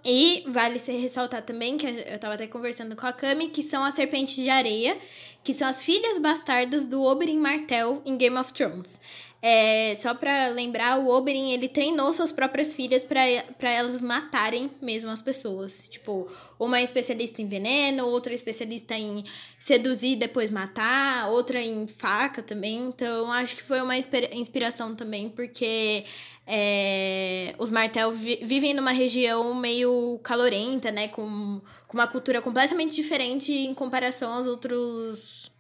E 0.04 0.44
vale 0.48 0.80
se 0.80 0.92
ressaltar 0.94 1.44
também, 1.44 1.78
que 1.78 1.86
eu 1.86 2.20
tava 2.20 2.34
até 2.34 2.48
conversando 2.48 2.96
com 2.96 3.06
a 3.06 3.14
Kami, 3.14 3.50
que 3.50 3.62
são 3.62 3.84
as 3.86 3.94
serpentes 3.94 4.44
de 4.44 4.50
areia, 4.50 4.98
que 5.44 5.54
são 5.54 5.68
as 5.68 5.84
filhas 5.84 6.18
bastardas 6.18 6.86
do 6.86 7.04
Oberyn 7.04 7.38
Martell 7.38 8.02
em 8.06 8.18
Game 8.18 8.36
of 8.38 8.52
Thrones. 8.52 9.00
É, 9.46 9.94
só 9.96 10.14
pra 10.14 10.48
lembrar, 10.48 10.98
o 11.00 11.10
Oberyn, 11.10 11.52
ele 11.52 11.68
treinou 11.68 12.14
suas 12.14 12.32
próprias 12.32 12.72
filhas 12.72 13.04
para 13.04 13.70
elas 13.70 14.00
matarem 14.00 14.72
mesmo 14.82 15.10
as 15.10 15.22
pessoas. 15.22 15.86
Tipo, 15.90 16.32
uma 16.58 16.80
é 16.80 16.84
especialista 16.84 17.42
em 17.42 17.48
veneno, 17.48 18.08
outra 18.08 18.32
é 18.32 18.36
especialista 18.36 18.96
em 18.96 19.26
seduzir 19.60 20.14
e 20.14 20.16
depois 20.16 20.50
matar, 20.50 21.30
outra 21.30 21.62
em 21.62 21.86
faca 21.88 22.42
também. 22.42 22.86
Então, 22.88 23.30
acho 23.34 23.58
que 23.58 23.64
foi 23.64 23.82
uma 23.82 23.98
inspiração 23.98 24.96
também, 24.96 25.28
porque 25.30 26.06
é, 26.48 27.54
os 27.60 27.70
Martel 27.70 28.14
vi 28.14 28.38
vivem 28.44 28.74
numa 28.74 28.92
região 28.92 29.54
meio 29.54 30.22
calorenta, 30.24 30.90
né? 30.90 31.10
Com, 31.10 31.60
com 31.86 31.98
uma 31.98 32.08
cultura 32.08 32.42
completamente 32.42 32.96
diferente 32.96 33.52
em 33.52 33.74
comparação 33.74 34.32
aos 34.32 34.48
outros. 34.48 35.52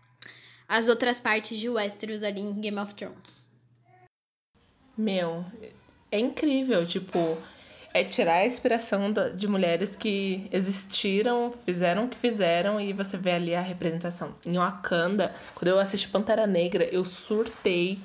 as 0.69 0.87
outras 0.87 1.19
partes 1.19 1.57
de 1.57 1.69
Westeros 1.69 2.23
ali 2.23 2.39
em 2.41 2.53
Game 2.61 2.79
of 2.79 2.95
Thrones. 2.95 3.42
Meu, 4.97 5.43
é 6.11 6.19
incrível, 6.19 6.85
tipo, 6.85 7.37
é 7.93 8.03
tirar 8.03 8.37
a 8.37 8.45
inspiração 8.45 9.13
de 9.35 9.47
mulheres 9.47 9.95
que 9.95 10.47
existiram, 10.51 11.51
fizeram 11.51 12.05
o 12.05 12.09
que 12.09 12.17
fizeram 12.17 12.79
e 12.79 12.93
você 12.93 13.17
vê 13.17 13.31
ali 13.31 13.55
a 13.55 13.61
representação. 13.61 14.33
Em 14.45 14.57
Wakanda, 14.57 15.33
quando 15.55 15.69
eu 15.69 15.79
assisti 15.79 16.07
Pantera 16.07 16.47
Negra, 16.47 16.85
eu 16.85 17.05
surtei 17.05 17.99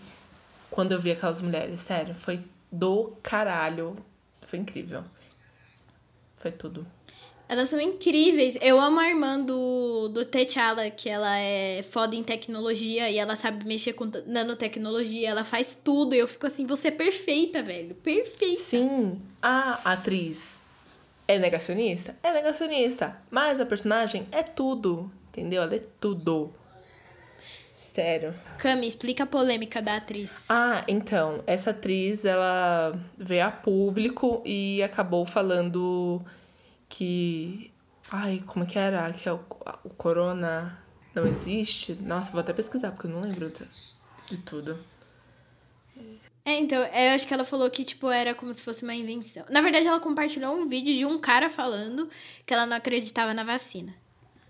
quando 0.71 0.93
eu 0.93 1.01
vi 1.01 1.11
aquelas 1.11 1.41
mulheres. 1.41 1.81
Sério, 1.81 2.15
foi 2.15 2.45
do 2.71 3.17
caralho. 3.23 3.97
Foi 4.43 4.59
incrível. 4.59 5.05
Foi 6.37 6.53
tudo. 6.53 6.87
Elas 7.49 7.71
são 7.71 7.81
incríveis. 7.81 8.59
Eu 8.61 8.79
amo 8.79 9.01
a 9.01 9.09
irmã 9.09 9.41
do, 9.41 10.09
do 10.09 10.25
T'Challa, 10.27 10.91
que 10.91 11.09
ela 11.09 11.39
é 11.39 11.83
foda 11.83 12.15
em 12.15 12.23
tecnologia 12.23 13.09
e 13.09 13.17
ela 13.17 13.35
sabe 13.35 13.65
mexer 13.65 13.95
com 13.95 14.11
nanotecnologia. 14.27 15.31
Ela 15.31 15.45
faz 15.45 15.77
tudo. 15.83 16.15
E 16.15 16.19
eu 16.19 16.29
fico 16.29 16.47
assim, 16.47 16.67
você 16.67 16.89
é 16.89 16.91
perfeita, 16.91 17.63
velho. 17.63 17.95
Perfeita. 17.95 18.61
Sim. 18.61 19.23
A 19.41 19.93
atriz 19.93 20.61
é 21.27 21.39
negacionista? 21.39 22.15
É 22.23 22.33
negacionista. 22.33 23.17
Mas 23.31 23.59
a 23.59 23.65
personagem 23.65 24.27
é 24.31 24.43
tudo. 24.43 25.11
Entendeu? 25.31 25.63
Ela 25.63 25.77
é 25.77 25.83
tudo. 25.99 26.53
Sério. 27.73 28.35
Cami, 28.59 28.87
explica 28.87 29.23
a 29.23 29.27
polêmica 29.27 29.81
da 29.81 29.97
atriz. 29.97 30.45
Ah, 30.51 30.85
então. 30.87 31.43
Essa 31.47 31.71
atriz, 31.71 32.27
ela 32.27 32.95
veio 33.17 33.47
a 33.47 33.51
público 33.51 34.43
e 34.45 34.83
acabou 34.83 35.25
falando 35.25 36.21
que. 36.89 37.73
Ai, 38.11 38.43
como 38.47 38.65
é 38.65 38.69
que 38.69 38.79
era? 38.79 39.13
Que 39.13 39.29
é 39.29 39.33
o, 39.33 39.41
o 39.85 39.91
corona 39.91 40.79
não 41.15 41.27
existe? 41.27 41.95
Nossa, 41.95 42.31
vou 42.31 42.41
até 42.41 42.53
pesquisar, 42.53 42.93
porque 42.93 43.07
eu 43.07 43.11
não 43.11 43.21
lembro 43.21 43.53
de, 44.31 44.39
tudo. 44.39 44.79
É, 46.45 46.59
então, 46.59 46.83
eu 46.83 47.15
acho 47.15 47.27
que 47.27 47.35
ela 47.35 47.45
falou 47.45 47.69
que, 47.71 47.85
tipo, 47.85 48.09
era 48.09 48.35
como 48.35 48.53
se 48.55 48.63
fosse 48.63 48.83
uma 48.83 48.95
invenção. 48.95 49.45
Na 49.51 49.61
verdade, 49.61 49.87
ela 49.87 50.01
compartilhou 50.01 50.55
um 50.55 50.69
vídeo 50.69 50.97
de 50.97 51.05
um 51.05 51.19
cara 51.19 51.51
falando 51.51 52.09
que 52.47 52.55
ela 52.55 52.65
não 52.65 52.77
acreditava 52.77 53.35
na 53.35 53.45
vacina. 53.45 53.95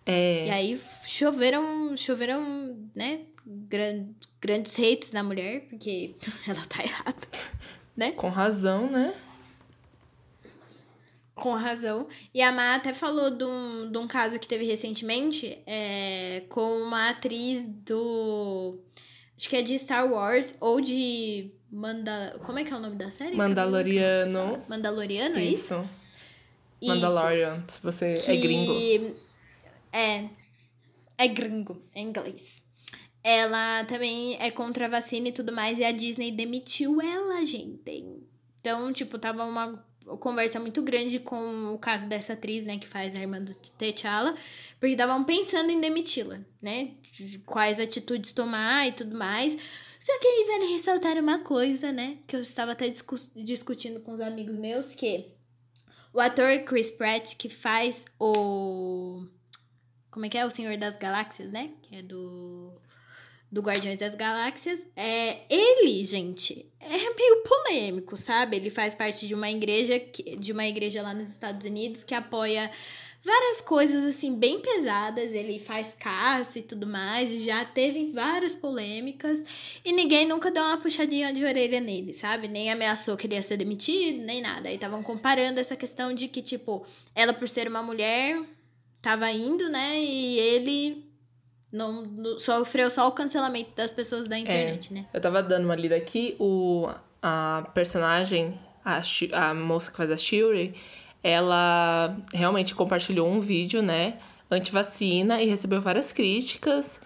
É. 0.07 0.47
E 0.47 0.51
aí 0.51 0.81
choveram, 1.07 1.97
choveram, 1.97 2.79
né, 2.95 3.23
gran, 3.45 4.07
grandes 4.41 4.79
hates 4.79 5.13
na 5.13 5.23
mulher, 5.23 5.67
porque 5.69 6.15
ela 6.47 6.65
tá 6.67 6.83
errada, 6.83 7.29
né? 7.97 8.13
Com 8.13 8.29
razão, 8.29 8.89
né? 8.91 9.15
Com 11.39 11.55
razão. 11.55 12.07
E 12.35 12.43
a 12.43 12.51
Má 12.51 12.75
até 12.75 12.93
falou 12.93 13.31
de 13.31 13.45
um, 13.45 13.91
de 13.91 13.99
um 13.99 14.09
caso 14.09 14.39
que 14.39 14.49
teve 14.49 14.65
recentemente 14.65 15.59
é, 15.67 16.43
com 16.49 16.83
uma 16.83 17.11
atriz 17.11 17.63
do. 17.63 18.79
Acho 19.37 19.49
que 19.49 19.57
é 19.57 19.63
de 19.63 19.79
Star 19.79 20.11
Wars 20.11 20.55
ou 20.61 20.81
de. 20.81 21.51
Manda... 21.71 22.41
Como 22.45 22.59
é 22.59 22.65
que 22.65 22.73
é 22.73 22.77
o 22.77 22.81
nome 22.81 22.97
da 22.97 23.11
série? 23.11 23.37
Mandaloriano. 23.37 24.65
Mandaloriano, 24.69 25.37
é 25.37 25.45
isso? 25.45 25.75
isso? 26.81 26.95
Mandalorian, 26.95 27.65
se 27.69 27.81
você 27.83 28.07
é 28.07 28.15
que... 28.15 28.31
é 28.31 28.37
gringo. 28.37 29.17
É. 29.93 30.25
É 31.19 31.29
gringo, 31.29 31.83
em 31.95 32.09
inglês. 32.09 32.63
Ela 33.23 33.85
também 33.85 34.37
é 34.41 34.51
contra 34.51 34.87
a 34.87 34.89
vacina 34.89 35.29
e 35.29 35.33
tudo 35.33 35.53
mais, 35.53 35.79
e 35.79 35.85
a 35.85 35.93
Disney 35.93 36.31
demitiu 36.31 37.01
ela, 37.01 37.45
gente. 37.45 38.05
Então, 38.61 38.93
tipo, 38.93 39.19
tava 39.19 39.45
uma 39.45 39.85
conversa 40.17 40.59
muito 40.59 40.83
grande 40.83 41.19
com 41.19 41.75
o 41.75 41.79
caso 41.79 42.07
dessa 42.07 42.33
atriz, 42.33 42.65
né, 42.65 42.79
que 42.79 42.87
faz 42.87 43.15
a 43.15 43.21
irmã 43.21 43.41
do 43.41 43.55
T'Challa, 43.55 44.35
porque 44.81 44.95
estavam 44.95 45.25
pensando 45.25 45.71
em 45.71 45.81
demiti-la, 45.81 46.41
né? 46.63 46.93
Quais 47.45 47.79
atitudes 47.79 48.33
tomar 48.33 48.89
e 48.89 48.93
tudo 48.93 49.17
mais. 49.17 49.57
Só 50.01 50.19
que 50.19 50.27
aí 50.27 50.45
vale 50.47 50.73
ressaltar 50.73 51.19
uma 51.19 51.41
coisa, 51.41 51.93
né, 51.93 52.19
que 52.27 52.37
eu 52.37 52.41
estava 52.41 52.73
até 52.73 52.89
discu 52.89 53.17
discutindo 53.37 54.01
com 54.01 54.13
os 54.15 54.21
amigos 54.21 54.57
meus, 54.57 54.95
que 54.95 55.27
o 56.13 56.21
ator 56.21 56.65
Chris 56.65 56.91
Pratt, 56.91 57.37
que 57.37 57.49
faz 57.49 58.07
o 58.19 59.27
como 60.19 60.27
é 60.27 60.29
que 60.29 60.37
é? 60.37 60.45
O 60.45 60.51
Senhor 60.51 60.77
das 60.77 60.97
Galáxias, 60.97 61.53
né? 61.53 61.71
Que 61.83 61.97
é 61.97 62.03
do. 62.03 62.73
Do 63.51 63.63
Guardiões 63.63 64.01
das 64.01 64.15
Galáxias. 64.15 64.79
É, 64.95 65.39
ele, 65.49 66.05
gente, 66.05 66.67
é 66.81 67.15
meio 67.15 67.43
polêmico, 67.45 68.17
sabe? 68.17 68.57
Ele 68.57 68.71
faz 68.71 68.95
parte 68.95 69.27
de 69.27 69.35
uma 69.35 69.51
igreja, 69.51 70.01
de 70.39 70.53
uma 70.53 70.67
igreja 70.67 71.03
lá 71.03 71.15
nos 71.15 71.29
Estados 71.29 71.67
Unidos 71.67 72.05
que 72.05 72.15
apoia 72.15 72.71
várias 73.25 73.61
coisas 73.61 74.05
assim 74.05 74.35
bem 74.35 74.61
pesadas. 74.61 75.33
Ele 75.33 75.59
faz 75.59 75.95
caça 75.99 76.59
e 76.59 76.63
tudo 76.63 76.87
mais, 76.87 77.31
já 77.43 77.65
teve 77.65 78.13
várias 78.13 78.55
polêmicas 78.55 79.45
e 79.85 79.93
ninguém 79.93 80.27
nunca 80.27 80.51
deu 80.51 80.63
uma 80.63 80.79
puxadinha 80.79 81.33
de 81.33 81.45
orelha 81.45 81.81
nele, 81.81 82.15
sabe? 82.15 82.49
Nem 82.49 82.71
ameaçou 82.71 83.17
que 83.17 83.27
ele 83.27 83.35
ia 83.35 83.43
ser 83.43 83.57
demitido, 83.57 84.25
nem 84.25 84.41
nada. 84.41 84.69
Aí 84.69 84.75
estavam 84.75 85.03
comparando 85.03 85.61
essa 85.61 85.77
questão 85.77 86.15
de 86.15 86.29
que, 86.29 86.43
tipo, 86.43 86.87
ela 87.15 87.33
por 87.33 87.49
ser 87.49 87.69
uma 87.69 87.83
mulher 87.83 88.41
tava 89.01 89.31
indo, 89.31 89.69
né? 89.69 89.99
E 89.99 90.39
ele 90.39 91.08
não, 91.73 92.03
não 92.03 92.39
sofreu 92.39 92.91
só 92.91 93.07
o 93.07 93.13
cancelamento 93.13 93.71
das 93.77 93.91
pessoas 93.91 94.27
da 94.27 94.39
internet, 94.39 94.91
é, 94.91 94.95
né? 94.95 95.07
Eu 95.13 95.21
tava 95.21 95.43
dando 95.43 95.65
uma 95.65 95.77
lida 95.77 95.97
aqui, 95.97 96.35
o, 96.39 96.89
a 97.23 97.69
personagem, 97.75 98.59
a, 98.85 99.03
a 99.33 99.55
moça 99.55 99.91
que 99.91 99.97
faz 99.97 100.11
a 100.11 100.17
Shuri, 100.17 100.75
ela 101.23 102.17
realmente 102.33 102.75
compartilhou 102.75 103.29
um 103.29 103.41
vídeo, 103.41 103.83
né, 103.83 104.19
anti-vacina 104.51 105.43
e 105.43 105.47
recebeu 105.47 105.81
várias 105.81 106.13
críticas. 106.13 107.01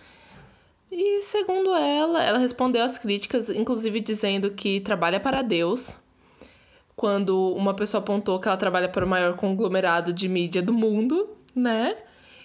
E 0.90 1.22
segundo 1.22 1.74
ela, 1.74 2.22
ela 2.22 2.38
respondeu 2.38 2.84
às 2.84 2.98
críticas, 2.98 3.48
inclusive 3.48 4.00
dizendo 4.00 4.50
que 4.50 4.80
trabalha 4.80 5.18
para 5.18 5.42
Deus. 5.42 5.98
Quando 6.94 7.54
uma 7.54 7.74
pessoa 7.74 8.02
apontou 8.02 8.38
que 8.38 8.46
ela 8.46 8.56
trabalha 8.56 8.88
para 8.88 9.04
o 9.04 9.08
maior 9.08 9.34
conglomerado 9.34 10.12
de 10.12 10.28
mídia 10.28 10.62
do 10.62 10.72
mundo, 10.72 11.30
né? 11.56 11.96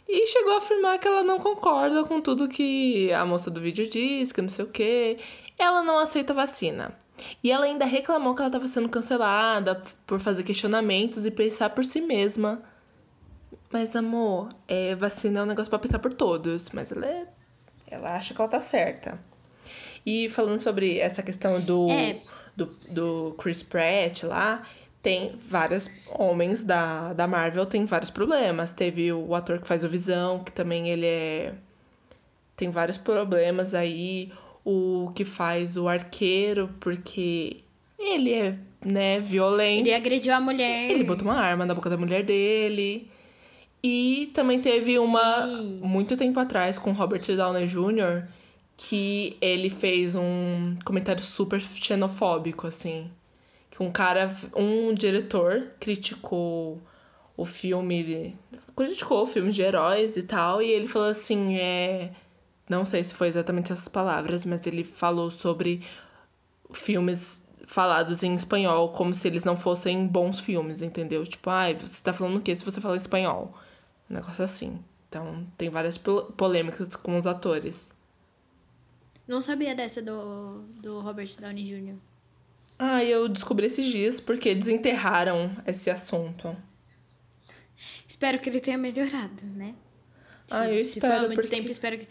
E 0.08 0.26
chegou 0.28 0.54
a 0.54 0.58
afirmar 0.58 0.98
que 1.00 1.08
ela 1.08 1.24
não 1.24 1.38
concorda 1.38 2.04
com 2.06 2.22
tudo 2.22 2.48
que 2.48 3.12
a 3.12 3.26
moça 3.26 3.52
do 3.52 3.60
vídeo 3.60 3.90
diz, 3.90 4.32
que 4.32 4.42
não 4.42 4.50
sei 4.50 4.64
o 4.64 4.70
quê. 4.70 5.18
Ela 5.58 5.84
não 5.84 6.00
aceita 6.00 6.34
vacina. 6.34 6.96
E 7.44 7.52
ela 7.52 7.66
ainda 7.66 7.86
reclamou 7.86 8.34
que 8.34 8.42
ela 8.42 8.48
estava 8.48 8.68
sendo 8.68 8.88
cancelada 8.88 9.82
por 10.06 10.20
fazer 10.20 10.44
questionamentos 10.44 11.26
e 11.26 11.32
pensar 11.32 11.72
por 11.72 11.84
si 11.84 12.00
mesma. 12.00 12.62
Mas, 13.70 13.96
amor, 13.96 14.50
é, 14.68 14.96
vacina 14.96 15.40
é 15.40 15.44
um 15.44 15.48
negócio 15.48 15.70
para 15.70 15.80
pensar 15.80 16.00
por 16.00 16.14
todos. 16.14 16.70
Mas 16.70 16.92
ela 16.92 17.06
é. 17.06 17.28
Ela 17.88 18.16
acha 18.16 18.34
que 18.34 18.40
ela 18.40 18.50
tá 18.50 18.62
certa. 18.62 19.20
E 20.06 20.30
falando 20.30 20.60
sobre 20.60 21.00
essa 21.00 21.22
questão 21.22 21.60
do, 21.60 21.90
é. 21.90 22.22
do, 22.56 22.66
do 22.90 23.36
Chris 23.38 23.62
Pratt 23.62 24.24
lá, 24.24 24.64
tem 25.02 25.36
vários 25.48 25.90
homens 26.10 26.64
da, 26.64 27.14
da 27.14 27.28
Marvel 27.28 27.66
tem 27.66 27.86
vários 27.86 28.10
problemas. 28.10 28.72
Teve 28.72 29.12
o 29.14 29.34
ator 29.36 29.60
que 29.60 29.68
faz 29.68 29.84
o 29.84 29.90
Visão, 29.90 30.44
que 30.44 30.52
também 30.52 30.90
ele 30.90 31.06
é. 31.06 31.54
Tem 32.56 32.70
vários 32.70 32.98
problemas 32.98 33.74
aí 33.74 34.32
o 34.66 35.12
que 35.16 35.24
faz 35.24 35.78
o 35.78 35.88
arqueiro, 35.88 36.70
porque 36.80 37.58
ele 37.98 38.34
é, 38.34 38.58
né, 38.86 39.20
violento. 39.20 39.88
Ele 39.88 39.94
agrediu 39.94 40.34
a 40.34 40.42
mulher. 40.42 40.92
Ele 40.92 41.04
botou 41.04 41.26
uma 41.26 41.40
arma 41.40 41.66
na 41.66 41.74
boca 41.74 41.90
da 41.90 41.98
mulher 41.98 42.24
dele. 42.24 43.10
E 43.82 44.30
também 44.34 44.60
teve 44.60 45.00
uma, 45.00 45.46
Sim. 45.46 45.80
muito 45.82 46.18
tempo 46.18 46.40
atrás, 46.40 46.78
com 46.78 46.92
Robert 46.92 47.22
Downey 47.26 47.66
Jr., 47.66 48.28
que 48.76 49.38
ele 49.40 49.70
fez 49.70 50.16
um 50.16 50.76
comentário 50.84 51.24
super 51.24 51.62
xenofóbico, 51.62 52.68
assim. 52.68 53.10
Um 53.80 53.92
cara, 53.92 54.34
um 54.56 54.94
diretor 54.94 55.72
criticou 55.80 56.82
o 57.36 57.46
filme, 57.46 58.36
criticou 58.76 59.22
o 59.22 59.26
filme 59.26 59.52
de 59.52 59.62
heróis 59.62 60.18
e 60.18 60.24
tal, 60.24 60.62
e 60.62 60.70
ele 60.72 60.88
falou 60.88 61.10
assim, 61.10 61.58
é 61.58 62.12
não 62.70 62.86
sei 62.86 63.04
se 63.04 63.14
foi 63.14 63.28
exatamente 63.28 63.72
essas 63.72 63.88
palavras, 63.88 64.44
mas 64.44 64.66
ele 64.68 64.84
falou 64.84 65.32
sobre 65.32 65.82
filmes 66.74 67.44
falados 67.66 68.24
em 68.24 68.34
espanhol 68.34 68.90
como 68.90 69.14
se 69.14 69.28
eles 69.28 69.44
não 69.44 69.56
fossem 69.56 70.06
bons 70.06 70.40
filmes, 70.40 70.82
entendeu? 70.82 71.26
Tipo, 71.26 71.50
ai, 71.50 71.74
ah, 71.74 71.80
você 71.80 72.02
tá 72.02 72.12
falando 72.12 72.38
o 72.38 72.42
quê 72.42 72.56
se 72.56 72.66
você 72.66 72.82
fala 72.82 72.98
espanhol? 72.98 73.54
Um 74.10 74.16
negócio 74.16 74.44
assim. 74.44 74.80
Então, 75.08 75.48
tem 75.58 75.70
várias 75.70 75.98
polêmicas 75.98 76.96
com 76.96 77.18
os 77.18 77.26
atores. 77.26 77.94
Não 79.26 79.40
sabia 79.40 79.74
dessa 79.74 80.02
do, 80.02 80.64
do 80.82 81.00
Robert 81.00 81.30
Downey 81.40 81.64
Jr. 81.64 81.96
Ah, 82.80 83.04
eu 83.04 83.28
descobri 83.28 83.66
esses 83.66 83.86
dias 83.86 84.20
porque 84.20 84.54
desenterraram 84.54 85.56
esse 85.66 85.90
assunto. 85.90 86.56
Espero 88.08 88.40
que 88.40 88.50
ele 88.50 88.60
tenha 88.60 88.78
melhorado, 88.78 89.46
né? 89.56 89.74
ah, 90.50 90.70
eu 90.70 90.80
espero. 90.80 91.30
Se 91.30 91.36
porque... 91.36 91.50
tempo, 91.50 91.70
espero 91.70 91.98
que 91.98 92.08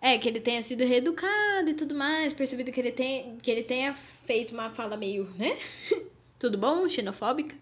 é, 0.00 0.16
que 0.16 0.28
ele 0.28 0.40
tenha 0.40 0.62
sido 0.62 0.84
reeducado 0.84 1.68
e 1.68 1.74
tudo 1.74 1.94
mais, 1.94 2.32
percebido 2.32 2.70
que 2.70 2.80
ele, 2.80 2.92
tem, 2.92 3.36
que 3.42 3.50
ele 3.50 3.62
tenha 3.62 3.94
feito 3.94 4.54
uma 4.54 4.70
fala 4.70 4.96
meio, 4.96 5.28
né? 5.36 5.56
tudo 6.38 6.56
bom, 6.56 6.88
xenofóbica. 6.88 7.56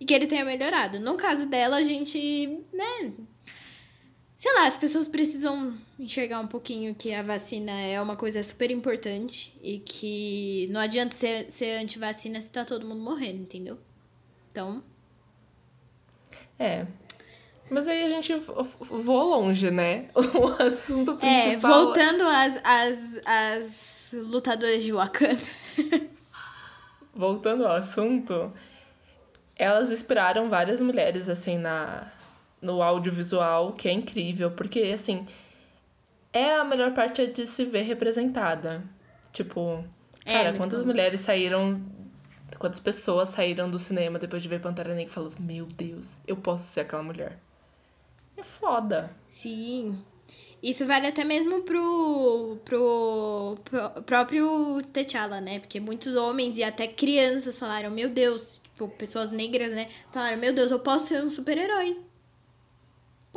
E 0.00 0.04
que 0.04 0.14
ele 0.14 0.26
tenha 0.26 0.44
melhorado. 0.44 1.00
No 1.00 1.16
caso 1.16 1.46
dela, 1.46 1.76
a 1.76 1.82
gente, 1.82 2.60
né? 2.72 3.12
Sei 4.38 4.54
lá, 4.54 4.66
as 4.66 4.76
pessoas 4.76 5.08
precisam 5.08 5.76
enxergar 5.98 6.38
um 6.38 6.46
pouquinho 6.46 6.94
que 6.94 7.12
a 7.12 7.22
vacina 7.24 7.72
é 7.72 8.00
uma 8.00 8.14
coisa 8.14 8.40
super 8.42 8.70
importante 8.70 9.52
e 9.60 9.80
que 9.80 10.68
não 10.70 10.80
adianta 10.80 11.12
ser, 11.12 11.50
ser 11.50 11.82
anti-vacina 11.82 12.40
se 12.40 12.48
tá 12.48 12.64
todo 12.64 12.86
mundo 12.86 13.02
morrendo, 13.02 13.42
entendeu? 13.42 13.76
Então. 14.48 14.80
É, 16.56 16.86
mas 17.70 17.86
aí 17.86 18.04
a 18.04 18.08
gente 18.08 18.34
voa 18.34 19.36
longe, 19.36 19.70
né? 19.70 20.08
O 20.14 20.62
assunto 20.62 21.18
é, 21.20 21.48
principal. 21.50 21.70
É, 21.70 21.84
voltando 21.84 22.22
às, 22.22 22.60
às, 22.64 23.20
às 23.26 24.12
lutadoras 24.12 24.82
de 24.82 24.92
Wakanda. 24.92 25.40
voltando 27.12 27.66
ao 27.66 27.72
assunto, 27.72 28.52
elas 29.56 29.90
inspiraram 29.90 30.48
várias 30.48 30.80
mulheres, 30.80 31.28
assim, 31.28 31.58
na, 31.58 32.10
no 32.60 32.82
audiovisual, 32.82 33.72
que 33.72 33.88
é 33.88 33.92
incrível, 33.92 34.50
porque, 34.50 34.80
assim, 34.80 35.26
é 36.32 36.54
a 36.54 36.64
melhor 36.64 36.92
parte 36.92 37.26
de 37.26 37.46
se 37.46 37.64
ver 37.64 37.82
representada. 37.82 38.82
Tipo, 39.32 39.84
é, 40.24 40.44
cara, 40.44 40.56
quantas 40.56 40.80
bom. 40.80 40.86
mulheres 40.86 41.20
saíram. 41.20 41.80
Quantas 42.58 42.80
pessoas 42.80 43.28
saíram 43.28 43.70
do 43.70 43.78
cinema 43.78 44.18
depois 44.18 44.42
de 44.42 44.48
ver 44.48 44.60
Pantera 44.60 44.94
Negra 44.94 45.10
e 45.10 45.14
falaram: 45.14 45.34
Meu 45.38 45.66
Deus, 45.66 46.18
eu 46.26 46.36
posso 46.36 46.72
ser 46.72 46.80
aquela 46.80 47.02
mulher. 47.02 47.38
É 48.36 48.42
foda. 48.42 49.10
Sim. 49.28 49.98
Isso 50.62 50.84
vale 50.86 51.06
até 51.06 51.24
mesmo 51.24 51.62
pro, 51.62 52.58
pro, 52.64 53.58
pro 53.64 54.02
próprio 54.02 54.82
T'Challa, 54.92 55.40
né? 55.40 55.60
Porque 55.60 55.78
muitos 55.78 56.16
homens 56.16 56.58
e 56.58 56.64
até 56.64 56.88
crianças 56.88 57.58
falaram, 57.58 57.90
meu 57.90 58.08
Deus, 58.08 58.60
tipo, 58.64 58.88
pessoas 58.88 59.30
negras, 59.30 59.70
né? 59.70 59.88
Falaram, 60.12 60.36
meu 60.36 60.52
Deus, 60.52 60.72
eu 60.72 60.80
posso 60.80 61.06
ser 61.08 61.22
um 61.22 61.30
super-herói. 61.30 61.96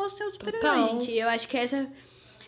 Posso 0.01 0.17
ser 0.17 0.23
um 0.23 0.31
super-herói, 0.31 0.89
gente. 0.89 1.11
Eu 1.11 1.29
acho 1.29 1.47
que 1.47 1.55
essa, 1.55 1.87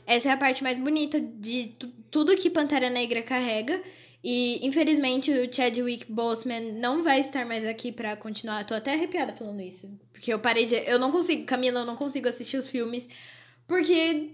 essa 0.07 0.29
é 0.29 0.31
a 0.31 0.37
parte 0.37 0.63
mais 0.63 0.79
bonita 0.79 1.21
de 1.21 1.75
tudo 2.09 2.35
que 2.35 2.49
Pantera 2.49 2.89
Negra 2.89 3.21
carrega. 3.21 3.79
E, 4.23 4.65
infelizmente, 4.65 5.31
o 5.31 5.53
Chadwick 5.53 6.11
Boseman 6.11 6.73
não 6.79 7.03
vai 7.03 7.19
estar 7.19 7.45
mais 7.45 7.63
aqui 7.67 7.91
para 7.91 8.15
continuar. 8.15 8.65
Tô 8.65 8.73
até 8.73 8.93
arrepiada 8.93 9.33
falando 9.33 9.61
isso. 9.61 9.87
Porque 10.11 10.33
eu 10.33 10.39
parei 10.39 10.65
de. 10.65 10.73
Eu 10.89 10.97
não 10.97 11.11
consigo, 11.11 11.45
Camila, 11.45 11.81
eu 11.81 11.85
não 11.85 11.95
consigo 11.95 12.27
assistir 12.27 12.57
os 12.57 12.67
filmes. 12.67 13.07
Porque 13.67 14.31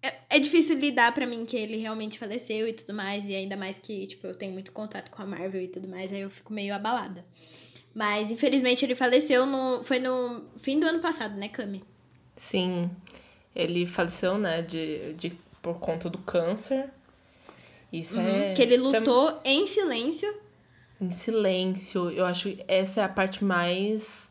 é, 0.00 0.14
é 0.30 0.38
difícil 0.38 0.78
lidar 0.78 1.12
para 1.12 1.26
mim 1.26 1.44
que 1.44 1.56
ele 1.56 1.78
realmente 1.78 2.16
faleceu 2.16 2.68
e 2.68 2.72
tudo 2.72 2.94
mais. 2.94 3.24
E 3.28 3.34
ainda 3.34 3.56
mais 3.56 3.76
que, 3.82 4.06
tipo, 4.06 4.24
eu 4.24 4.36
tenho 4.36 4.52
muito 4.52 4.70
contato 4.70 5.10
com 5.10 5.20
a 5.20 5.26
Marvel 5.26 5.62
e 5.62 5.66
tudo 5.66 5.88
mais. 5.88 6.12
Aí 6.12 6.20
eu 6.20 6.30
fico 6.30 6.52
meio 6.52 6.72
abalada. 6.72 7.24
Mas, 7.92 8.30
infelizmente, 8.30 8.84
ele 8.84 8.94
faleceu 8.94 9.46
no. 9.46 9.82
Foi 9.82 9.98
no 9.98 10.44
fim 10.58 10.78
do 10.78 10.86
ano 10.86 11.00
passado, 11.00 11.36
né, 11.36 11.48
Cami? 11.48 11.82
Sim. 12.36 12.90
Ele 13.54 13.86
faleceu, 13.86 14.36
né, 14.36 14.62
de, 14.62 15.14
de, 15.14 15.30
por 15.62 15.78
conta 15.78 16.10
do 16.10 16.18
câncer. 16.18 16.90
Isso 17.92 18.18
uhum, 18.18 18.26
é. 18.26 18.54
Que 18.54 18.62
ele 18.62 18.76
lutou 18.76 19.40
é... 19.44 19.52
em 19.52 19.66
silêncio. 19.66 20.34
Em 21.00 21.10
silêncio. 21.10 22.10
Eu 22.10 22.26
acho 22.26 22.50
que 22.50 22.64
essa 22.66 23.00
é 23.00 23.04
a 23.04 23.08
parte 23.08 23.44
mais. 23.44 24.30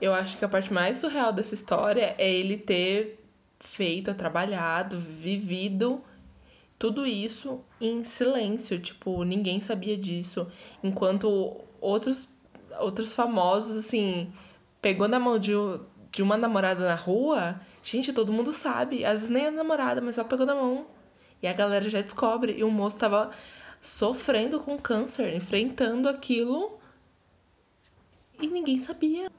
Eu 0.00 0.14
acho 0.14 0.38
que 0.38 0.44
a 0.44 0.48
parte 0.48 0.72
mais 0.72 1.00
surreal 1.00 1.32
dessa 1.32 1.54
história 1.54 2.14
é 2.18 2.32
ele 2.32 2.56
ter 2.56 3.18
feito, 3.58 4.14
trabalhado, 4.14 4.98
vivido 4.98 6.02
tudo 6.78 7.04
isso 7.06 7.60
em 7.80 8.04
silêncio. 8.04 8.78
Tipo, 8.78 9.24
ninguém 9.24 9.60
sabia 9.60 9.96
disso. 9.96 10.46
Enquanto 10.82 11.60
outros, 11.80 12.28
outros 12.80 13.12
famosos, 13.12 13.84
assim, 13.84 14.32
pegou 14.80 15.08
na 15.08 15.18
mão 15.18 15.38
de, 15.38 15.52
de 16.18 16.22
uma 16.24 16.36
namorada 16.36 16.84
na 16.84 16.96
rua. 16.96 17.60
Gente, 17.80 18.12
todo 18.12 18.32
mundo 18.32 18.52
sabe. 18.52 19.04
Às 19.04 19.20
vezes 19.20 19.28
nem 19.30 19.44
é 19.44 19.50
namorada, 19.52 20.00
mas 20.00 20.16
só 20.16 20.24
pegou 20.24 20.44
na 20.44 20.52
mão. 20.52 20.88
E 21.40 21.46
a 21.46 21.52
galera 21.52 21.88
já 21.88 22.00
descobre. 22.00 22.58
E 22.58 22.64
o 22.64 22.70
moço 22.72 22.96
tava 22.96 23.30
sofrendo 23.80 24.58
com 24.58 24.76
câncer, 24.76 25.32
enfrentando 25.32 26.08
aquilo. 26.08 26.76
E 28.42 28.48
ninguém 28.48 28.80
sabia. 28.80 29.30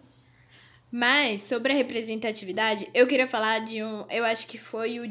Mas, 0.90 1.42
sobre 1.42 1.74
a 1.74 1.76
representatividade, 1.76 2.90
eu 2.94 3.06
queria 3.06 3.28
falar 3.28 3.60
de 3.60 3.84
um. 3.84 4.06
Eu 4.10 4.24
acho 4.24 4.48
que 4.48 4.58
foi 4.58 5.02
o, 5.02 5.04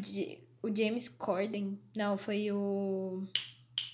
o 0.62 0.74
James 0.74 1.06
Corden. 1.06 1.78
Não, 1.94 2.16
foi 2.16 2.50
o. 2.50 3.24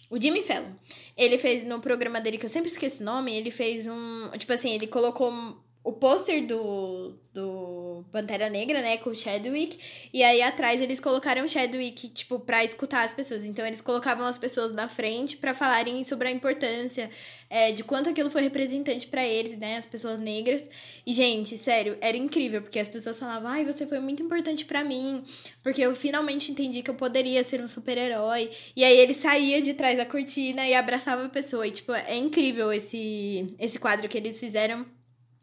O 0.09 0.21
Jimmy 0.21 0.45
Fallon. 0.45 0.71
Ele 1.17 1.37
fez 1.39 1.65
no 1.65 1.81
programa 1.81 2.21
dele, 2.21 2.39
que 2.39 2.47
eu 2.47 2.51
sempre 2.51 2.71
esqueço 2.71 3.03
o 3.03 3.05
nome, 3.05 3.35
ele 3.35 3.51
fez 3.51 3.89
um. 3.89 4.31
Tipo 4.39 4.53
assim, 4.53 4.71
ele 4.71 4.87
colocou 4.87 5.59
o 5.85 5.93
pôster 5.93 6.47
do, 6.47 7.15
do 7.35 8.07
Pantera 8.11 8.49
Negra, 8.49 8.81
né, 8.81 8.97
com 8.97 9.11
o 9.11 9.15
Chadwick, 9.15 9.79
e 10.15 10.25
aí 10.25 10.41
atrás 10.41 10.81
eles 10.81 10.99
colocaram 10.99 11.45
o 11.45 11.49
Chadwick, 11.49 12.09
tipo, 12.09 12.41
pra 12.41 12.65
escutar 12.65 13.05
as 13.05 13.13
pessoas. 13.13 13.45
Então 13.45 13.67
eles 13.67 13.83
colocavam 13.83 14.27
as 14.27 14.39
pessoas 14.39 14.73
na 14.73 14.89
frente 14.89 15.37
para 15.37 15.53
falarem 15.53 16.03
sobre 16.03 16.29
a 16.29 16.31
importância, 16.31 17.11
é, 17.51 17.71
de 17.71 17.85
quanto 17.85 18.09
aquilo 18.09 18.31
foi 18.31 18.41
representante 18.41 19.07
para 19.07 19.27
eles, 19.27 19.59
né, 19.59 19.77
as 19.77 19.85
pessoas 19.85 20.19
negras. 20.19 20.71
E, 21.07 21.13
gente, 21.13 21.59
sério, 21.59 21.99
era 22.01 22.17
incrível, 22.17 22.63
porque 22.63 22.79
as 22.79 22.89
pessoas 22.89 23.19
falavam, 23.19 23.51
ai, 23.51 23.67
você 23.67 23.87
foi 23.87 24.01
muito 24.01 24.23
importante 24.23 24.65
para 24.65 24.83
mim, 24.83 25.23
porque 25.63 25.83
eu 25.83 25.95
finalmente 25.95 26.51
entendi 26.51 26.83
que 26.83 26.89
eu 26.89 26.95
poderia 26.95 27.45
ser 27.45 27.61
um 27.61 27.69
super-herói. 27.69 28.51
E 28.75 28.83
aí 28.83 28.97
ele 28.97 29.13
saía 29.13 29.61
de 29.61 29.75
trás 29.75 29.99
da 29.99 30.07
cortina 30.07 30.67
e 30.67 30.73
abraçava 30.73 31.27
a 31.27 31.29
pessoa. 31.29 31.67
E, 31.67 31.71
tipo, 31.73 31.93
é 31.93 32.17
incrível 32.17 32.73
esse, 32.73 33.47
esse 33.59 33.79
quadro 33.79 34.09
que 34.09 34.17
eles 34.17 34.41
fizeram 34.41 34.87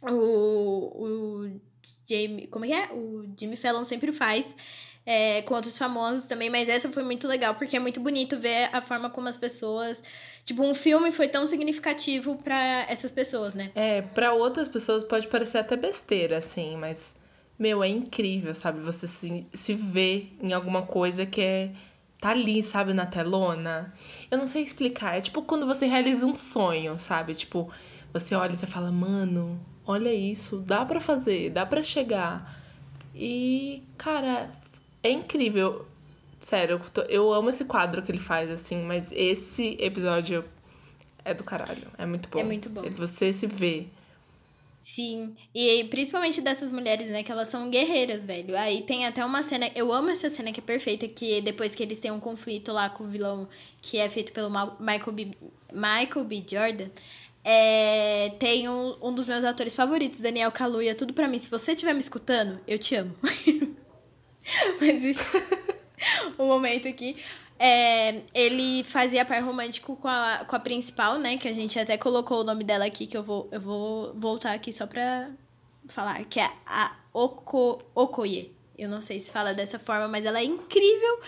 o, 0.01 1.45
o 1.45 1.61
Jamie. 2.07 2.47
Como 2.47 2.65
é 2.65 2.67
que 2.69 2.73
é? 2.73 2.93
O 2.93 3.25
Jimmy 3.37 3.55
Fallon 3.55 3.83
sempre 3.83 4.11
faz. 4.11 4.55
É, 5.03 5.41
com 5.41 5.55
outros 5.55 5.75
famosos 5.79 6.25
também, 6.25 6.47
mas 6.47 6.69
essa 6.69 6.87
foi 6.91 7.01
muito 7.01 7.27
legal, 7.27 7.55
porque 7.55 7.75
é 7.75 7.79
muito 7.79 7.99
bonito 7.99 8.39
ver 8.39 8.69
a 8.71 8.81
forma 8.81 9.09
como 9.09 9.27
as 9.27 9.35
pessoas. 9.35 10.03
Tipo, 10.45 10.63
um 10.63 10.75
filme 10.75 11.11
foi 11.11 11.27
tão 11.27 11.47
significativo 11.47 12.35
para 12.35 12.85
essas 12.87 13.11
pessoas, 13.11 13.55
né? 13.55 13.71
É, 13.73 14.03
para 14.03 14.31
outras 14.33 14.67
pessoas 14.67 15.03
pode 15.03 15.27
parecer 15.27 15.57
até 15.57 15.75
besteira, 15.75 16.37
assim, 16.37 16.77
mas. 16.77 17.15
Meu, 17.57 17.83
é 17.83 17.87
incrível, 17.87 18.53
sabe? 18.53 18.79
Você 18.81 19.07
se, 19.07 19.45
se 19.53 19.73
vê 19.73 20.27
em 20.39 20.53
alguma 20.53 20.83
coisa 20.83 21.25
que 21.25 21.41
é. 21.41 21.71
Tá 22.19 22.29
ali, 22.29 22.61
sabe, 22.61 22.93
na 22.93 23.07
telona. 23.07 23.91
Eu 24.29 24.37
não 24.37 24.47
sei 24.47 24.61
explicar. 24.61 25.17
É 25.17 25.21
tipo 25.21 25.41
quando 25.41 25.65
você 25.65 25.87
realiza 25.87 26.27
um 26.27 26.35
sonho, 26.35 26.95
sabe? 26.99 27.33
Tipo, 27.33 27.71
você 28.13 28.35
olha 28.35 28.51
e 28.51 28.55
você 28.55 28.67
fala, 28.67 28.91
mano, 28.91 29.59
olha 29.85 30.13
isso, 30.13 30.57
dá 30.59 30.85
para 30.85 30.99
fazer, 30.99 31.49
dá 31.49 31.65
para 31.65 31.83
chegar. 31.83 32.59
E, 33.15 33.83
cara, 33.97 34.51
é 35.03 35.09
incrível. 35.09 35.85
Sério, 36.39 36.81
eu, 36.97 37.03
eu 37.03 37.33
amo 37.33 37.49
esse 37.49 37.65
quadro 37.65 38.01
que 38.01 38.11
ele 38.11 38.19
faz, 38.19 38.49
assim, 38.49 38.81
mas 38.83 39.11
esse 39.11 39.77
episódio 39.79 40.43
é 41.23 41.33
do 41.33 41.43
caralho. 41.43 41.87
É 41.97 42.05
muito 42.05 42.29
bom. 42.29 42.39
É 42.39 42.43
muito 42.43 42.69
bom. 42.69 42.81
Você 42.91 43.31
se 43.31 43.47
vê. 43.47 43.87
Sim, 44.83 45.35
e 45.53 45.83
principalmente 45.85 46.41
dessas 46.41 46.71
mulheres, 46.71 47.07
né, 47.11 47.21
que 47.21 47.31
elas 47.31 47.49
são 47.49 47.69
guerreiras, 47.69 48.23
velho. 48.23 48.57
Aí 48.57 48.81
tem 48.81 49.05
até 49.05 49.23
uma 49.23 49.43
cena, 49.43 49.69
eu 49.75 49.93
amo 49.93 50.09
essa 50.09 50.27
cena 50.27 50.51
que 50.51 50.59
é 50.59 50.63
perfeita, 50.63 51.07
que 51.07 51.39
depois 51.41 51.75
que 51.75 51.83
eles 51.83 51.99
têm 51.99 52.09
um 52.09 52.19
conflito 52.19 52.71
lá 52.71 52.89
com 52.89 53.03
o 53.03 53.07
vilão 53.07 53.47
que 53.79 53.99
é 53.99 54.09
feito 54.09 54.31
pelo 54.31 54.49
Michael 54.79 55.11
B. 55.11 55.31
Michael 55.71 56.25
B. 56.25 56.43
Jordan, 56.47 56.89
é, 57.43 58.29
tem 58.39 58.69
um, 58.69 58.95
um 59.01 59.13
dos 59.13 59.25
meus 59.25 59.43
atores 59.43 59.75
favoritos, 59.75 60.19
Daniel 60.19 60.51
Kaluuya, 60.51 60.93
tudo 60.93 61.13
para 61.13 61.27
mim. 61.27 61.39
Se 61.39 61.49
você 61.49 61.71
estiver 61.71 61.93
me 61.93 61.99
escutando, 61.99 62.59
eu 62.67 62.77
te 62.77 62.95
amo. 62.95 63.15
Mas 64.79 65.17
o 66.37 66.45
momento 66.45 66.87
aqui. 66.87 67.15
É, 67.63 68.21
ele 68.33 68.83
fazia 68.83 69.23
par 69.23 69.39
romântico 69.43 69.95
com 69.95 70.07
a, 70.07 70.43
com 70.47 70.55
a 70.55 70.59
principal, 70.59 71.19
né? 71.19 71.37
Que 71.37 71.47
a 71.47 71.53
gente 71.53 71.77
até 71.77 71.95
colocou 71.95 72.41
o 72.41 72.43
nome 72.43 72.63
dela 72.63 72.85
aqui, 72.85 73.05
que 73.05 73.15
eu 73.15 73.21
vou, 73.21 73.47
eu 73.51 73.61
vou 73.61 74.13
voltar 74.15 74.53
aqui 74.53 74.73
só 74.73 74.87
pra 74.87 75.29
falar, 75.87 76.25
que 76.25 76.39
é 76.39 76.49
a 76.65 76.95
Oko, 77.13 77.83
Okoye. 77.93 78.51
Eu 78.75 78.89
não 78.89 78.99
sei 78.99 79.19
se 79.19 79.29
fala 79.29 79.53
dessa 79.53 79.77
forma, 79.77 80.07
mas 80.07 80.25
ela 80.25 80.39
é 80.39 80.43
incrível. 80.43 81.19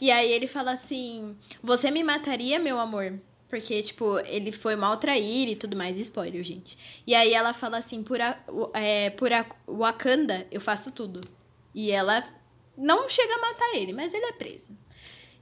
E 0.00 0.10
aí 0.10 0.32
ele 0.32 0.46
fala 0.46 0.72
assim: 0.72 1.36
Você 1.62 1.90
me 1.90 2.02
mataria, 2.02 2.58
meu 2.58 2.80
amor? 2.80 3.20
Porque, 3.52 3.82
tipo, 3.82 4.18
ele 4.20 4.50
foi 4.50 4.74
mal 4.76 4.96
trair 4.96 5.46
e 5.50 5.54
tudo 5.54 5.76
mais. 5.76 5.98
Spoiler, 5.98 6.42
gente. 6.42 7.02
E 7.06 7.14
aí 7.14 7.34
ela 7.34 7.52
fala 7.52 7.76
assim, 7.76 8.02
por, 8.02 8.18
a, 8.18 8.34
é, 8.72 9.10
por 9.10 9.30
a 9.30 9.44
Wakanda, 9.68 10.46
eu 10.50 10.58
faço 10.58 10.90
tudo. 10.90 11.20
E 11.74 11.90
ela 11.90 12.24
não 12.78 13.06
chega 13.10 13.34
a 13.34 13.40
matar 13.42 13.76
ele, 13.76 13.92
mas 13.92 14.14
ele 14.14 14.24
é 14.24 14.32
preso. 14.32 14.70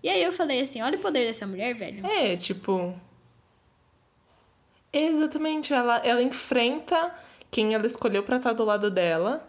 E 0.03 0.09
aí 0.09 0.21
eu 0.25 0.33
falei 0.33 0.61
assim, 0.61 0.83
olha 0.83 0.99
o 0.99 1.01
poder 1.01 1.25
dessa 1.25 1.47
mulher, 1.47 1.73
velho. 1.77 2.05
É, 2.05 2.37
tipo... 2.37 2.93
Exatamente, 4.93 5.73
ela, 5.73 5.99
ela 5.99 6.21
enfrenta 6.21 7.15
quem 7.49 7.75
ela 7.75 7.87
escolheu 7.87 8.25
pra 8.25 8.39
estar 8.39 8.55
do 8.55 8.65
lado 8.65 8.91
dela 8.91 9.49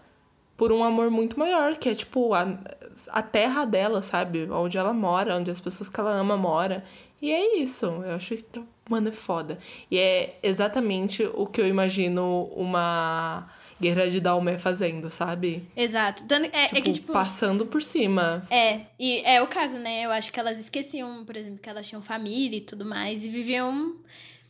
por 0.56 0.72
um 0.72 0.84
amor 0.84 1.10
muito 1.10 1.40
maior, 1.40 1.78
que 1.78 1.90
é 1.90 1.96
tipo 1.96 2.36
a, 2.36 2.60
a 3.08 3.24
terra 3.24 3.66
dela, 3.66 4.04
sabe? 4.04 4.48
Onde 4.52 4.78
ela 4.78 4.94
mora, 4.94 5.36
onde 5.36 5.50
as 5.50 5.60
pessoas 5.60 5.90
que 5.90 6.00
ela 6.00 6.12
ama 6.12 6.38
mora. 6.38 6.86
E 7.22 7.32
é 7.32 7.58
isso. 7.60 7.86
Eu 7.86 8.16
acho 8.16 8.38
que, 8.38 8.64
mano, 8.90 9.10
é 9.10 9.12
foda. 9.12 9.60
E 9.90 9.98
é 9.98 10.40
exatamente 10.42 11.24
o 11.34 11.46
que 11.46 11.62
eu 11.62 11.68
imagino 11.68 12.46
uma 12.56 13.50
guerra 13.80 14.08
de 14.10 14.20
Dalmé 14.20 14.58
fazendo, 14.58 15.10
sabe? 15.10 15.68
Exato. 15.76 16.24
Dando, 16.26 16.46
é, 16.46 16.68
tipo, 16.68 16.78
é 16.78 16.82
que, 16.82 16.94
tipo. 16.94 17.14
Passando 17.14 17.66
por 17.66 17.82
cima. 17.82 18.46
É, 18.50 18.82
e 19.00 19.22
é 19.26 19.42
o 19.42 19.48
caso, 19.48 19.78
né? 19.78 20.06
Eu 20.06 20.12
acho 20.12 20.32
que 20.32 20.40
elas 20.40 20.60
esqueciam, 20.60 21.26
por 21.26 21.36
exemplo, 21.36 21.60
que 21.60 21.70
elas 21.70 21.88
tinham 21.88 22.02
família 22.02 22.58
e 22.58 22.62
tudo 22.62 22.86
mais, 22.86 23.24
e 23.24 23.30
viviam 23.30 23.96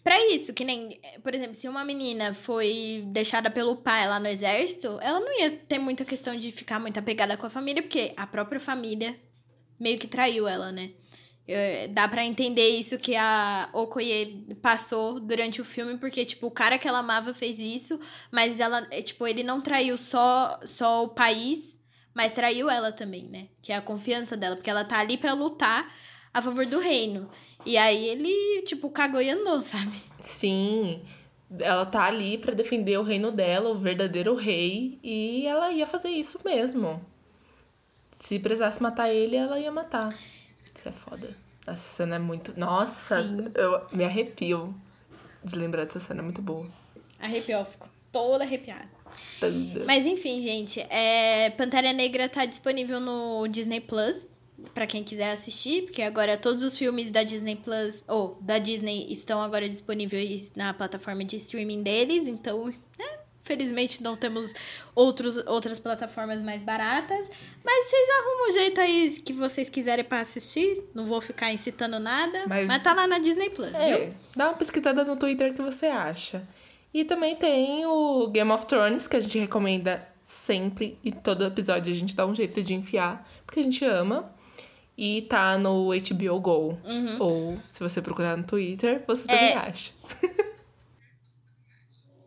para 0.03 0.19
isso, 0.33 0.51
que 0.53 0.65
nem, 0.65 0.99
por 1.23 1.35
exemplo, 1.35 1.53
se 1.53 1.67
uma 1.69 1.85
menina 1.85 2.33
foi 2.33 3.03
deixada 3.07 3.51
pelo 3.51 3.75
pai 3.75 4.07
lá 4.07 4.19
no 4.19 4.27
exército, 4.27 4.97
ela 4.99 5.19
não 5.19 5.39
ia 5.39 5.51
ter 5.51 5.77
muita 5.77 6.03
questão 6.03 6.35
de 6.35 6.51
ficar 6.51 6.79
muito 6.79 6.97
apegada 6.97 7.37
com 7.37 7.45
a 7.45 7.51
família, 7.51 7.83
porque 7.83 8.11
a 8.17 8.25
própria 8.25 8.59
família 8.59 9.15
meio 9.79 9.99
que 9.99 10.07
traiu 10.07 10.47
ela, 10.47 10.71
né? 10.71 10.91
Dá 11.89 12.07
para 12.07 12.23
entender 12.23 12.69
isso 12.69 12.97
que 12.97 13.15
a 13.15 13.69
Okoye 13.73 14.45
passou 14.61 15.19
durante 15.19 15.61
o 15.61 15.65
filme, 15.65 15.97
porque, 15.97 16.23
tipo, 16.25 16.47
o 16.47 16.51
cara 16.51 16.77
que 16.77 16.87
ela 16.87 16.99
amava 16.99 17.33
fez 17.33 17.59
isso, 17.59 17.99
mas 18.31 18.59
ela, 18.59 18.87
é, 18.91 19.01
tipo, 19.01 19.27
ele 19.27 19.43
não 19.43 19.61
traiu 19.61 19.97
só, 19.97 20.59
só 20.63 21.03
o 21.03 21.09
país, 21.09 21.79
mas 22.13 22.33
traiu 22.33 22.69
ela 22.69 22.91
também, 22.91 23.23
né? 23.23 23.47
Que 23.61 23.71
é 23.71 23.75
a 23.75 23.81
confiança 23.81 24.37
dela, 24.37 24.55
porque 24.55 24.69
ela 24.69 24.83
tá 24.83 24.99
ali 24.99 25.17
para 25.17 25.33
lutar 25.33 25.93
a 26.33 26.41
favor 26.41 26.65
do 26.65 26.79
reino. 26.79 27.29
E 27.65 27.77
aí 27.77 28.07
ele, 28.07 28.61
tipo, 28.63 28.89
cagou 28.89 29.21
e 29.21 29.29
andou, 29.29 29.59
sabe? 29.61 30.01
Sim. 30.21 31.01
Ela 31.59 31.85
tá 31.85 32.05
ali 32.05 32.37
para 32.37 32.53
defender 32.53 32.97
o 32.97 33.03
reino 33.03 33.31
dela, 33.31 33.69
o 33.69 33.77
verdadeiro 33.77 34.35
rei, 34.35 34.99
e 35.03 35.45
ela 35.45 35.71
ia 35.71 35.85
fazer 35.85 36.09
isso 36.09 36.39
mesmo. 36.45 37.05
Se 38.15 38.39
precisasse 38.39 38.81
matar 38.81 39.13
ele, 39.13 39.35
ela 39.35 39.59
ia 39.59 39.71
matar. 39.71 40.15
Isso 40.81 40.89
é 40.89 40.91
foda. 40.91 41.37
Essa 41.67 41.97
cena 41.97 42.15
é 42.15 42.19
muito. 42.19 42.59
Nossa, 42.59 43.21
Sim. 43.21 43.51
eu 43.53 43.85
me 43.93 44.03
arrepio 44.03 44.73
de 45.43 45.55
lembrar 45.55 45.85
dessa 45.85 45.99
cena, 45.99 46.21
é 46.21 46.23
muito 46.23 46.41
boa. 46.41 46.67
Arrepiou, 47.19 47.63
fico 47.63 47.87
toda 48.11 48.43
arrepiada. 48.43 48.89
Mas 49.85 50.07
enfim, 50.07 50.41
gente, 50.41 50.79
é... 50.89 51.51
Pantera 51.51 51.93
Negra 51.93 52.27
tá 52.27 52.45
disponível 52.45 52.99
no 52.99 53.47
Disney 53.47 53.79
Plus 53.79 54.27
para 54.73 54.87
quem 54.87 55.03
quiser 55.03 55.31
assistir, 55.33 55.83
porque 55.83 56.01
agora 56.01 56.35
todos 56.35 56.63
os 56.63 56.75
filmes 56.75 57.11
da 57.11 57.21
Disney 57.21 57.57
Plus 57.57 58.03
ou 58.07 58.39
da 58.41 58.57
Disney 58.57 59.05
estão 59.11 59.39
agora 59.39 59.69
disponíveis 59.69 60.51
na 60.55 60.73
plataforma 60.73 61.23
de 61.23 61.35
streaming 61.35 61.83
deles, 61.83 62.27
então 62.27 62.73
Felizmente 63.51 64.01
não 64.01 64.15
temos 64.15 64.53
outros, 64.95 65.35
outras 65.45 65.77
plataformas 65.77 66.41
mais 66.41 66.61
baratas. 66.61 67.29
Mas 67.61 67.89
vocês 67.89 68.09
arrumam 68.19 68.47
um 68.47 68.51
jeito 68.53 68.79
aí 68.79 69.21
que 69.25 69.33
vocês 69.33 69.69
quiserem 69.69 70.05
para 70.05 70.21
assistir. 70.21 70.81
Não 70.95 71.05
vou 71.05 71.19
ficar 71.19 71.51
incitando 71.51 71.99
nada. 71.99 72.45
Mas, 72.47 72.65
mas 72.65 72.81
tá 72.81 72.93
lá 72.93 73.05
na 73.05 73.19
Disney 73.19 73.49
Plus, 73.49 73.73
é, 73.73 73.97
viu? 73.97 74.13
Dá 74.33 74.47
uma 74.47 74.53
pesquisada 74.53 75.03
no 75.03 75.17
Twitter 75.17 75.53
que 75.53 75.61
você 75.61 75.87
acha. 75.87 76.47
E 76.93 77.03
também 77.03 77.35
tem 77.35 77.85
o 77.85 78.29
Game 78.29 78.49
of 78.51 78.65
Thrones, 78.65 79.05
que 79.05 79.17
a 79.17 79.19
gente 79.19 79.37
recomenda 79.37 80.07
sempre. 80.25 80.97
E 81.03 81.11
todo 81.11 81.43
episódio 81.43 81.91
a 81.91 81.95
gente 81.95 82.15
dá 82.15 82.25
um 82.25 82.33
jeito 82.33 82.63
de 82.63 82.73
enfiar, 82.73 83.29
porque 83.45 83.59
a 83.59 83.63
gente 83.63 83.83
ama. 83.83 84.31
E 84.97 85.23
tá 85.23 85.57
no 85.57 85.89
HBO 85.89 86.39
Go. 86.39 86.77
Uhum. 86.85 87.17
Ou 87.19 87.59
se 87.69 87.81
você 87.81 88.01
procurar 88.01 88.37
no 88.37 88.45
Twitter, 88.45 89.03
você 89.05 89.23
também 89.27 89.49
é... 89.49 89.57
acha. 89.57 89.91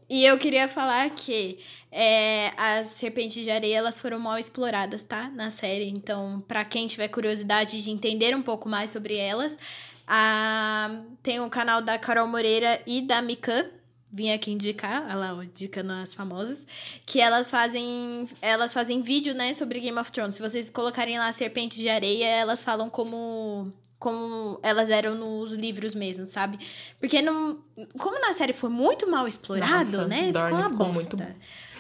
E 0.09 0.25
eu 0.25 0.37
queria 0.39 0.69
falar 0.69 1.09
que 1.11 1.59
é, 1.91 2.53
as 2.57 2.89
serpentes 2.89 3.43
de 3.43 3.51
areia 3.51 3.79
elas 3.79 3.99
foram 3.99 4.19
mal 4.19 4.39
exploradas, 4.39 5.03
tá? 5.03 5.31
Na 5.31 5.51
série. 5.51 5.89
Então, 5.89 6.43
para 6.47 6.65
quem 6.65 6.87
tiver 6.87 7.09
curiosidade 7.09 7.83
de 7.83 7.91
entender 7.91 8.37
um 8.37 8.43
pouco 8.43 8.69
mais 8.69 8.91
sobre 8.91 9.17
elas, 9.17 9.59
a... 10.07 11.01
tem 11.23 11.41
o 11.41 11.49
canal 11.49 11.81
da 11.81 11.99
Carol 11.99 12.27
Moreira 12.27 12.81
e 12.87 13.01
da 13.01 13.23
Mikan. 13.23 13.65
Vim 14.11 14.31
aqui 14.31 14.53
indicar, 14.53 15.11
ela 15.11 15.45
dica 15.53 15.83
nas 15.83 16.15
famosas, 16.15 16.59
que 17.05 17.21
elas 17.21 17.51
fazem 17.51 18.29
elas 18.41 18.73
fazem 18.73 19.03
vídeo, 19.03 19.35
né, 19.35 19.53
sobre 19.55 19.81
Game 19.81 19.99
of 19.99 20.13
Thrones. 20.13 20.37
Se 20.37 20.43
vocês 20.43 20.71
colocarem 20.71 21.19
lá 21.19 21.33
Serpentes 21.33 21.79
de 21.79 21.89
Areia, 21.89 22.27
elas 22.27 22.63
falam 22.63 22.89
como 22.89 23.73
como 24.05 24.61
elas 24.63 24.91
eram 24.91 25.15
nos 25.15 25.55
livros 25.55 25.95
mesmo, 25.95 26.27
sabe? 26.27 26.59
Porque 27.01 27.23
não, 27.23 27.59
como 27.99 28.21
na 28.21 28.35
série 28.35 28.53
foi 28.53 28.69
muito 28.69 29.11
mal 29.11 29.27
explorado, 29.27 29.97
Nossa, 29.97 30.07
né? 30.07 30.31
Dorne 30.31 30.49
ficou 30.49 30.59
uma 30.59 30.71
ficou 30.71 30.87
bosta. 30.93 31.17
Muito... 31.17 31.37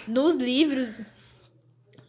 Nos 0.08 0.34
livros, 0.36 1.00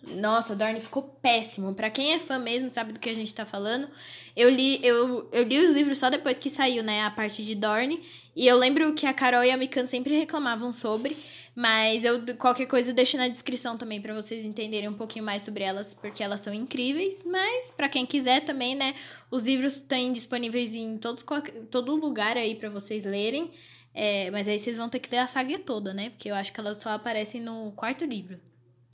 nossa, 0.07 0.55
Dorne 0.55 0.79
ficou 0.79 1.03
péssimo. 1.21 1.73
Para 1.73 1.89
quem 1.89 2.13
é 2.13 2.19
fã 2.19 2.39
mesmo, 2.39 2.69
sabe 2.69 2.93
do 2.93 2.99
que 2.99 3.09
a 3.09 3.13
gente 3.13 3.35
tá 3.35 3.45
falando. 3.45 3.89
Eu 4.37 4.49
li, 4.49 4.79
eu, 4.81 5.27
eu 5.33 5.43
li 5.43 5.59
os 5.59 5.75
livros 5.75 5.97
só 5.97 6.09
depois 6.09 6.37
que 6.37 6.49
saiu, 6.49 6.81
né, 6.81 7.03
a 7.03 7.11
parte 7.11 7.43
de 7.43 7.53
Dorne. 7.53 8.01
E 8.33 8.47
eu 8.47 8.57
lembro 8.57 8.93
que 8.93 9.05
a 9.05 9.13
Carol 9.13 9.43
e 9.43 9.51
a 9.51 9.57
Mikan 9.57 9.85
sempre 9.85 10.17
reclamavam 10.17 10.71
sobre. 10.71 11.17
Mas 11.55 12.03
eu 12.03 12.21
qualquer 12.37 12.65
coisa 12.65 12.91
eu 12.91 12.93
deixo 12.93 13.15
na 13.15 13.29
descrição 13.29 13.77
também 13.77 14.01
para 14.01 14.13
vocês 14.13 14.43
entenderem 14.43 14.89
um 14.89 14.93
pouquinho 14.93 15.23
mais 15.23 15.41
sobre 15.41 15.63
elas, 15.63 15.93
porque 15.93 16.21
elas 16.21 16.41
são 16.41 16.53
incríveis. 16.53 17.23
Mas 17.25 17.71
para 17.71 17.87
quem 17.87 18.05
quiser 18.05 18.43
também, 18.43 18.75
né, 18.75 18.93
os 19.31 19.43
livros 19.43 19.77
estão 19.77 20.11
disponíveis 20.11 20.75
em 20.75 20.97
todos 20.97 21.23
todo 21.71 21.95
lugar 21.95 22.35
aí 22.35 22.55
para 22.55 22.69
vocês 22.69 23.05
lerem. 23.05 23.51
É, 23.93 24.29
mas 24.31 24.45
aí 24.49 24.59
vocês 24.59 24.75
vão 24.75 24.89
ter 24.89 24.99
que 24.99 25.09
ler 25.09 25.19
a 25.19 25.27
saga 25.27 25.57
toda, 25.57 25.93
né? 25.93 26.09
Porque 26.09 26.29
eu 26.29 26.35
acho 26.35 26.51
que 26.51 26.59
elas 26.59 26.81
só 26.81 26.89
aparecem 26.89 27.39
no 27.39 27.71
quarto 27.71 28.03
livro. 28.03 28.37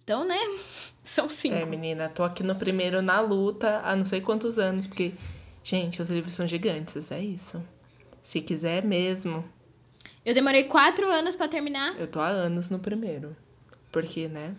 Então, 0.04 0.24
né? 0.24 0.38
São 1.04 1.28
cinco. 1.28 1.56
É, 1.56 1.66
menina, 1.66 2.08
tô 2.10 2.22
aqui 2.22 2.44
no 2.44 2.56
primeiro 2.56 3.02
na 3.02 3.20
luta 3.20 3.82
há 3.84 3.96
não 3.96 4.06
sei 4.06 4.22
quantos 4.22 4.60
anos, 4.60 4.86
porque, 4.86 5.14
gente, 5.64 6.00
os 6.00 6.12
livros 6.12 6.36
são 6.36 6.46
gigantes, 6.46 7.10
é 7.10 7.20
isso. 7.20 7.64
Se 8.22 8.40
quiser 8.40 8.86
mesmo, 8.86 9.44
eu 10.26 10.34
demorei 10.34 10.64
quatro 10.66 11.10
anos 11.10 11.36
para 11.36 11.48
terminar. 11.48 12.00
Eu 12.00 12.08
tô 12.08 12.20
há 12.20 12.28
anos 12.28 12.70
no 12.70 12.80
primeiro. 12.80 13.36
Porque, 13.92 14.28
né? 14.28 14.56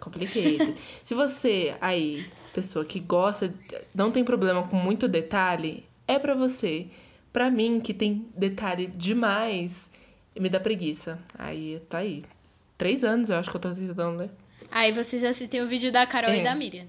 Compliquei. 0.00 0.58
Se 1.02 1.14
você 1.14 1.76
aí, 1.80 2.26
pessoa 2.52 2.84
que 2.84 3.00
gosta, 3.00 3.52
não 3.94 4.10
tem 4.10 4.24
problema 4.24 4.66
com 4.66 4.76
muito 4.76 5.08
detalhe, 5.08 5.84
é 6.06 6.18
para 6.18 6.34
você. 6.34 6.86
Para 7.32 7.50
mim, 7.50 7.80
que 7.80 7.92
tem 7.92 8.26
detalhe 8.34 8.86
demais, 8.86 9.90
me 10.38 10.48
dá 10.48 10.58
preguiça. 10.60 11.18
Aí, 11.38 11.80
tá 11.88 11.98
aí. 11.98 12.22
Três 12.78 13.04
anos 13.04 13.30
eu 13.30 13.36
acho 13.36 13.50
que 13.50 13.56
eu 13.56 13.60
tô 13.60 13.74
tentando 13.74 14.18
ler. 14.18 14.30
Aí 14.70 14.92
vocês 14.92 15.22
assistem 15.22 15.62
o 15.62 15.68
vídeo 15.68 15.92
da 15.92 16.06
Carol 16.06 16.30
é. 16.30 16.38
e 16.38 16.42
da 16.42 16.54
Miriam. 16.54 16.86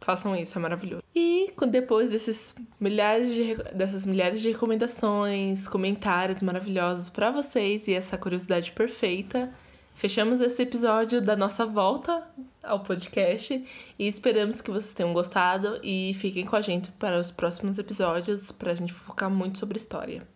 Façam 0.00 0.34
isso, 0.34 0.58
é 0.58 0.60
maravilhoso. 0.60 1.02
E 1.14 1.52
depois 1.68 2.08
desses 2.08 2.54
milhares 2.78 3.28
de, 3.34 3.54
dessas 3.74 4.06
milhares 4.06 4.40
de 4.40 4.50
recomendações, 4.50 5.68
comentários 5.68 6.40
maravilhosos 6.40 7.10
para 7.10 7.30
vocês 7.30 7.86
e 7.86 7.92
essa 7.92 8.16
curiosidade 8.16 8.72
perfeita, 8.72 9.52
fechamos 9.94 10.40
esse 10.40 10.62
episódio 10.62 11.20
da 11.20 11.36
nossa 11.36 11.66
volta 11.66 12.26
ao 12.62 12.80
podcast 12.80 13.62
e 13.98 14.08
esperamos 14.08 14.60
que 14.60 14.70
vocês 14.70 14.94
tenham 14.94 15.12
gostado 15.12 15.78
e 15.82 16.12
fiquem 16.14 16.46
com 16.46 16.56
a 16.56 16.60
gente 16.60 16.90
para 16.92 17.18
os 17.18 17.30
próximos 17.30 17.78
episódios 17.78 18.50
para 18.52 18.72
a 18.72 18.74
gente 18.74 18.92
focar 18.92 19.30
muito 19.30 19.58
sobre 19.58 19.76
história. 19.76 20.26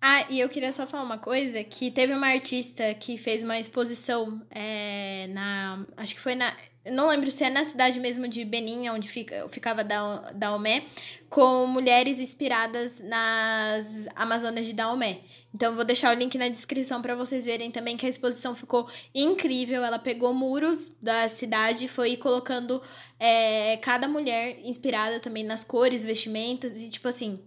Ah, 0.00 0.24
e 0.30 0.38
eu 0.38 0.48
queria 0.48 0.72
só 0.72 0.86
falar 0.86 1.02
uma 1.02 1.18
coisa, 1.18 1.62
que 1.64 1.90
teve 1.90 2.14
uma 2.14 2.28
artista 2.28 2.94
que 2.94 3.18
fez 3.18 3.42
uma 3.42 3.58
exposição 3.58 4.40
é, 4.48 5.26
na... 5.32 5.84
Acho 5.96 6.14
que 6.14 6.20
foi 6.20 6.36
na 6.36 6.54
não 6.90 7.08
lembro 7.08 7.30
se 7.30 7.44
é 7.44 7.50
na 7.50 7.64
cidade 7.64 7.98
mesmo 8.00 8.28
de 8.28 8.44
Benin, 8.44 8.88
onde 8.88 9.08
fica, 9.08 9.48
ficava 9.48 9.82
da, 9.84 10.32
Daomé, 10.32 10.84
com 11.28 11.66
mulheres 11.66 12.18
inspiradas 12.18 13.00
nas 13.00 14.08
Amazonas 14.14 14.66
de 14.66 14.72
Daomé. 14.72 15.20
Então, 15.54 15.74
vou 15.74 15.84
deixar 15.84 16.14
o 16.14 16.18
link 16.18 16.36
na 16.36 16.48
descrição 16.48 17.00
para 17.00 17.14
vocês 17.14 17.44
verem 17.44 17.70
também 17.70 17.96
que 17.96 18.06
a 18.06 18.08
exposição 18.08 18.54
ficou 18.54 18.88
incrível. 19.14 19.82
Ela 19.82 19.98
pegou 19.98 20.32
muros 20.34 20.92
da 21.00 21.28
cidade 21.28 21.86
e 21.86 21.88
foi 21.88 22.16
colocando 22.16 22.82
é, 23.18 23.76
cada 23.78 24.06
mulher 24.06 24.58
inspirada 24.64 25.20
também 25.20 25.44
nas 25.44 25.64
cores, 25.64 26.02
vestimentas 26.02 26.82
e, 26.82 26.90
tipo 26.90 27.08
assim, 27.08 27.40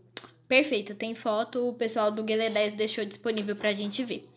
perfeito. 0.48 0.96
Tem 0.96 1.14
foto, 1.16 1.70
o 1.70 1.74
pessoal 1.74 2.12
do 2.12 2.24
Guelé 2.24 2.50
10 2.50 2.74
deixou 2.74 3.06
disponível 3.06 3.56
pra 3.56 3.74
gente 3.74 4.04
ver. 4.04 4.28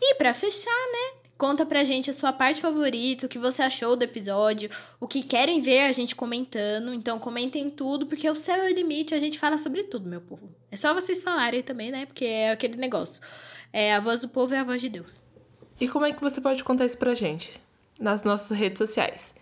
E 0.00 0.14
para 0.16 0.34
fechar, 0.34 0.70
né? 0.70 1.15
Conta 1.38 1.66
pra 1.66 1.84
gente 1.84 2.08
a 2.08 2.14
sua 2.14 2.32
parte 2.32 2.62
favorita, 2.62 3.26
o 3.26 3.28
que 3.28 3.38
você 3.38 3.62
achou 3.62 3.94
do 3.94 4.02
episódio, 4.02 4.70
o 4.98 5.06
que 5.06 5.22
querem 5.22 5.60
ver 5.60 5.82
a 5.82 5.92
gente 5.92 6.16
comentando. 6.16 6.94
Então 6.94 7.18
comentem 7.18 7.68
tudo, 7.68 8.06
porque 8.06 8.26
o 8.28 8.34
céu 8.34 8.64
é 8.64 8.70
o 8.70 8.74
limite, 8.74 9.14
a 9.14 9.18
gente 9.18 9.38
fala 9.38 9.58
sobre 9.58 9.82
tudo, 9.84 10.08
meu 10.08 10.22
povo. 10.22 10.48
É 10.70 10.76
só 10.76 10.94
vocês 10.94 11.22
falarem 11.22 11.62
também, 11.62 11.90
né? 11.90 12.06
Porque 12.06 12.24
é 12.24 12.52
aquele 12.52 12.76
negócio. 12.76 13.20
É 13.70 13.94
a 13.94 14.00
voz 14.00 14.20
do 14.20 14.28
povo 14.28 14.54
é 14.54 14.60
a 14.60 14.64
voz 14.64 14.80
de 14.80 14.88
Deus. 14.88 15.22
E 15.78 15.86
como 15.86 16.06
é 16.06 16.12
que 16.12 16.22
você 16.22 16.40
pode 16.40 16.64
contar 16.64 16.86
isso 16.86 16.96
pra 16.96 17.12
gente? 17.12 17.60
Nas 18.00 18.24
nossas 18.24 18.56
redes 18.56 18.78
sociais. 18.78 19.34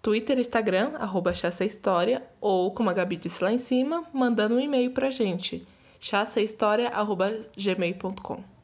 Twitter, 0.00 0.38
Instagram, 0.38 0.92
arroba 0.98 1.32
História, 1.32 2.22
ou, 2.40 2.70
como 2.70 2.90
a 2.90 2.92
Gabi 2.92 3.16
disse 3.16 3.42
lá 3.42 3.52
em 3.52 3.58
cima, 3.58 4.04
mandando 4.12 4.54
um 4.54 4.60
e-mail 4.60 4.92
pra 4.92 5.10
gente. 5.10 5.66
chassahistoria.gmail.com 5.98 8.57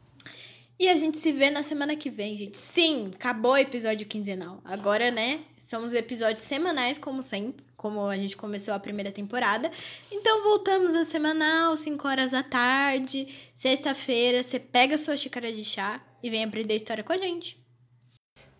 e 0.79 0.89
a 0.89 0.97
gente 0.97 1.19
se 1.19 1.31
vê 1.33 1.51
na 1.51 1.63
semana 1.63 1.95
que 1.95 2.11
vem, 2.11 2.37
gente. 2.37 2.57
Sim, 2.59 3.11
acabou 3.15 3.53
o 3.53 3.57
episódio 3.57 4.07
quinzenal. 4.07 4.61
Agora, 4.65 5.11
né? 5.11 5.41
Somos 5.59 5.95
episódios 5.95 6.45
semanais, 6.45 6.99
como 6.99 7.23
sempre, 7.23 7.65
como 7.75 8.05
a 8.07 8.17
gente 8.17 8.37
começou 8.37 8.75
a 8.75 8.79
primeira 8.79 9.11
temporada. 9.11 9.71
Então 10.11 10.43
voltamos 10.43 10.95
a 10.95 11.05
semanal, 11.05 11.75
5 11.77 12.07
horas 12.07 12.33
da 12.33 12.43
tarde, 12.43 13.29
sexta-feira. 13.53 14.43
Você 14.43 14.59
pega 14.59 14.97
a 14.97 14.99
sua 14.99 15.17
xícara 15.17 15.51
de 15.51 15.65
chá 15.65 16.05
e 16.23 16.29
vem 16.29 16.45
aprender 16.45 16.75
história 16.75 17.05
com 17.05 17.13
a 17.13 17.17
gente. 17.17 17.59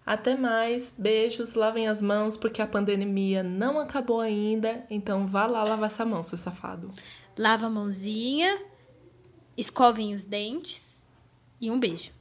Até 0.07 0.37
mais, 0.37 0.95
beijos, 0.97 1.55
lavem 1.55 1.89
as 1.89 2.01
mãos, 2.01 2.37
porque 2.37 2.63
a 2.63 2.67
pandemia 2.67 3.43
não 3.43 3.79
acabou 3.79 4.21
ainda. 4.21 4.87
Então 4.89 5.27
vá 5.27 5.47
lá 5.47 5.65
lavar 5.65 5.91
essa 5.91 6.05
mão, 6.05 6.23
seu 6.23 6.39
safado. 6.39 6.91
Lava 7.37 7.67
a 7.67 7.71
mãozinha, 7.71 8.63
escovem 9.57 10.15
os 10.15 10.25
dentes 10.25 10.94
e 11.61 11.71
um 11.71 11.79
beijo. 11.79 12.13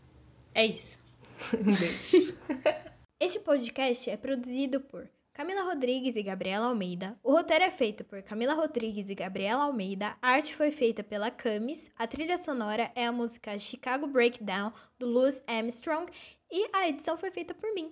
É 0.54 0.66
isso. 0.66 1.00
um 1.54 1.74
beijo. 1.74 2.38
este 3.20 3.40
podcast 3.40 4.10
é 4.10 4.18
produzido 4.18 4.80
por 4.82 5.10
Camila 5.34 5.64
Rodrigues 5.64 6.16
e 6.16 6.22
Gabriela 6.22 6.68
Almeida. 6.68 7.18
O 7.24 7.32
roteiro 7.32 7.64
é 7.64 7.72
feito 7.72 8.04
por 8.04 8.22
Camila 8.22 8.54
Rodrigues 8.54 9.10
e 9.10 9.16
Gabriela 9.16 9.64
Almeida. 9.64 10.16
A 10.22 10.30
arte 10.30 10.56
foi 10.56 10.72
feita 10.72 11.04
pela 11.04 11.32
Camis. 11.32 11.90
A 11.98 12.06
trilha 12.06 12.38
sonora 12.38 12.92
é 12.96 13.08
a 13.08 13.12
música 13.12 13.58
Chicago 13.58 14.06
Breakdown 14.06 14.72
do 15.00 15.08
Louis 15.08 15.44
Armstrong 15.48 16.12
e 16.52 16.70
a 16.72 16.88
edição 16.88 17.18
foi 17.18 17.32
feita 17.32 17.54
por 17.54 17.74
mim. 17.74 17.92